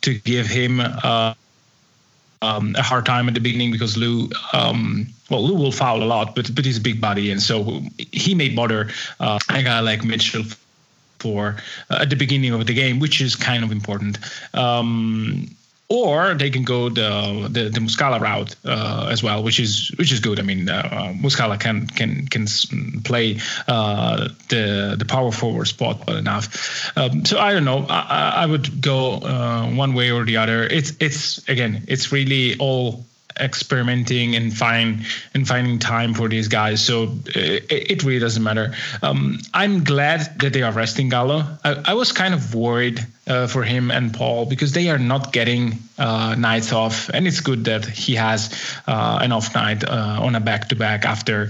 to 0.01 0.13
give 0.19 0.47
him 0.47 0.79
uh, 0.79 1.33
um, 2.41 2.75
a 2.75 2.83
hard 2.83 3.05
time 3.05 3.27
at 3.27 3.33
the 3.33 3.39
beginning 3.39 3.71
because 3.71 3.97
Lou, 3.97 4.29
um, 4.53 5.07
well, 5.29 5.43
Lou 5.43 5.55
will 5.55 5.71
foul 5.71 6.03
a 6.03 6.05
lot, 6.05 6.35
but 6.35 6.53
but 6.53 6.65
he's 6.65 6.77
a 6.77 6.81
big 6.81 7.01
body, 7.01 7.31
and 7.31 7.41
so 7.41 7.81
he 8.11 8.35
may 8.35 8.49
bother 8.49 8.89
uh, 9.19 9.39
a 9.49 9.63
guy 9.63 9.79
like 9.79 10.03
Mitchell 10.03 10.43
for 11.19 11.57
uh, 11.89 11.99
at 12.01 12.09
the 12.09 12.15
beginning 12.15 12.53
of 12.53 12.65
the 12.65 12.73
game, 12.73 12.99
which 12.99 13.21
is 13.21 13.35
kind 13.35 13.63
of 13.63 13.71
important. 13.71 14.17
Um, 14.53 15.49
or 15.89 16.33
they 16.33 16.49
can 16.49 16.63
go 16.63 16.89
the 16.89 17.47
the, 17.49 17.69
the 17.69 17.79
Muscala 17.79 18.19
route 18.19 18.55
uh, 18.65 19.07
as 19.09 19.23
well, 19.23 19.41
which 19.41 19.59
is 19.59 19.91
which 19.97 20.11
is 20.11 20.19
good. 20.19 20.39
I 20.39 20.43
mean, 20.43 20.67
uh, 20.67 21.13
Muscala 21.21 21.59
can 21.59 21.87
can 21.87 22.27
can 22.27 22.45
play 23.03 23.39
uh, 23.67 24.27
the 24.49 24.95
the 24.97 25.05
power 25.05 25.31
forward 25.31 25.65
spot 25.65 26.05
well 26.05 26.17
enough. 26.17 26.97
Um, 26.97 27.23
so 27.23 27.39
I 27.39 27.53
don't 27.53 27.65
know. 27.65 27.85
I, 27.89 28.43
I 28.43 28.45
would 28.45 28.81
go 28.81 29.13
uh, 29.15 29.67
one 29.67 29.93
way 29.93 30.11
or 30.11 30.25
the 30.25 30.37
other. 30.37 30.63
It's 30.63 30.91
it's 30.99 31.47
again, 31.47 31.85
it's 31.87 32.11
really 32.11 32.57
all 32.57 33.05
experimenting 33.39 34.35
and 34.35 34.55
find 34.55 35.05
and 35.33 35.47
finding 35.47 35.79
time 35.79 36.13
for 36.13 36.27
these 36.27 36.47
guys. 36.47 36.83
So 36.83 37.17
it, 37.25 37.65
it 37.69 38.03
really 38.03 38.19
doesn't 38.19 38.43
matter. 38.43 38.73
Um, 39.01 39.39
I'm 39.53 39.83
glad 39.83 40.39
that 40.39 40.53
they 40.53 40.63
are 40.63 40.71
resting 40.71 41.09
Gallo. 41.09 41.45
I, 41.63 41.83
I 41.85 41.93
was 41.93 42.11
kind 42.11 42.33
of 42.33 42.53
worried 42.53 43.05
uh, 43.27 43.47
for 43.47 43.63
him 43.63 43.91
and 43.91 44.13
Paul 44.13 44.45
because 44.45 44.71
they 44.73 44.89
are 44.89 44.97
not 44.97 45.33
getting 45.33 45.79
uh, 45.97 46.35
nights 46.37 46.71
off, 46.71 47.09
and 47.09 47.27
it's 47.27 47.41
good 47.41 47.65
that 47.65 47.85
he 47.85 48.15
has 48.15 48.53
uh, 48.87 49.19
an 49.21 49.31
off 49.31 49.53
night 49.53 49.83
uh, 49.83 50.19
on 50.21 50.35
a 50.35 50.39
back 50.39 50.69
to 50.69 50.75
back 50.75 51.05
after. 51.05 51.49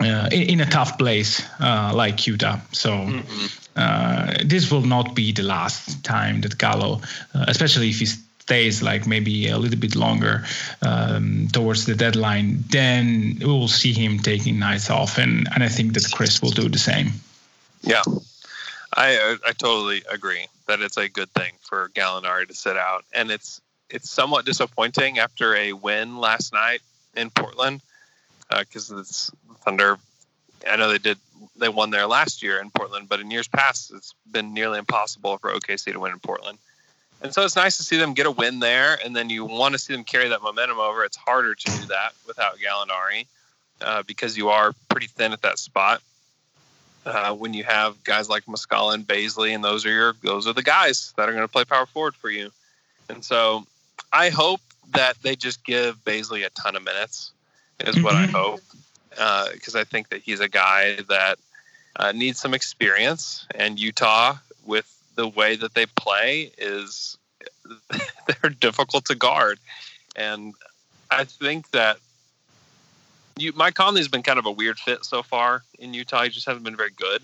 Uh, 0.00 0.28
in, 0.32 0.42
in, 0.50 0.60
a 0.60 0.66
tough 0.66 0.98
place 0.98 1.40
uh, 1.60 1.92
like 1.94 2.26
Utah, 2.26 2.58
so 2.72 2.90
mm-hmm. 2.90 4.48
this 4.48 4.68
will 4.68 4.82
not 4.82 5.14
be 5.14 5.30
the 5.30 5.44
last 5.44 6.02
time 6.02 6.40
that 6.40 6.58
Gallo, 6.58 7.00
especially 7.32 7.90
if 7.90 8.00
he's 8.00 8.20
stays 8.44 8.82
like 8.82 9.06
maybe 9.06 9.48
a 9.48 9.56
little 9.56 9.78
bit 9.78 9.96
longer 9.96 10.44
um, 10.82 11.48
towards 11.50 11.86
the 11.86 11.94
deadline, 11.94 12.62
then 12.68 13.36
we 13.40 13.46
will 13.46 13.68
see 13.68 13.92
him 13.92 14.18
taking 14.18 14.58
nights 14.58 14.90
off, 14.90 15.16
and 15.18 15.48
and 15.54 15.64
I 15.64 15.68
think 15.68 15.94
that 15.94 16.04
Chris 16.12 16.42
will 16.42 16.50
do 16.50 16.68
the 16.68 16.78
same. 16.78 17.12
Yeah, 17.82 18.02
I 18.94 19.36
I 19.48 19.52
totally 19.52 20.02
agree 20.12 20.46
that 20.66 20.80
it's 20.80 20.98
a 20.98 21.08
good 21.08 21.30
thing 21.30 21.52
for 21.62 21.88
Gallinari 21.94 22.46
to 22.48 22.54
sit 22.54 22.76
out, 22.76 23.04
and 23.14 23.30
it's 23.30 23.62
it's 23.88 24.10
somewhat 24.10 24.44
disappointing 24.44 25.18
after 25.18 25.56
a 25.56 25.72
win 25.72 26.18
last 26.18 26.52
night 26.52 26.82
in 27.16 27.30
Portland 27.30 27.80
because 28.50 28.92
uh, 28.92 28.98
it's 28.98 29.30
Thunder. 29.64 29.96
I 30.68 30.76
know 30.76 30.90
they 30.90 30.98
did 30.98 31.18
they 31.56 31.70
won 31.70 31.90
there 31.90 32.06
last 32.06 32.42
year 32.42 32.60
in 32.60 32.70
Portland, 32.70 33.08
but 33.08 33.20
in 33.20 33.30
years 33.30 33.48
past 33.48 33.90
it's 33.94 34.14
been 34.30 34.52
nearly 34.52 34.78
impossible 34.78 35.38
for 35.38 35.50
OKC 35.50 35.92
to 35.92 36.00
win 36.00 36.12
in 36.12 36.20
Portland. 36.20 36.58
And 37.24 37.32
so 37.32 37.42
it's 37.42 37.56
nice 37.56 37.78
to 37.78 37.82
see 37.82 37.96
them 37.96 38.12
get 38.12 38.26
a 38.26 38.30
win 38.30 38.60
there, 38.60 38.98
and 39.02 39.16
then 39.16 39.30
you 39.30 39.46
want 39.46 39.72
to 39.72 39.78
see 39.78 39.94
them 39.94 40.04
carry 40.04 40.28
that 40.28 40.42
momentum 40.42 40.78
over. 40.78 41.04
It's 41.04 41.16
harder 41.16 41.54
to 41.54 41.64
do 41.80 41.86
that 41.86 42.12
without 42.26 42.58
Gallinari 42.58 43.24
uh, 43.80 44.02
because 44.02 44.36
you 44.36 44.50
are 44.50 44.74
pretty 44.90 45.06
thin 45.06 45.32
at 45.32 45.40
that 45.40 45.58
spot. 45.58 46.02
Uh, 47.06 47.34
when 47.34 47.54
you 47.54 47.64
have 47.64 48.02
guys 48.04 48.28
like 48.28 48.44
Muscala 48.44 48.92
and 48.92 49.06
Bazley, 49.06 49.54
and 49.54 49.64
those 49.64 49.86
are 49.86 49.90
your 49.90 50.14
those 50.22 50.46
are 50.46 50.52
the 50.52 50.62
guys 50.62 51.14
that 51.16 51.26
are 51.26 51.32
going 51.32 51.44
to 51.44 51.52
play 51.52 51.64
power 51.64 51.86
forward 51.86 52.14
for 52.14 52.28
you. 52.28 52.50
And 53.08 53.24
so 53.24 53.66
I 54.12 54.28
hope 54.28 54.60
that 54.92 55.16
they 55.22 55.34
just 55.34 55.64
give 55.64 56.04
Bazley 56.04 56.44
a 56.44 56.50
ton 56.50 56.76
of 56.76 56.84
minutes 56.84 57.32
is 57.80 58.02
what 58.02 58.14
mm-hmm. 58.14 58.36
I 58.36 58.38
hope 58.38 58.60
because 59.54 59.74
uh, 59.74 59.80
I 59.80 59.84
think 59.84 60.10
that 60.10 60.20
he's 60.20 60.40
a 60.40 60.48
guy 60.48 60.96
that 61.08 61.38
uh, 61.96 62.12
needs 62.12 62.38
some 62.38 62.52
experience, 62.52 63.46
and 63.54 63.80
Utah 63.80 64.36
with 64.66 64.93
the 65.14 65.28
way 65.28 65.56
that 65.56 65.74
they 65.74 65.86
play 65.86 66.50
is 66.58 67.16
they're 68.42 68.50
difficult 68.50 69.04
to 69.06 69.14
guard, 69.14 69.58
and 70.16 70.54
I 71.10 71.24
think 71.24 71.70
that 71.70 71.98
you, 73.36 73.52
Mike 73.54 73.74
Conley's 73.74 74.08
been 74.08 74.22
kind 74.22 74.38
of 74.38 74.46
a 74.46 74.50
weird 74.50 74.78
fit 74.78 75.04
so 75.04 75.22
far 75.22 75.62
in 75.78 75.92
Utah. 75.92 76.22
He 76.22 76.30
just 76.30 76.46
hasn't 76.46 76.64
been 76.64 76.76
very 76.76 76.90
good, 76.90 77.22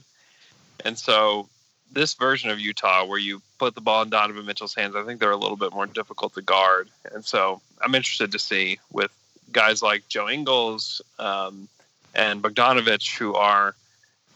and 0.85 0.99
so 0.99 1.49
this 1.93 2.15
version 2.15 2.51
of 2.51 2.61
Utah, 2.61 3.05
where 3.05 3.19
you 3.19 3.43
put 3.59 3.75
the 3.75 3.81
ball 3.81 4.03
in 4.03 4.11
Donovan 4.11 4.47
Mitchell's 4.47 4.75
hands, 4.75 4.95
I 4.95 5.03
think 5.03 5.19
they're 5.21 5.31
a 5.31 5.37
little 5.37 5.57
bit 5.57 5.73
more 5.73 5.87
difficult 5.87 6.35
to 6.35 6.43
guard, 6.43 6.89
and 7.13 7.25
so 7.25 7.61
I'm 7.81 7.95
interested 7.95 8.33
to 8.33 8.39
see 8.39 8.79
with 8.93 9.11
guys 9.53 9.83
like 9.83 10.09
Joe 10.09 10.29
Ingles 10.29 11.03
um, 11.19 11.69
and 12.15 12.43
Bogdanovich, 12.43 13.17
who 13.17 13.35
are 13.35 13.75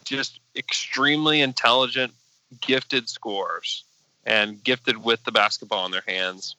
just 0.03 0.39
extremely 0.55 1.41
intelligent 1.41 2.13
gifted 2.61 3.09
scorers 3.09 3.83
and 4.25 4.63
gifted 4.63 5.03
with 5.03 5.23
the 5.23 5.31
basketball 5.31 5.85
in 5.85 5.91
their 5.91 6.03
hands. 6.07 6.55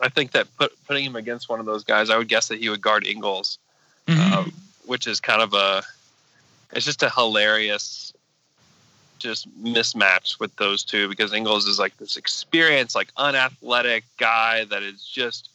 I 0.00 0.08
think 0.08 0.32
that 0.32 0.48
put, 0.56 0.72
putting 0.86 1.04
him 1.04 1.16
against 1.16 1.48
one 1.48 1.60
of 1.60 1.66
those 1.66 1.84
guys, 1.84 2.10
I 2.10 2.18
would 2.18 2.28
guess 2.28 2.48
that 2.48 2.58
he 2.58 2.68
would 2.68 2.80
guard 2.80 3.06
Ingles, 3.06 3.58
mm-hmm. 4.06 4.32
um, 4.32 4.52
which 4.86 5.06
is 5.06 5.20
kind 5.20 5.40
of 5.40 5.54
a, 5.54 5.82
it's 6.72 6.84
just 6.84 7.02
a 7.02 7.10
hilarious, 7.10 8.12
just 9.18 9.48
mismatch 9.62 10.40
with 10.40 10.54
those 10.56 10.82
two 10.82 11.08
because 11.08 11.32
Ingles 11.32 11.66
is 11.66 11.78
like 11.78 11.96
this 11.98 12.16
experienced, 12.16 12.94
like 12.94 13.08
unathletic 13.16 14.04
guy 14.18 14.64
that 14.64 14.82
is 14.82 15.02
just 15.04 15.48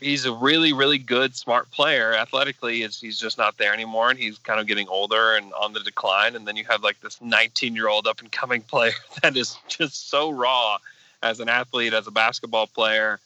he's 0.00 0.24
a 0.24 0.32
really 0.32 0.72
really 0.72 0.98
good 0.98 1.34
smart 1.34 1.70
player 1.70 2.14
athletically 2.14 2.78
he's 2.78 3.18
just 3.18 3.38
not 3.38 3.56
there 3.58 3.72
anymore 3.72 4.10
and 4.10 4.18
he's 4.18 4.38
kind 4.38 4.60
of 4.60 4.66
getting 4.66 4.88
older 4.88 5.34
and 5.34 5.52
on 5.54 5.72
the 5.72 5.80
decline 5.80 6.36
and 6.36 6.46
then 6.46 6.56
you 6.56 6.64
have 6.64 6.82
like 6.82 7.00
this 7.00 7.20
19 7.20 7.74
year 7.74 7.88
old 7.88 8.06
up 8.06 8.20
and 8.20 8.30
coming 8.32 8.60
player 8.72 8.92
that 9.22 9.36
is 9.36 9.56
just 9.68 10.10
so 10.10 10.30
raw 10.30 10.78
as 11.22 11.40
an 11.40 11.48
athlete 11.48 11.94
as 11.94 12.06
a 12.06 12.12
basketball 12.12 12.68
player. 12.68 13.18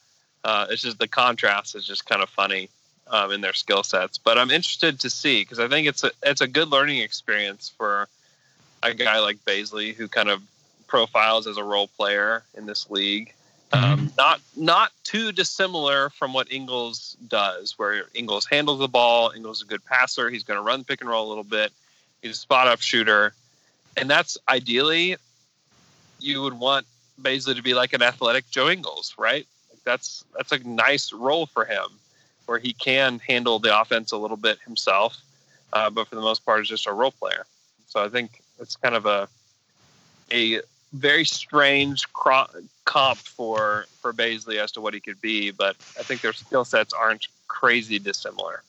Uh, 0.43 0.65
it's 0.71 0.81
just 0.81 0.97
the 0.97 1.07
contrast 1.07 1.75
is 1.75 1.85
just 1.85 2.07
kind 2.07 2.21
of 2.21 2.27
funny 2.27 2.67
um, 3.07 3.31
in 3.31 3.41
their 3.41 3.53
skill 3.53 3.83
sets 3.83 4.17
but 4.17 4.37
i'm 4.37 4.49
interested 4.49 4.99
to 4.99 5.09
see 5.09 5.41
because 5.41 5.59
i 5.59 5.67
think 5.67 5.87
it's 5.87 6.03
a 6.03 6.11
it's 6.23 6.41
a 6.41 6.47
good 6.47 6.69
learning 6.69 6.99
experience 6.99 7.71
for 7.77 8.07
a 8.81 8.93
guy 8.93 9.19
like 9.19 9.37
Bazley 9.45 9.93
who 9.93 10.07
kind 10.07 10.29
of 10.29 10.41
profiles 10.87 11.47
as 11.47 11.57
a 11.57 11.63
role 11.63 11.87
player 11.87 12.43
in 12.55 12.65
this 12.65 12.89
league 12.89 13.33
um, 13.73 13.81
mm-hmm. 13.81 14.07
not 14.17 14.41
not 14.55 14.91
too 15.03 15.31
dissimilar 15.31 16.09
from 16.11 16.33
what 16.33 16.51
Ingles 16.51 17.17
does, 17.27 17.77
where 17.77 18.05
Ingles 18.13 18.45
handles 18.45 18.79
the 18.79 18.87
ball. 18.87 19.31
Ingles 19.35 19.57
is 19.57 19.63
a 19.63 19.67
good 19.67 19.83
passer. 19.85 20.29
He's 20.29 20.43
going 20.43 20.57
to 20.59 20.63
run 20.63 20.83
pick 20.83 21.01
and 21.01 21.09
roll 21.09 21.27
a 21.27 21.29
little 21.29 21.43
bit. 21.43 21.71
He's 22.21 22.31
a 22.31 22.39
spot 22.39 22.67
up 22.67 22.81
shooter, 22.81 23.33
and 23.97 24.09
that's 24.09 24.37
ideally 24.47 25.17
you 26.19 26.41
would 26.41 26.57
want 26.57 26.85
Bazley 27.21 27.55
to 27.55 27.61
be 27.61 27.73
like 27.73 27.93
an 27.93 28.01
athletic 28.01 28.49
Joe 28.49 28.69
Ingles, 28.69 29.13
right? 29.17 29.45
that's 29.83 30.23
that's 30.35 30.51
a 30.51 30.67
nice 30.67 31.13
role 31.13 31.45
for 31.45 31.65
him, 31.65 31.85
where 32.45 32.59
he 32.59 32.73
can 32.73 33.19
handle 33.19 33.59
the 33.59 33.79
offense 33.79 34.11
a 34.11 34.17
little 34.17 34.37
bit 34.37 34.59
himself, 34.65 35.17
uh, 35.71 35.89
but 35.89 36.07
for 36.07 36.15
the 36.15 36.21
most 36.21 36.45
part, 36.45 36.61
is 36.61 36.69
just 36.69 36.87
a 36.87 36.93
role 36.93 37.11
player. 37.11 37.45
So 37.87 38.03
I 38.03 38.09
think 38.09 38.41
it's 38.59 38.75
kind 38.75 38.95
of 38.95 39.05
a 39.05 39.27
a 40.31 40.61
very 40.93 41.25
strange 41.25 42.11
cro- 42.13 42.47
comp 42.85 43.17
for 43.17 43.85
for 44.01 44.13
Bazley 44.13 44.57
as 44.57 44.71
to 44.73 44.81
what 44.81 44.93
he 44.93 44.99
could 44.99 45.19
be, 45.21 45.51
but 45.51 45.75
I 45.99 46.03
think 46.03 46.21
their 46.21 46.33
skill 46.33 46.65
sets 46.65 46.93
aren't 46.93 47.27
crazy 47.47 47.99
dissimilar. 47.99 48.63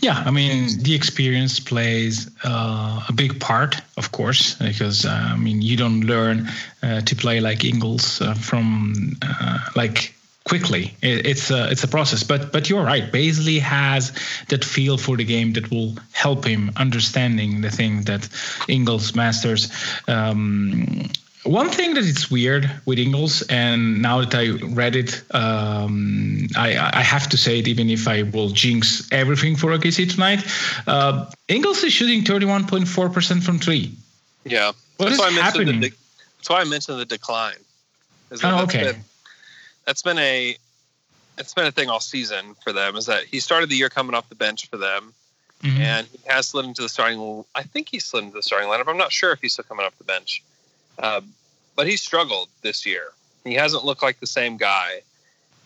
Yeah, 0.00 0.22
I 0.26 0.30
mean 0.30 0.82
the 0.82 0.94
experience 0.94 1.60
plays 1.60 2.30
uh, 2.44 3.04
a 3.08 3.12
big 3.12 3.40
part, 3.40 3.80
of 3.96 4.12
course, 4.12 4.54
because 4.54 5.06
uh, 5.06 5.10
I 5.10 5.36
mean 5.36 5.62
you 5.62 5.76
don't 5.76 6.02
learn 6.02 6.48
uh, 6.82 7.00
to 7.02 7.16
play 7.16 7.40
like 7.40 7.64
Ingles 7.64 8.20
uh, 8.20 8.34
from 8.34 9.16
uh, 9.22 9.58
like 9.74 10.15
quickly. 10.46 10.94
It, 11.02 11.26
it's 11.26 11.50
a 11.50 11.68
it's 11.70 11.84
a 11.84 11.88
process, 11.88 12.22
but 12.22 12.52
but 12.52 12.70
you're 12.70 12.84
right. 12.84 13.12
Bazley 13.12 13.60
has 13.60 14.12
that 14.48 14.64
feel 14.64 14.96
for 14.96 15.16
the 15.16 15.24
game 15.24 15.52
that 15.54 15.70
will 15.70 15.94
help 16.12 16.44
him 16.44 16.70
understanding 16.76 17.60
the 17.60 17.70
thing 17.70 18.02
that 18.02 18.28
Ingles 18.68 19.14
masters. 19.14 19.70
Um, 20.08 21.10
one 21.42 21.70
thing 21.70 21.94
that 21.94 22.04
it's 22.04 22.30
weird 22.30 22.68
with 22.86 22.98
Ingles, 22.98 23.42
and 23.42 24.02
now 24.02 24.24
that 24.24 24.34
I 24.34 24.48
read 24.66 24.96
it, 24.96 25.22
um, 25.32 26.48
I, 26.56 26.76
I, 26.92 27.02
have 27.02 27.28
to 27.28 27.36
say 27.36 27.60
it, 27.60 27.68
even 27.68 27.88
if 27.88 28.08
I 28.08 28.22
will 28.22 28.48
jinx 28.48 29.08
everything 29.12 29.54
for 29.54 29.70
OKC 29.70 30.10
tonight. 30.10 30.44
Uh, 30.88 31.30
Ingles 31.46 31.84
is 31.84 31.92
shooting 31.92 32.24
31.4% 32.24 33.42
from 33.44 33.60
three. 33.60 33.94
Yeah. 34.44 34.72
What 34.96 35.06
that's 35.06 35.12
is 35.12 35.18
why 35.20 35.26
I 35.26 35.30
mentioned 35.30 35.44
happening? 35.44 35.80
The 35.80 35.90
de- 35.90 35.96
that's 36.38 36.50
why 36.50 36.60
I 36.62 36.64
mentioned 36.64 36.98
the 36.98 37.04
decline. 37.04 37.54
That 38.30 38.40
Oh, 38.42 38.64
okay. 38.64 38.92
Been, 38.92 39.04
that's 39.86 40.02
been 40.02 40.18
a 40.18 40.56
it's 41.38 41.54
been 41.54 41.66
a 41.66 41.72
thing 41.72 41.88
all 41.88 42.00
season 42.00 42.54
for 42.62 42.72
them. 42.72 42.96
Is 42.96 43.06
that 43.06 43.24
he 43.24 43.40
started 43.40 43.68
the 43.68 43.76
year 43.76 43.88
coming 43.88 44.14
off 44.14 44.28
the 44.28 44.34
bench 44.34 44.68
for 44.68 44.76
them, 44.76 45.14
Mhm. 45.62 45.78
and 45.78 46.06
he 46.06 46.18
has 46.26 46.48
slid 46.48 46.66
into 46.66 46.82
the 46.82 46.88
starting. 46.88 47.44
I 47.54 47.62
think 47.62 47.88
he 47.88 48.00
slid 48.00 48.24
into 48.24 48.36
the 48.36 48.42
starting 48.42 48.68
lineup. 48.68 48.88
I'm 48.88 48.96
not 48.96 49.12
sure 49.12 49.32
if 49.32 49.40
he's 49.40 49.52
still 49.52 49.64
coming 49.64 49.86
off 49.86 49.96
the 49.98 50.04
bench, 50.04 50.42
um, 50.98 51.34
but 51.74 51.86
he 51.86 51.96
struggled 51.96 52.48
this 52.62 52.84
year. 52.84 53.12
He 53.44 53.54
hasn't 53.54 53.84
looked 53.84 54.02
like 54.02 54.18
the 54.20 54.26
same 54.26 54.56
guy, 54.56 55.02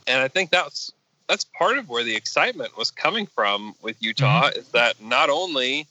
and 0.07 0.21
I 0.21 0.29
think 0.29 0.51
that's 0.51 0.93
that's 1.29 1.45
part 1.45 1.79
of 1.79 1.89
where 1.89 2.03
the 2.03 2.17
excitement 2.17 2.77
was 2.77 2.91
coming 2.91 3.25
from 3.25 3.77
with 3.83 3.97
Utah. 4.03 4.49
Is 4.49 4.67
that 4.71 5.01
not 5.01 5.31
only 5.31 5.87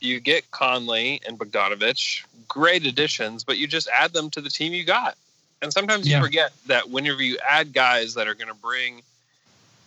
do 0.00 0.08
you 0.08 0.18
get 0.18 0.50
Conley 0.50 1.20
and 1.24 1.38
Bogdanovich, 1.38 2.24
great 2.48 2.84
additions, 2.84 3.44
but 3.44 3.56
you 3.56 3.68
just 3.68 3.86
add 3.88 4.12
them 4.12 4.30
to 4.30 4.40
the 4.40 4.50
team 4.50 4.72
you 4.72 4.82
got. 4.82 5.16
And 5.62 5.72
sometimes 5.72 6.06
you 6.06 6.14
Yeah. 6.14 6.22
forget 6.22 6.52
that 6.66 6.88
whenever 6.90 7.22
you 7.22 7.38
add 7.38 7.72
guys 7.72 8.14
that 8.14 8.26
are 8.26 8.34
going 8.34 8.48
to 8.48 8.54
bring, 8.54 9.02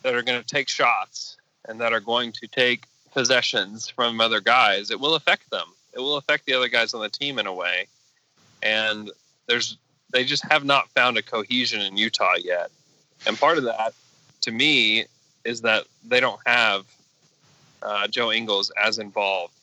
that 0.04 0.14
are 0.14 0.22
going 0.22 0.42
to 0.42 0.48
take 0.48 0.70
shots 0.70 1.38
and 1.66 1.80
that 1.82 1.94
are 1.94 2.00
going 2.00 2.32
to 2.34 2.48
take 2.48 2.86
possessions 3.12 3.88
from 3.88 4.22
other 4.22 4.40
guys, 4.40 4.92
it 4.92 5.00
will 5.00 5.16
affect 5.16 5.50
them. 5.50 5.68
It 5.94 6.00
will 6.00 6.18
affect 6.18 6.46
the 6.46 6.54
other 6.54 6.68
guys 6.68 6.94
on 6.94 7.02
the 7.02 7.10
team 7.10 7.40
in 7.40 7.48
a 7.48 7.54
way. 7.54 7.88
And 8.62 9.12
there's, 9.48 9.78
they 10.12 10.24
just 10.24 10.44
have 10.52 10.64
not 10.64 10.90
found 10.90 11.18
a 11.18 11.22
cohesion 11.22 11.82
in 11.82 11.98
Utah 11.98 12.36
yet. 12.36 12.70
And 13.26 13.38
part 13.40 13.58
of 13.58 13.64
that, 13.64 13.94
to 14.42 14.52
me, 14.52 15.06
is 15.44 15.62
that 15.62 15.86
they 16.06 16.20
don't 16.20 16.40
have 16.46 16.86
uh, 17.82 18.08
Joe 18.08 18.32
Ingles 18.32 18.72
as 18.82 19.00
involved 19.00 19.54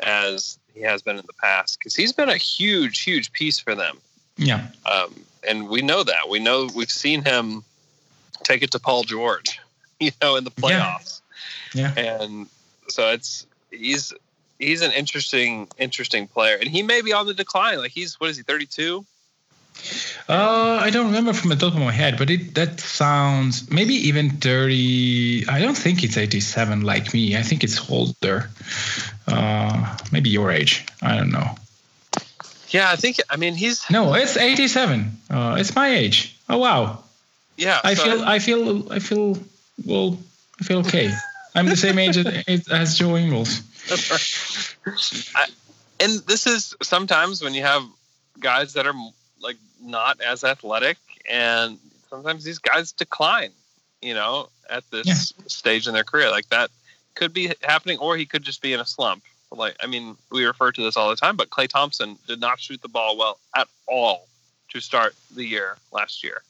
as 0.00 0.58
he 0.74 0.80
has 0.80 1.02
been 1.02 1.18
in 1.18 1.26
the 1.26 1.32
past 1.34 1.78
because 1.78 1.94
he's 1.94 2.12
been 2.12 2.28
a 2.28 2.36
huge, 2.36 3.00
huge 3.00 3.32
piece 3.32 3.58
for 3.58 3.74
them. 3.74 3.98
Yeah. 4.36 4.66
Um, 4.86 5.14
and 5.48 5.68
we 5.68 5.82
know 5.82 6.02
that. 6.02 6.28
We 6.28 6.38
know 6.38 6.68
we've 6.74 6.90
seen 6.90 7.22
him 7.24 7.64
take 8.42 8.62
it 8.62 8.70
to 8.72 8.78
Paul 8.78 9.04
George, 9.04 9.60
you 10.00 10.10
know, 10.22 10.36
in 10.36 10.44
the 10.44 10.52
Yeah. 10.56 10.62
playoffs. 10.62 11.20
Yeah. 11.74 11.92
And 11.96 12.46
so 12.88 13.10
it's 13.10 13.46
he's 13.70 14.12
he's 14.58 14.82
an 14.82 14.92
interesting 14.92 15.68
interesting 15.78 16.26
player, 16.28 16.56
and 16.56 16.68
he 16.68 16.82
may 16.82 17.02
be 17.02 17.12
on 17.12 17.26
the 17.26 17.34
decline. 17.34 17.78
Like 17.78 17.92
he's 17.92 18.20
what 18.20 18.30
is 18.30 18.36
he 18.36 18.42
thirty 18.42 18.66
two? 18.66 19.04
Uh, 20.28 20.78
I 20.80 20.90
don't 20.90 21.06
remember 21.06 21.32
from 21.32 21.50
the 21.50 21.56
top 21.56 21.74
of 21.74 21.80
my 21.80 21.90
head, 21.92 22.18
but 22.18 22.30
it 22.30 22.54
that 22.54 22.78
sounds 22.78 23.70
maybe 23.70 23.94
even 23.94 24.30
30. 24.30 25.48
I 25.48 25.58
don't 25.60 25.76
think 25.76 26.04
it's 26.04 26.16
87 26.16 26.82
like 26.82 27.12
me. 27.14 27.36
I 27.36 27.42
think 27.42 27.64
it's 27.64 27.90
older. 27.90 28.50
Uh, 29.26 29.96
maybe 30.12 30.30
your 30.30 30.50
age. 30.52 30.84
I 31.00 31.16
don't 31.16 31.30
know. 31.32 31.56
Yeah, 32.72 32.90
I 32.90 32.96
think. 32.96 33.18
I 33.30 33.36
mean, 33.36 33.54
he's 33.54 33.88
No, 33.90 34.14
it's 34.14 34.36
87. 34.36 35.12
Uh, 35.30 35.56
it's 35.58 35.74
my 35.74 35.88
age. 35.88 36.36
Oh 36.48 36.58
wow. 36.58 37.04
yeah. 37.56 37.80
I 37.84 37.94
so- 37.94 38.04
feel 38.04 38.24
I 38.24 38.38
feel 38.38 38.92
I 38.92 38.98
feel 38.98 39.38
well. 39.86 40.18
I 40.60 40.64
feel 40.64 40.78
okay. 40.80 41.12
I'm 41.54 41.66
the 41.66 41.76
same 41.76 41.98
age 41.98 42.16
as, 42.16 42.68
as 42.68 42.98
Joe 42.98 43.14
Ingles. 43.16 43.60
I, 45.34 45.46
and 46.00 46.20
this 46.26 46.46
is 46.46 46.74
sometimes 46.82 47.42
when 47.42 47.52
you 47.54 47.62
have 47.62 47.82
guys 48.40 48.72
that 48.74 48.86
are 48.86 48.94
like 49.40 49.56
not 49.82 50.20
as 50.20 50.44
athletic, 50.44 50.96
and 51.30 51.78
sometimes 52.10 52.44
these 52.44 52.58
guys 52.58 52.92
decline. 52.92 53.50
You 54.00 54.14
know, 54.14 54.48
at 54.68 54.82
this 54.90 55.06
Yeah. 55.06 55.44
stage 55.46 55.86
in 55.86 55.94
their 55.94 56.04
career, 56.04 56.30
like 56.30 56.48
that 56.48 56.70
could 57.14 57.32
be 57.32 57.52
happening, 57.62 57.98
or 57.98 58.16
he 58.16 58.26
could 58.26 58.42
just 58.42 58.60
be 58.62 58.72
in 58.72 58.80
a 58.80 58.86
slump. 58.86 59.22
Like, 59.56 59.76
I 59.80 59.86
mean, 59.86 60.16
we 60.30 60.44
refer 60.44 60.72
to 60.72 60.82
this 60.82 60.96
all 60.96 61.10
the 61.10 61.16
time, 61.16 61.36
but 61.36 61.50
Klay 61.50 61.68
Thompson 61.68 62.18
did 62.26 62.40
not 62.40 62.58
shoot 62.58 62.80
the 62.80 62.88
ball 62.88 63.16
well 63.16 63.38
at 63.56 63.68
all 63.86 64.26
to 64.70 64.80
start 64.80 65.14
the 65.34 65.44
year 65.44 65.76
last 65.92 66.24
year. 66.24 66.42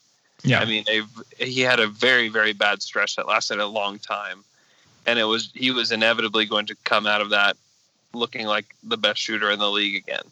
Yeah. 0.44 0.60
I 0.60 0.64
mean, 0.64 0.84
he 1.38 1.60
had 1.60 1.80
a 1.80 1.86
very, 1.86 2.28
very 2.28 2.52
bad 2.52 2.82
stretch 2.82 3.16
that 3.16 3.26
lasted 3.26 3.58
a 3.58 3.66
long 3.66 3.98
time, 3.98 4.44
and 5.06 5.18
it 5.18 5.24
was 5.24 5.50
he 5.54 5.70
was 5.70 5.92
inevitably 5.92 6.46
going 6.46 6.66
to 6.66 6.76
come 6.84 7.06
out 7.06 7.20
of 7.20 7.30
that 7.30 7.56
looking 8.12 8.46
like 8.46 8.66
the 8.82 8.96
best 8.96 9.20
shooter 9.20 9.50
in 9.50 9.58
the 9.58 9.70
league 9.70 9.96
again. 9.96 10.24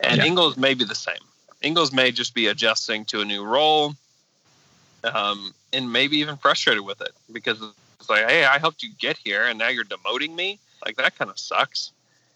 And 0.00 0.18
Yeah. 0.18 0.26
Ingles 0.26 0.56
may 0.56 0.74
be 0.74 0.84
the 0.84 0.94
same. 0.94 1.22
Ingles 1.62 1.92
may 1.92 2.10
just 2.10 2.34
be 2.34 2.46
adjusting 2.46 3.04
to 3.06 3.20
a 3.20 3.24
new 3.24 3.44
role, 3.44 3.94
um, 5.04 5.54
and 5.72 5.92
maybe 5.92 6.18
even 6.18 6.36
frustrated 6.36 6.84
with 6.84 7.00
it 7.02 7.12
because 7.30 7.60
it's 7.98 8.08
like, 8.08 8.26
hey, 8.28 8.46
I 8.46 8.58
helped 8.58 8.82
you 8.82 8.90
get 8.98 9.18
here, 9.18 9.44
and 9.44 9.58
now 9.58 9.68
you're 9.68 9.84
demoting 9.84 10.34
me. 10.34 10.58
Like 10.84 10.96
that 10.96 11.18
kind 11.18 11.30
of 11.30 11.38
sucks. 11.38 11.92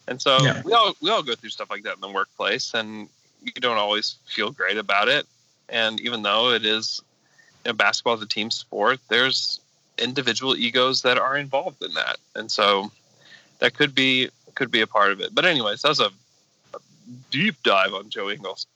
And 0.06 0.20
so 0.20 0.44
Yeah. 0.44 0.62
we 0.64 0.72
all 0.72 0.94
we 1.00 1.10
all 1.10 1.22
go 1.22 1.34
through 1.34 1.50
stuff 1.50 1.70
like 1.70 1.82
that 1.84 1.94
in 1.94 2.00
the 2.00 2.08
workplace, 2.08 2.74
and 2.74 3.08
you 3.42 3.52
don't 3.52 3.78
always 3.78 4.16
feel 4.26 4.50
great 4.50 4.76
about 4.76 5.08
it. 5.08 5.26
And 5.68 6.00
even 6.00 6.22
though 6.22 6.50
it 6.50 6.64
is 6.64 7.00
you 7.64 7.70
know, 7.70 7.74
basketball 7.74 8.14
is 8.14 8.22
a 8.22 8.26
team 8.26 8.50
sport, 8.50 9.00
there's 9.08 9.60
individual 9.98 10.56
egos 10.56 11.02
that 11.02 11.18
are 11.18 11.36
involved 11.36 11.82
in 11.82 11.94
that, 11.94 12.16
and 12.34 12.50
so 12.50 12.90
that 13.60 13.74
could 13.74 13.94
be 13.94 14.28
could 14.54 14.70
be 14.70 14.82
a 14.82 14.86
part 14.86 15.12
of 15.12 15.20
it. 15.20 15.34
But 15.34 15.44
anyways, 15.46 15.82
that's 15.82 16.00
a, 16.00 16.10
a 16.74 16.78
deep 17.30 17.56
dive 17.62 17.94
on 17.94 18.10
Joe 18.10 18.30
Ingles. 18.30 18.66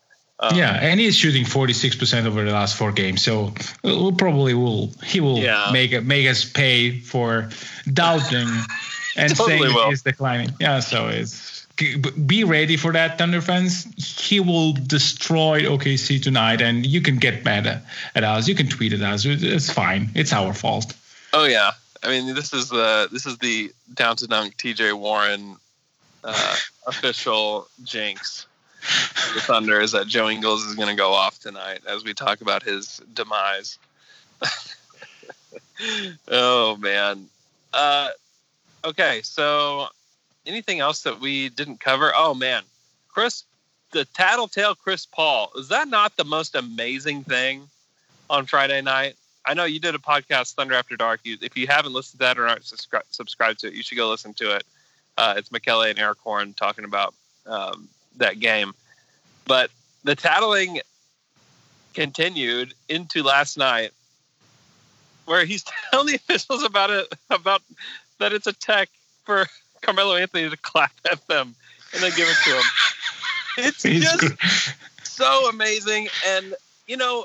Um, 0.41 0.57
yeah, 0.57 0.79
and 0.81 1.01
he's 1.01 1.16
shooting 1.16 1.45
46% 1.45 2.24
over 2.26 2.45
the 2.45 2.53
last 2.53 2.76
four 2.76 2.93
games. 2.93 3.22
So 3.22 3.53
we'll 3.83 4.12
probably 4.12 4.55
will 4.55 4.93
he 5.05 5.20
will 5.20 5.39
Yeah. 5.39 5.70
make 5.72 6.01
make 6.05 6.26
us 6.29 6.45
pay 6.45 7.01
for 7.01 7.49
doubting 7.93 8.47
and 9.19 9.37
Totally 9.37 9.71
saying 9.71 9.91
he's 9.91 10.03
declining. 10.03 10.51
Yeah, 10.61 10.81
so 10.81 11.09
it's 11.09 11.66
be 12.27 12.43
ready 12.43 12.77
for 12.77 12.93
that, 12.93 13.19
Thunder 13.19 13.41
fans. 13.41 13.87
He 13.97 14.41
will 14.41 14.73
destroy 14.73 15.62
OKC 15.62 16.21
tonight, 16.21 16.61
and 16.61 16.85
you 16.85 17.01
can 17.01 17.19
get 17.19 17.45
mad 17.45 17.66
at, 17.66 17.83
at 18.16 18.25
us. 18.25 18.49
You 18.49 18.55
can 18.55 18.69
tweet 18.69 18.93
at 18.93 19.01
us. 19.01 19.25
It's 19.25 19.71
fine. 19.71 20.11
It's 20.14 20.33
our 20.33 20.53
fault. 20.55 20.93
Oh 21.33 21.45
yeah, 21.45 21.73
I 22.03 22.09
mean 22.09 22.35
this 22.35 22.53
is 22.53 22.69
the 22.69 23.09
this 23.12 23.27
is 23.27 23.39
the 23.39 23.71
down 23.95 24.16
to 24.16 24.27
dunk 24.27 24.57
T.J. 24.57 24.93
Warren 24.93 25.57
uh, 26.25 26.57
official 26.87 27.69
jinx. 27.85 28.47
The 29.35 29.41
Thunder 29.41 29.81
is 29.81 29.93
that 29.93 30.07
Joe 30.07 30.29
Ingles 30.29 30.64
is 30.64 30.75
going 30.75 30.89
to 30.89 30.95
go 30.95 31.12
off 31.12 31.39
tonight 31.39 31.81
as 31.87 32.05
we 32.05 32.14
talk 32.14 32.41
about 32.41 32.62
his 32.62 33.01
demise. 33.12 33.79
oh 36.29 36.77
man. 36.77 37.29
Uh, 37.73 38.09
okay, 38.85 39.20
so 39.22 39.89
anything 40.47 40.81
else 40.81 41.03
that 41.03 41.20
we 41.20 41.49
didn't 41.49 41.81
cover? 41.81 42.12
Oh 42.14 42.35
man, 42.35 42.62
Chris, 43.09 43.45
the 43.93 44.05
tattletale 44.07 44.74
Chris 44.74 45.07
Paul 45.07 45.51
is 45.57 45.68
that 45.68 45.89
not 45.89 46.16
the 46.16 46.24
most 46.24 46.55
amazing 46.55 47.24
thing 47.24 47.68
on 48.31 48.47
Friday 48.47 48.81
night? 48.81 49.16
I 49.45 49.55
know 49.55 49.64
you 49.64 49.81
did 49.81 49.95
a 49.95 49.99
podcast, 49.99 50.55
Thunder 50.55 50.74
After 50.74 50.97
Dark. 50.97 51.20
You, 51.24 51.39
if 51.41 51.57
you 51.57 51.66
haven't 51.66 51.95
listened 51.95 52.20
to 52.20 52.26
that 52.26 52.39
or 52.39 52.47
aren't 52.47 52.62
subscri- 52.62 53.03
subscribed 53.11 53.61
to 53.61 53.68
it, 53.68 53.74
you 53.74 53.83
should 53.83 53.97
go 53.97 54.11
listen 54.11 54.35
to 54.35 54.57
it. 54.57 54.64
Uh, 55.16 55.35
it's 55.37 55.51
Michele 55.51 55.83
and 55.83 55.99
Erik 55.99 56.18
Horne 56.18 56.53
talking 56.53 56.85
about 56.85 57.14
um, 57.47 57.89
that 58.18 58.41
game. 58.41 58.74
But 59.47 59.70
the 60.05 60.14
tattling 60.14 60.81
continued 61.95 62.74
into 62.89 63.22
last 63.22 63.57
night, 63.57 63.93
where 65.24 65.45
he's 65.45 65.64
telling 65.91 66.09
the 66.09 66.14
officials 66.16 66.62
about 66.62 66.91
it 66.91 67.12
about 67.31 67.62
that 68.19 68.33
it's 68.33 68.47
a 68.47 68.53
tech 68.53 68.89
for 69.25 69.47
Carmelo 69.83 70.16
Anthony 70.16 70.49
to 70.49 70.57
clap 70.57 70.93
at 71.11 71.27
them 71.29 71.55
and 71.95 72.03
then 72.03 72.11
give 72.16 72.29
it 72.29 72.37
to 72.45 72.51
him. 72.51 72.64
It's 73.59 73.83
He's- 73.83 74.05
just 74.21 74.75
so 75.05 75.49
amazing. 75.49 76.09
And 76.27 76.55
you 76.87 76.97
know, 76.97 77.25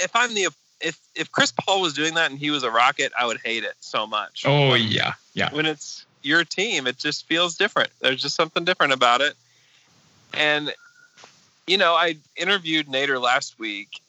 if 0.00 0.14
I'm 0.14 0.34
the 0.34 0.48
if 0.80 0.98
if 1.14 1.32
Chris 1.32 1.52
Paul 1.52 1.80
was 1.80 1.94
doing 1.94 2.14
that 2.14 2.30
and 2.30 2.38
he 2.38 2.50
was 2.50 2.62
a 2.62 2.70
Rocket, 2.70 3.12
I 3.18 3.26
would 3.26 3.38
hate 3.44 3.64
it 3.64 3.74
so 3.80 4.06
much. 4.06 4.44
Oh 4.46 4.74
yeah, 4.74 5.14
yeah. 5.34 5.52
When 5.52 5.66
it's 5.66 6.04
your 6.22 6.44
team, 6.44 6.86
it 6.86 6.98
just 6.98 7.26
feels 7.26 7.56
different. 7.56 7.90
There's 8.00 8.20
just 8.22 8.36
something 8.36 8.64
different 8.64 8.92
about 8.92 9.20
it. 9.20 9.34
And 10.34 10.72
you 11.66 11.78
know, 11.78 11.94
I 11.94 12.16
interviewed 12.36 12.86
Nader 12.86 13.20
last 13.20 13.58
week, 13.58 14.00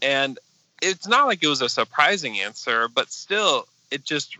and 0.00 0.38
it's 0.80 1.06
not 1.06 1.26
like 1.26 1.42
it 1.42 1.48
was 1.48 1.60
a 1.60 1.68
surprising 1.68 2.40
answer, 2.40 2.88
but 2.88 3.10
still, 3.12 3.66
it 3.90 4.04
just 4.04 4.36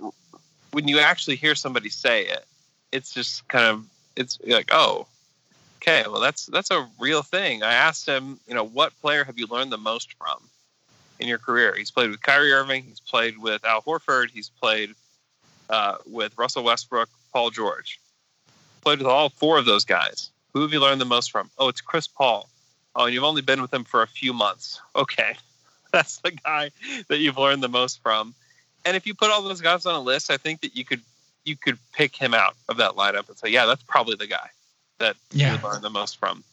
when 0.73 0.89
you 0.89 0.99
actually 0.99 1.37
hear 1.37 1.55
somebody 1.55 1.89
say 1.89 2.27
it, 2.27 2.45
it's 2.93 3.13
just 3.13 3.47
kind 3.49 3.67
of 3.67 3.87
it's 4.17 4.39
like, 4.47 4.71
oh, 4.73 5.07
okay, 5.79 6.05
well 6.09 6.21
that's 6.21 6.47
that's 6.47 6.71
a 6.71 6.89
real 6.99 7.23
thing. 7.23 7.63
I 7.63 7.73
asked 7.73 8.07
him, 8.07 8.39
you 8.47 8.55
know, 8.55 8.65
what 8.65 8.99
player 9.01 9.25
have 9.25 9.39
you 9.39 9.47
learned 9.47 9.73
the 9.73 9.79
most 9.79 10.15
from 10.15 10.39
in 11.19 11.29
your 11.29 11.39
career? 11.39 11.75
He's 11.77 11.91
played 11.91 12.11
with 12.11 12.23
Kyrie 12.23 12.53
Irving, 12.53 12.85
he's 12.85 13.01
played 13.01 13.39
with 13.39 13.65
Al 13.65 13.83
Horford, 13.83 14.31
he's 14.31 14.49
played 14.49 14.95
uh, 15.69 15.97
with 16.07 16.37
Russell 16.37 16.65
Westbrook, 16.65 17.09
Paul 17.33 17.51
George, 17.51 18.01
played 18.83 18.99
with 18.99 19.07
all 19.07 19.29
four 19.29 19.59
of 19.59 19.65
those 19.65 19.85
guys. 19.85 20.31
Who 20.53 20.63
have 20.63 20.73
you 20.73 20.81
learned 20.81 21.01
the 21.01 21.07
most 21.07 21.31
from? 21.31 21.51
Oh, 21.59 21.69
it's 21.69 21.81
Chris 21.81 22.09
Paul. 22.09 22.49
Oh, 22.97 23.05
and 23.05 23.15
you've 23.15 23.25
only 23.25 23.43
been 23.43 23.63
with 23.63 23.73
him 23.73 23.85
for 23.85 24.03
a 24.03 24.07
few 24.07 24.33
months. 24.33 24.81
Okay, 24.97 25.37
that's 25.93 26.19
the 26.19 26.33
guy 26.33 26.71
that 27.09 27.19
you've 27.19 27.39
learned 27.39 27.63
the 27.63 27.69
most 27.69 28.03
from. 28.03 28.35
And 28.85 28.97
if 28.97 29.07
you 29.07 29.15
put 29.15 29.31
all 29.31 29.43
those 29.43 29.61
guys 29.61 29.87
on 29.87 29.95
a 29.95 30.01
list, 30.01 30.31
I 30.31 30.37
think 30.37 30.61
that 30.63 30.77
you 30.77 30.85
could 30.85 31.03
you 31.45 31.57
could 31.57 31.79
pick 31.93 32.15
him 32.15 32.35
out 32.35 32.55
of 32.69 32.77
that 32.79 32.93
lineup 32.93 33.29
and 33.29 33.37
say, 33.37 33.49
yeah, 33.49 33.67
that's 33.67 33.83
probably 33.83 34.17
the 34.17 34.27
guy 34.27 34.51
that 34.99 35.17
yeah. 35.33 35.55
you 35.55 35.63
learn 35.63 35.83
the 35.83 35.91
most 35.91 36.19
from. 36.19 36.45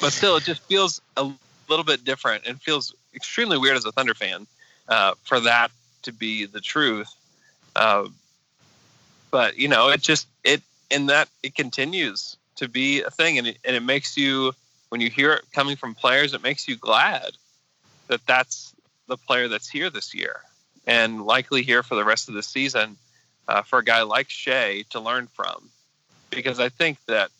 But 0.00 0.12
still, 0.12 0.36
it 0.36 0.44
just 0.44 0.62
feels 0.62 1.00
a 1.16 1.30
little 1.68 1.84
bit 1.84 2.04
different 2.04 2.46
and 2.46 2.60
feels 2.60 2.94
extremely 3.14 3.58
weird 3.58 3.76
as 3.76 3.84
a 3.84 3.92
Thunder 3.92 4.14
fan 4.14 4.46
uh, 4.88 5.14
for 5.24 5.40
that 5.40 5.70
to 6.02 6.12
be 6.12 6.46
the 6.46 6.60
truth. 6.60 7.12
Uh, 7.76 8.08
but 9.30 9.58
you 9.58 9.68
know, 9.68 9.88
it 9.88 10.00
just 10.00 10.26
it 10.44 10.62
in 10.90 11.06
that 11.06 11.28
it 11.42 11.54
continues 11.54 12.36
to 12.56 12.68
be 12.68 13.02
a 13.02 13.10
thing, 13.10 13.38
and 13.38 13.48
it, 13.48 13.58
and 13.64 13.74
it 13.74 13.82
makes 13.82 14.16
you 14.16 14.52
when 14.90 15.00
you 15.00 15.10
hear 15.10 15.32
it 15.32 15.44
coming 15.52 15.76
from 15.76 15.94
players, 15.94 16.34
it 16.34 16.42
makes 16.42 16.68
you 16.68 16.76
glad 16.76 17.32
that 18.06 18.24
that's 18.26 18.74
the 19.08 19.16
player 19.16 19.48
that's 19.48 19.68
here 19.68 19.90
this 19.90 20.14
year 20.14 20.40
and 20.86 21.24
likely 21.24 21.62
here 21.62 21.82
for 21.82 21.94
the 21.94 22.04
rest 22.04 22.28
of 22.28 22.34
the 22.34 22.42
season 22.42 22.96
uh, 23.48 23.62
for 23.62 23.78
a 23.78 23.84
guy 23.84 24.02
like 24.02 24.30
Shai 24.30 24.84
to 24.90 25.00
learn 25.00 25.26
from, 25.28 25.70
because 26.30 26.60
I 26.60 26.68
think 26.68 26.98
that 27.06 27.30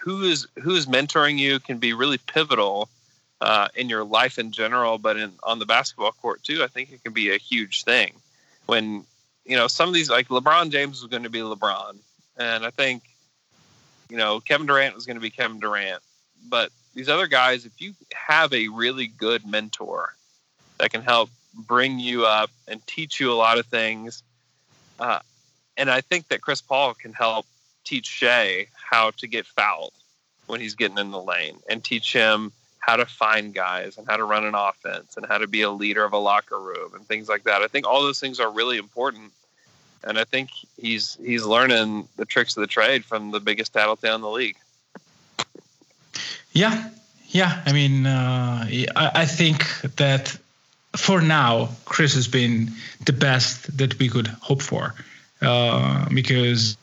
who 0.00 0.22
is 0.22 0.46
who 0.62 0.74
is 0.74 0.86
mentoring 0.86 1.38
you 1.38 1.60
can 1.60 1.78
be 1.78 1.92
really 1.92 2.18
pivotal 2.18 2.88
uh, 3.40 3.68
in 3.74 3.88
your 3.88 4.04
life 4.04 4.38
in 4.38 4.52
general, 4.52 4.98
but 4.98 5.16
in 5.16 5.32
on 5.42 5.58
the 5.58 5.66
basketball 5.66 6.12
court 6.12 6.42
too. 6.42 6.62
I 6.62 6.66
think 6.66 6.92
it 6.92 7.02
can 7.02 7.12
be 7.12 7.30
a 7.30 7.38
huge 7.38 7.84
thing 7.84 8.12
when 8.66 9.04
you 9.44 9.56
know 9.56 9.66
some 9.66 9.88
of 9.88 9.94
these 9.94 10.10
like 10.10 10.28
LeBron 10.28 10.70
James 10.70 11.02
was 11.02 11.10
going 11.10 11.22
to 11.24 11.30
be 11.30 11.40
LeBron, 11.40 11.96
and 12.36 12.64
I 12.64 12.70
think 12.70 13.02
you 14.08 14.16
know 14.16 14.40
Kevin 14.40 14.66
Durant 14.66 14.94
was 14.94 15.06
going 15.06 15.16
to 15.16 15.22
be 15.22 15.30
Kevin 15.30 15.60
Durant, 15.60 16.02
but 16.48 16.70
these 16.94 17.08
other 17.08 17.26
guys, 17.26 17.66
if 17.66 17.80
you 17.80 17.94
have 18.14 18.52
a 18.52 18.68
really 18.68 19.06
good 19.06 19.46
mentor 19.46 20.14
that 20.78 20.92
can 20.92 21.02
help 21.02 21.28
bring 21.54 21.98
you 21.98 22.26
up 22.26 22.50
and 22.68 22.84
teach 22.86 23.20
you 23.20 23.32
a 23.32 23.34
lot 23.34 23.58
of 23.58 23.66
things, 23.66 24.22
uh, 24.98 25.20
and 25.76 25.90
I 25.90 26.00
think 26.00 26.28
that 26.28 26.40
Chris 26.40 26.60
Paul 26.60 26.94
can 26.94 27.12
help 27.12 27.46
teach 27.84 28.06
Shai 28.06 28.66
how 28.74 29.10
to 29.18 29.26
get 29.26 29.46
fouled 29.46 29.92
when 30.46 30.60
he's 30.60 30.74
getting 30.74 30.98
in 30.98 31.10
the 31.10 31.20
lane 31.20 31.58
and 31.68 31.82
teach 31.82 32.12
him 32.12 32.52
how 32.78 32.96
to 32.96 33.06
find 33.06 33.54
guys 33.54 33.96
and 33.96 34.06
how 34.06 34.16
to 34.16 34.24
run 34.24 34.44
an 34.44 34.54
offense 34.54 35.16
and 35.16 35.24
how 35.24 35.38
to 35.38 35.46
be 35.46 35.62
a 35.62 35.70
leader 35.70 36.04
of 36.04 36.12
a 36.12 36.18
locker 36.18 36.60
room 36.60 36.94
and 36.94 37.06
things 37.06 37.28
like 37.28 37.44
that. 37.44 37.62
I 37.62 37.66
think 37.66 37.86
all 37.86 38.02
those 38.02 38.20
things 38.20 38.40
are 38.40 38.50
really 38.50 38.76
important. 38.76 39.32
And 40.02 40.18
I 40.18 40.24
think 40.24 40.50
he's 40.78 41.16
he's 41.24 41.44
learning 41.44 42.08
the 42.16 42.26
tricks 42.26 42.56
of 42.58 42.60
the 42.60 42.66
trade 42.66 43.04
from 43.04 43.30
the 43.30 43.40
biggest 43.40 43.72
tattletale 43.72 44.16
in 44.16 44.20
the 44.20 44.30
league. 44.30 44.56
Yeah, 46.52 46.90
yeah. 47.28 47.62
I 47.64 47.72
mean, 47.72 48.04
uh, 48.04 48.66
I, 48.96 49.10
I 49.14 49.24
think 49.24 49.80
that 49.96 50.36
for 50.96 51.20
now, 51.20 51.70
Chris 51.84 52.14
has 52.14 52.28
been 52.28 52.70
the 53.04 53.12
best 53.12 53.76
that 53.78 53.98
we 53.98 54.08
could 54.08 54.26
hope 54.26 54.62
for 54.62 54.94
uh, 55.42 56.08
because 56.14 56.76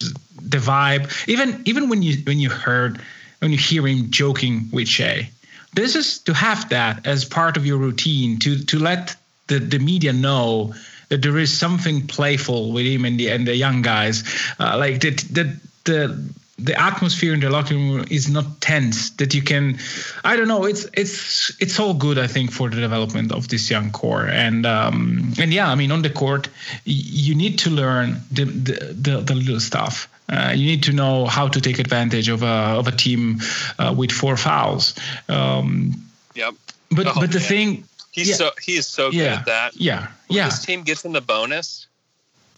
the 0.00 0.58
vibe 0.58 1.10
even 1.28 1.62
even 1.64 1.88
when 1.88 2.02
you 2.02 2.16
when 2.24 2.38
you 2.38 2.50
heard 2.50 3.00
when 3.38 3.52
you 3.52 3.58
hear 3.58 3.86
him 3.86 4.10
joking 4.10 4.68
with 4.72 4.88
Shai 4.88 5.30
this 5.72 5.96
is 5.96 6.18
to 6.20 6.34
have 6.34 6.68
that 6.68 7.06
as 7.06 7.24
part 7.24 7.56
of 7.56 7.66
your 7.66 7.78
routine 7.78 8.38
to 8.40 8.58
to 8.64 8.78
let 8.78 9.16
the 9.46 9.58
the 9.58 9.78
media 9.78 10.12
know 10.12 10.74
that 11.08 11.22
there 11.22 11.38
is 11.38 11.56
something 11.56 12.06
playful 12.06 12.72
with 12.72 12.86
him 12.86 13.04
and 13.04 13.18
the 13.18 13.30
and 13.30 13.46
the 13.46 13.56
young 13.56 13.82
guys 13.82 14.24
uh, 14.58 14.76
like 14.76 15.00
that 15.00 15.18
the 15.30 15.56
the 15.84 16.18
the 16.58 16.80
atmosphere 16.80 17.34
in 17.34 17.40
the 17.40 17.50
locker 17.50 17.74
room 17.74 18.04
is 18.10 18.28
not 18.28 18.60
tense 18.60 19.10
that 19.10 19.34
you 19.34 19.42
can 19.42 19.76
i 20.22 20.36
don't 20.36 20.46
know 20.46 20.64
it's 20.64 20.86
it's 20.92 21.52
it's 21.60 21.80
all 21.80 21.94
good 21.94 22.16
i 22.16 22.28
think 22.28 22.52
for 22.52 22.70
the 22.70 22.80
development 22.80 23.32
of 23.32 23.48
this 23.48 23.70
young 23.70 23.90
core. 23.90 24.26
And 24.26 24.64
um 24.64 25.32
and 25.38 25.52
yeah 25.52 25.68
i 25.68 25.74
mean 25.74 25.90
on 25.90 26.02
the 26.02 26.10
court 26.10 26.48
you 26.84 27.34
need 27.34 27.58
to 27.60 27.70
learn 27.70 28.20
the 28.30 28.44
the, 28.44 28.94
the, 28.94 29.20
the 29.20 29.34
little 29.34 29.60
stuff. 29.60 30.08
Uh, 30.26 30.54
you 30.56 30.64
need 30.64 30.82
to 30.82 30.92
know 30.92 31.26
how 31.26 31.48
to 31.48 31.60
take 31.60 31.78
advantage 31.78 32.28
of 32.28 32.42
a 32.42 32.78
of 32.78 32.88
a 32.88 32.92
team 32.92 33.40
uh, 33.78 33.94
with 33.96 34.10
four 34.10 34.36
fouls. 34.36 34.94
Um 35.28 35.94
yep. 36.34 36.54
but 36.90 37.06
oh, 37.08 37.12
but 37.16 37.32
the 37.32 37.40
man. 37.40 37.48
thing 37.48 37.84
he's 38.12 38.28
yeah, 38.28 38.36
so 38.36 38.50
he 38.62 38.76
is 38.76 38.86
so 38.86 39.10
good 39.10 39.18
yeah, 39.18 39.34
at 39.34 39.46
that. 39.46 39.76
Yeah. 39.76 40.06
When 40.28 40.38
yeah. 40.38 40.44
this 40.46 40.64
team 40.64 40.82
gets 40.82 41.04
in 41.04 41.12
the 41.12 41.20
bonus 41.20 41.88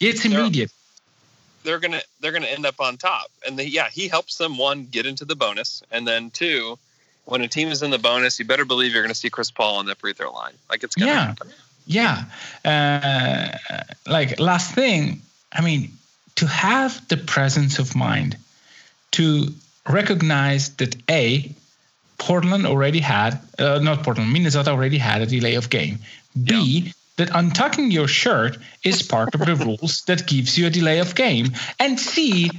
it's 0.00 0.26
immediate 0.26 0.70
they're 1.66 1.80
gonna 1.80 2.00
they're 2.20 2.32
gonna 2.32 2.46
end 2.46 2.64
up 2.64 2.80
on 2.80 2.96
top. 2.96 3.30
And 3.46 3.58
the, 3.58 3.68
yeah, 3.68 3.88
he 3.90 4.08
helps 4.08 4.38
them 4.38 4.56
one 4.56 4.86
get 4.86 5.04
into 5.04 5.26
the 5.26 5.36
bonus, 5.36 5.82
and 5.90 6.06
then 6.06 6.30
two, 6.30 6.78
when 7.26 7.42
a 7.42 7.48
team 7.48 7.68
is 7.68 7.82
in 7.82 7.90
the 7.90 7.98
bonus, 7.98 8.38
you 8.38 8.46
better 8.46 8.64
believe 8.64 8.94
you're 8.94 9.02
gonna 9.02 9.14
see 9.14 9.28
Chris 9.28 9.50
Paul 9.50 9.76
on 9.76 9.86
the 9.86 9.94
free 9.96 10.14
throw 10.14 10.32
line. 10.32 10.54
Like 10.70 10.84
it's 10.84 10.94
gonna 10.94 11.10
yeah, 11.10 11.26
happen. 11.26 11.50
yeah. 11.86 12.24
Uh, 12.64 13.82
like 14.06 14.40
last 14.40 14.74
thing, 14.74 15.20
I 15.52 15.60
mean, 15.60 15.90
to 16.36 16.46
have 16.46 17.06
the 17.08 17.16
presence 17.16 17.78
of 17.78 17.94
mind 17.94 18.36
to 19.12 19.48
recognize 19.88 20.76
that 20.76 20.96
a 21.10 21.52
Portland 22.18 22.66
already 22.66 23.00
had, 23.00 23.38
uh, 23.58 23.78
not 23.82 24.02
Portland, 24.02 24.32
Minnesota 24.32 24.70
already 24.70 24.98
had 24.98 25.20
a 25.20 25.26
delay 25.26 25.56
of 25.56 25.68
game. 25.68 25.98
B, 26.44 26.54
yeah 26.54 26.92
that 27.16 27.28
untucking 27.30 27.92
your 27.92 28.08
shirt 28.08 28.58
is 28.82 29.02
part 29.02 29.34
of 29.34 29.40
the 29.44 29.56
rules 29.56 30.02
that 30.02 30.26
gives 30.26 30.56
you 30.56 30.66
a 30.66 30.70
delay 30.70 30.98
of 30.98 31.14
game. 31.14 31.52
And 31.80 31.98
C, 31.98 32.50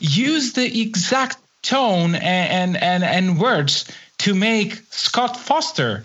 use 0.00 0.54
the 0.54 0.82
exact 0.82 1.36
tone 1.62 2.14
and 2.14 2.76
and 2.76 3.04
and, 3.04 3.38
words 3.38 3.86
to 4.18 4.34
make 4.34 4.74
Scott 4.90 5.36
Foster 5.36 6.02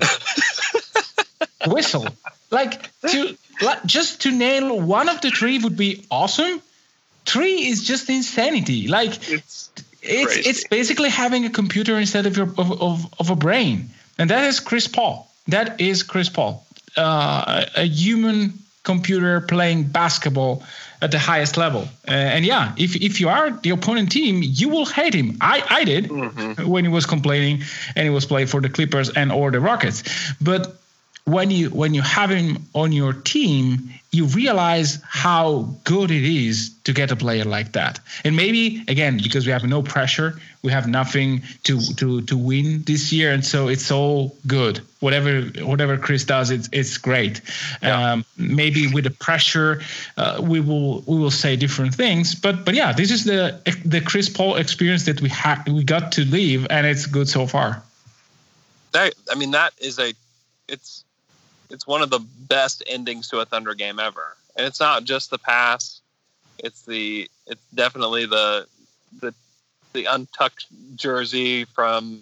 whistle. 1.68 2.08
Like 2.52 2.90
to 3.10 3.38
like, 3.62 3.86
just 3.86 4.22
to 4.22 4.32
nail 4.32 4.80
one 4.80 5.10
of 5.10 5.22
the 5.22 5.32
three 5.32 5.58
would 5.58 5.78
be 5.78 6.06
awesome. 6.12 6.62
Three 7.26 7.68
is 7.68 7.84
just 7.84 8.10
insanity. 8.10 8.88
Like 8.88 9.12
it's 9.30 9.72
it's 10.02 10.34
crazy. 10.34 10.50
it's 10.50 10.68
basically 10.68 11.10
having 11.10 11.46
a 11.46 11.50
computer 11.50 11.98
instead 11.98 12.26
of 12.26 12.38
your 12.38 12.48
of, 12.48 12.82
of, 12.82 13.14
of 13.20 13.30
a 13.30 13.36
brain. 13.36 13.90
And 14.18 14.30
that 14.30 14.46
is 14.46 14.60
Chris 14.60 14.88
Paul. 14.88 15.32
That 15.48 15.80
is 15.80 16.04
Chris 16.04 16.30
Paul 16.30 16.66
uh, 16.98 17.66
a 17.76 17.84
human 17.84 18.54
computer 18.84 19.41
playing 19.41 19.84
basketball 19.84 20.64
at 21.02 21.12
the 21.12 21.20
highest 21.20 21.58
level. 21.58 21.82
Uh, 22.08 22.12
and 22.12 22.45
yeah, 22.45 22.74
if 22.78 22.95
if 22.95 23.20
you 23.20 23.30
are 23.30 23.52
the 23.52 23.70
opponent 23.72 24.12
team, 24.12 24.41
you 24.43 24.70
will 24.70 24.86
hate 24.86 25.14
him. 25.14 25.38
I 25.41 25.64
I 25.70 25.84
did 25.84 26.06
mm-hmm. 26.06 26.68
when 26.68 26.86
he 26.86 26.89
was 26.89 27.06
complaining 27.06 27.64
and 27.95 28.04
he 28.04 28.10
was 28.10 28.26
playing 28.26 28.48
for 28.48 28.62
the 28.62 28.70
Clippers 28.70 29.10
and 29.10 29.32
or 29.32 29.52
the 29.52 29.60
Rockets. 29.60 30.04
But 30.41 30.80
when 31.28 31.51
you 31.51 31.69
when 31.71 31.93
you 31.93 32.01
have 32.01 32.30
him 32.30 32.65
on 32.73 32.93
your 32.93 33.11
team, 33.11 33.93
you 34.11 34.25
realize 34.28 34.97
how 35.03 35.63
good 35.84 36.09
it 36.09 36.23
is 36.23 36.73
to 36.86 36.93
get 36.93 37.11
a 37.11 37.17
player 37.17 37.43
like 37.43 37.73
that. 37.73 37.99
And 38.23 38.38
maybe 38.38 38.86
again, 38.88 39.19
because 39.21 39.45
we 39.45 39.51
have 39.51 39.65
no 39.65 39.84
pressure, 39.84 40.39
we 40.63 40.71
have 40.71 40.88
nothing 40.88 41.43
to 41.65 41.82
to 41.95 42.21
to 42.21 42.38
win 42.38 42.84
this 42.84 43.11
year, 43.11 43.34
and 43.34 43.45
so 43.45 43.67
it's 43.67 43.91
all 43.91 44.38
good. 44.47 44.80
Whatever 45.01 45.41
whatever 45.65 45.97
Chris 45.97 46.23
does, 46.23 46.49
it's 46.49 46.69
it's 46.71 46.97
great. 46.97 47.41
Yeah. 47.84 48.13
Um, 48.13 48.25
maybe 48.38 48.88
with 48.88 49.03
the 49.03 49.11
pressure, 49.11 49.82
uh, 50.15 50.39
we 50.41 50.61
will 50.61 51.01
we 51.07 51.19
will 51.19 51.30
say 51.43 51.57
different 51.57 51.93
things. 51.93 52.36
But 52.36 52.63
but 52.63 52.73
yeah, 52.73 52.93
this 52.93 53.11
is 53.11 53.25
the 53.25 53.59
the 53.84 53.99
Chris 53.99 54.30
Paul 54.30 54.55
experience 54.55 55.03
that 55.03 55.19
we 55.19 55.28
had 55.28 55.67
we 55.67 55.84
got 55.84 56.13
to 56.13 56.23
live, 56.23 56.67
and 56.69 56.88
it's 56.88 57.05
good 57.05 57.28
so 57.28 57.47
far. 57.47 57.84
That 58.93 59.13
I 59.30 59.36
mean, 59.36 59.51
that 59.51 59.73
is 59.82 59.99
a 59.99 60.13
it's 60.69 61.03
it's 61.70 61.88
one 61.88 62.01
of 62.01 62.09
the 62.09 62.20
best 62.47 62.84
endings 62.88 63.30
to 63.30 63.39
a 63.39 63.45
Thunder 63.45 63.74
game 63.74 63.99
ever. 63.99 64.36
And 64.55 64.65
it's 64.65 64.80
not 64.80 65.03
just 65.03 65.30
the 65.30 65.38
pass; 65.38 66.01
it's 66.59 66.84
the 66.84 67.30
it's 67.45 67.65
definitely 67.74 68.26
the 68.26 68.68
the 69.20 69.34
the 69.93 70.05
untucked 70.05 70.65
jersey 70.95 71.65
from 71.65 72.22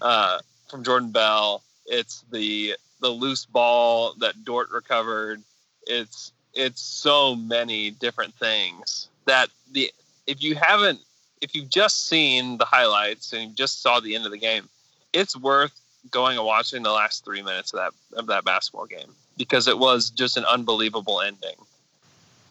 uh, 0.00 0.38
from 0.68 0.84
Jordan 0.84 1.10
Bell. 1.10 1.62
It's 1.86 2.24
the 2.30 2.74
the 3.00 3.08
loose 3.08 3.44
ball 3.44 4.14
that 4.18 4.44
Dort 4.44 4.70
recovered. 4.70 5.42
It's 5.86 6.32
it's 6.54 6.80
so 6.80 7.34
many 7.34 7.90
different 7.90 8.34
things 8.34 9.08
that 9.26 9.48
the 9.72 9.92
if 10.26 10.42
you 10.42 10.54
haven't 10.54 11.00
if 11.40 11.54
you've 11.54 11.70
just 11.70 12.08
seen 12.08 12.58
the 12.58 12.64
highlights 12.64 13.32
and 13.32 13.42
you 13.42 13.48
just 13.54 13.80
saw 13.82 14.00
the 14.00 14.14
end 14.14 14.26
of 14.26 14.32
the 14.32 14.38
game, 14.38 14.68
it's 15.12 15.36
worth 15.36 15.78
going 16.10 16.36
and 16.36 16.46
watching 16.46 16.82
the 16.82 16.90
last 16.92 17.24
three 17.24 17.42
minutes 17.42 17.72
of 17.72 17.78
that 17.78 18.18
of 18.18 18.26
that 18.26 18.44
basketball 18.44 18.86
game 18.86 19.14
because 19.36 19.68
it 19.68 19.78
was 19.78 20.10
just 20.10 20.36
an 20.36 20.44
unbelievable 20.44 21.20
ending. 21.20 21.54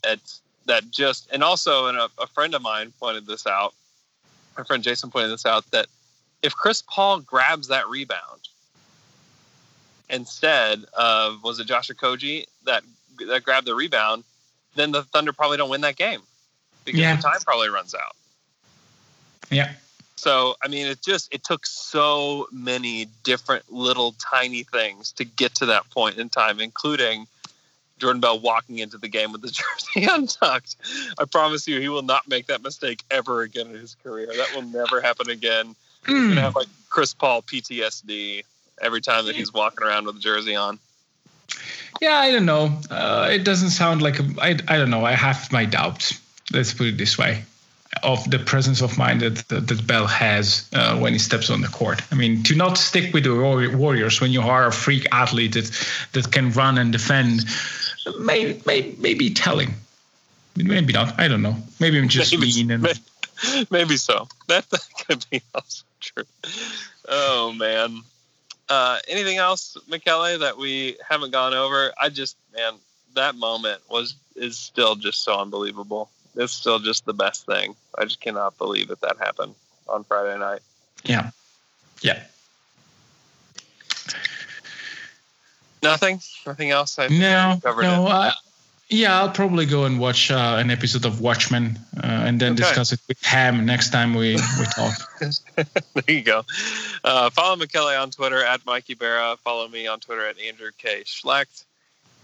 It's 0.03 0.41
that 0.65 0.89
just 0.91 1.29
and 1.31 1.43
also 1.43 1.87
and 1.87 1.97
a, 1.97 2.09
a 2.19 2.27
friend 2.27 2.53
of 2.55 2.61
mine 2.61 2.93
pointed 2.99 3.25
this 3.25 3.45
out. 3.47 3.73
My 4.57 4.63
friend 4.63 4.83
Jason 4.83 5.09
pointed 5.11 5.31
this 5.31 5.45
out 5.45 5.69
that 5.71 5.87
if 6.41 6.53
Chris 6.55 6.83
Paul 6.87 7.19
grabs 7.21 7.67
that 7.69 7.87
rebound 7.87 8.41
instead 10.09 10.83
of 10.93 11.43
was 11.43 11.59
it 11.59 11.67
Josh 11.67 11.89
Okogie 11.89 12.45
that 12.65 12.83
that 13.27 13.43
grabbed 13.43 13.67
the 13.67 13.75
rebound, 13.75 14.23
then 14.75 14.91
the 14.91 15.03
Thunder 15.03 15.33
probably 15.33 15.57
don't 15.57 15.69
win 15.69 15.81
that 15.81 15.95
game 15.95 16.21
because 16.85 16.99
Yeah. 16.99 17.15
the 17.15 17.21
time 17.21 17.39
probably 17.45 17.69
runs 17.69 17.95
out. 17.95 18.15
Yeah. 19.49 19.73
So 20.17 20.55
I 20.63 20.67
mean, 20.67 20.87
it 20.87 21.01
just 21.01 21.33
it 21.33 21.43
took 21.43 21.65
so 21.65 22.47
many 22.51 23.07
different 23.23 23.71
little 23.71 24.13
tiny 24.13 24.63
things 24.63 25.11
to 25.13 25.25
get 25.25 25.55
to 25.55 25.67
that 25.67 25.89
point 25.91 26.17
in 26.17 26.29
time, 26.29 26.59
including 26.59 27.27
Jordan 27.99 28.19
Bell 28.19 28.39
walking 28.39 28.79
into 28.79 28.97
the 28.97 29.07
game 29.07 29.31
with 29.31 29.41
the 29.41 29.51
jersey 29.95 30.07
untucked. 30.11 30.75
I 31.19 31.25
promise 31.25 31.67
you, 31.67 31.79
he 31.79 31.89
will 31.89 32.01
not 32.01 32.27
make 32.27 32.47
that 32.47 32.61
mistake 32.61 33.03
ever 33.11 33.41
again 33.41 33.67
in 33.67 33.75
his 33.75 33.95
career. 34.03 34.27
That 34.27 34.53
will 34.55 34.63
never 34.63 35.01
happen 35.01 35.29
again. 35.29 35.75
He's 36.05 36.27
gonna 36.29 36.41
have 36.41 36.55
like 36.55 36.67
Chris 36.89 37.13
Paul 37.13 37.41
PTSD 37.41 38.43
every 38.81 39.01
time 39.01 39.25
that 39.25 39.35
he's 39.35 39.53
walking 39.53 39.85
around 39.85 40.05
with 40.05 40.17
a 40.17 40.19
jersey 40.19 40.55
on. 40.55 40.79
Yeah, 42.01 42.17
I 42.17 42.31
don't 42.31 42.45
know. 42.45 42.79
Uh, 42.89 43.29
it 43.31 43.43
doesn't 43.43 43.71
sound 43.71 44.01
like 44.01 44.19
a, 44.19 44.25
I, 44.39 44.49
I 44.67 44.77
don't 44.77 44.89
know. 44.89 45.03
I 45.05 45.13
have 45.13 45.51
my 45.51 45.65
doubts. 45.65 46.19
Let's 46.51 46.73
put 46.73 46.87
it 46.87 46.97
this 46.97 47.17
way, 47.17 47.43
of 48.03 48.29
the 48.29 48.39
presence 48.39 48.81
of 48.81 48.97
mind 48.97 49.21
that 49.21 49.47
that, 49.49 49.87
Bell 49.87 50.07
has 50.07 50.67
uh, 50.73 50.97
when 50.99 51.13
he 51.13 51.19
steps 51.19 51.49
on 51.49 51.61
the 51.61 51.67
court. 51.67 52.01
I 52.11 52.15
mean, 52.15 52.43
to 52.43 52.55
not 52.55 52.77
stick 52.77 53.13
with 53.13 53.23
the 53.23 53.35
Warriors 53.77 54.19
when 54.21 54.31
you 54.31 54.41
are 54.41 54.67
a 54.67 54.71
freak 54.71 55.07
athlete 55.11 55.53
that 55.53 55.87
that 56.13 56.31
can 56.31 56.51
run 56.51 56.77
and 56.77 56.91
defend, 56.91 57.45
may 58.19 58.59
may, 58.65 58.95
may 58.99 59.13
be 59.13 59.33
telling. 59.33 59.73
Maybe 60.55 60.93
not. 60.93 61.19
I 61.19 61.27
don't 61.27 61.41
know. 61.43 61.55
Maybe 61.79 61.99
I'm 61.99 62.07
just 62.09 62.33
Maybe- 62.33 62.53
mean 62.53 62.71
and 62.71 62.83
may- 62.83 62.93
Maybe 63.69 63.97
so. 63.97 64.27
That, 64.47 64.67
that 64.71 64.85
could 65.07 65.25
be 65.29 65.41
also 65.53 65.83
true. 66.01 66.23
Oh 67.07 67.53
man. 67.53 68.01
Uh, 68.69 68.99
anything 69.07 69.37
else, 69.37 69.77
McKelly, 69.89 70.39
that 70.39 70.57
we 70.57 70.97
haven't 71.07 71.31
gone 71.31 71.53
over? 71.53 71.93
I 72.01 72.09
just, 72.09 72.35
man, 72.53 72.73
that 73.13 73.35
moment 73.35 73.81
was 73.89 74.15
is 74.35 74.57
still 74.57 74.95
just 74.95 75.23
so 75.23 75.39
unbelievable. 75.39 76.09
It's 76.37 76.53
still 76.53 76.79
just 76.79 77.05
the 77.05 77.13
best 77.13 77.45
thing. 77.45 77.75
I 77.97 78.03
just 78.05 78.21
cannot 78.21 78.57
believe 78.57 78.87
that 78.89 79.01
that 79.01 79.17
happened 79.17 79.55
on 79.89 80.03
Friday 80.03 80.37
night. 80.39 80.59
yeah, 81.03 81.31
yeah. 82.01 82.21
Nothing. 85.83 86.19
Nothing 86.45 86.71
else. 86.71 86.97
I 86.99 87.07
No, 87.07 87.59
covered 87.63 87.83
no. 87.83 88.07
Uh, 88.07 88.31
yeah, 88.89 89.19
I'll 89.19 89.29
probably 89.29 89.65
go 89.65 89.83
and 89.85 89.99
watch 89.99 90.31
uh, 90.31 90.55
an 90.57 90.71
episode 90.71 91.05
of 91.05 91.19
Watchmen 91.21 91.77
uh, 91.97 92.07
and 92.07 92.39
then 92.39 92.53
Okay. 92.53 92.63
discuss 92.63 92.93
it 92.93 92.99
with 93.07 93.21
Ham 93.23 93.65
next 93.65 93.91
time 93.91 94.13
we, 94.13 94.35
we 94.35 94.65
talk. 94.75 94.93
there 95.93 96.15
you 96.15 96.21
go. 96.23 96.43
Uh, 97.03 97.29
follow 97.29 97.55
McKelly 97.57 98.01
on 98.01 98.11
Twitter 98.11 98.43
at 98.43 98.65
Mikey 98.65 98.95
Barra. 98.95 99.37
Follow 99.43 99.67
me 99.67 99.87
on 99.87 99.99
Twitter 99.99 100.25
at 100.25 100.39
Andrew 100.39 100.71
K. 100.77 101.03
Schlecht. 101.05 101.63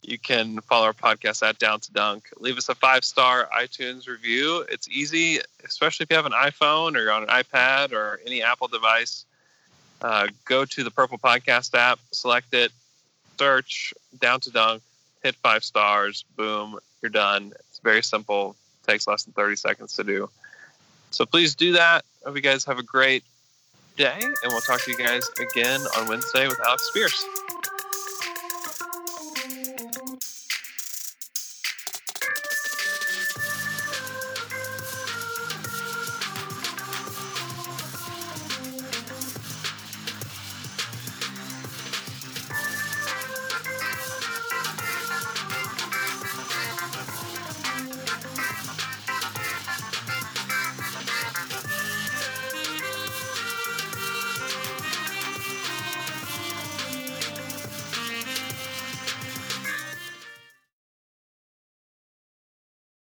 You 0.03 0.19
can 0.19 0.59
follow 0.61 0.85
our 0.85 0.93
podcast 0.93 1.47
at 1.47 1.59
Down 1.59 1.79
to 1.79 1.93
Dunk. 1.93 2.27
Leave 2.37 2.57
us 2.57 2.67
a 2.67 2.75
five 2.75 3.05
star 3.05 3.49
iTunes 3.57 4.07
review. 4.07 4.65
It's 4.69 4.89
easy, 4.89 5.39
especially 5.63 6.03
if 6.03 6.09
you 6.09 6.17
have 6.17 6.25
an 6.25 6.33
iPhone 6.33 6.95
or 6.95 7.01
you're 7.01 7.11
on 7.11 7.23
an 7.23 7.29
iPad 7.29 7.93
or 7.93 8.19
any 8.25 8.43
Apple 8.43 8.67
device. 8.67 9.25
Uh, 10.01 10.27
go 10.43 10.65
to 10.65 10.83
the 10.83 10.91
Purple 10.91 11.17
Podcast 11.17 11.73
app, 11.73 11.99
select 12.11 12.53
it, 12.53 12.73
search 13.39 13.93
Down 14.19 14.41
to 14.41 14.51
Dunk, 14.51 14.83
hit 15.23 15.35
five 15.35 15.63
stars, 15.63 16.25
boom, 16.35 16.77
you're 17.01 17.09
done. 17.09 17.53
It's 17.69 17.79
very 17.79 18.03
simple, 18.03 18.57
takes 18.85 19.07
less 19.07 19.23
than 19.23 19.33
30 19.33 19.55
seconds 19.55 19.95
to 19.95 20.03
do. 20.03 20.29
So 21.11 21.25
please 21.25 21.55
do 21.55 21.73
that. 21.73 22.03
Hope 22.25 22.35
you 22.35 22.41
guys 22.41 22.65
have 22.65 22.79
a 22.79 22.83
great 22.83 23.23
day, 23.95 24.19
and 24.19 24.33
we'll 24.47 24.61
talk 24.61 24.81
to 24.81 24.91
you 24.91 24.97
guys 24.97 25.29
again 25.39 25.79
on 25.97 26.09
Wednesday 26.09 26.47
with 26.47 26.59
Alex 26.59 26.83
Spears. 26.89 27.25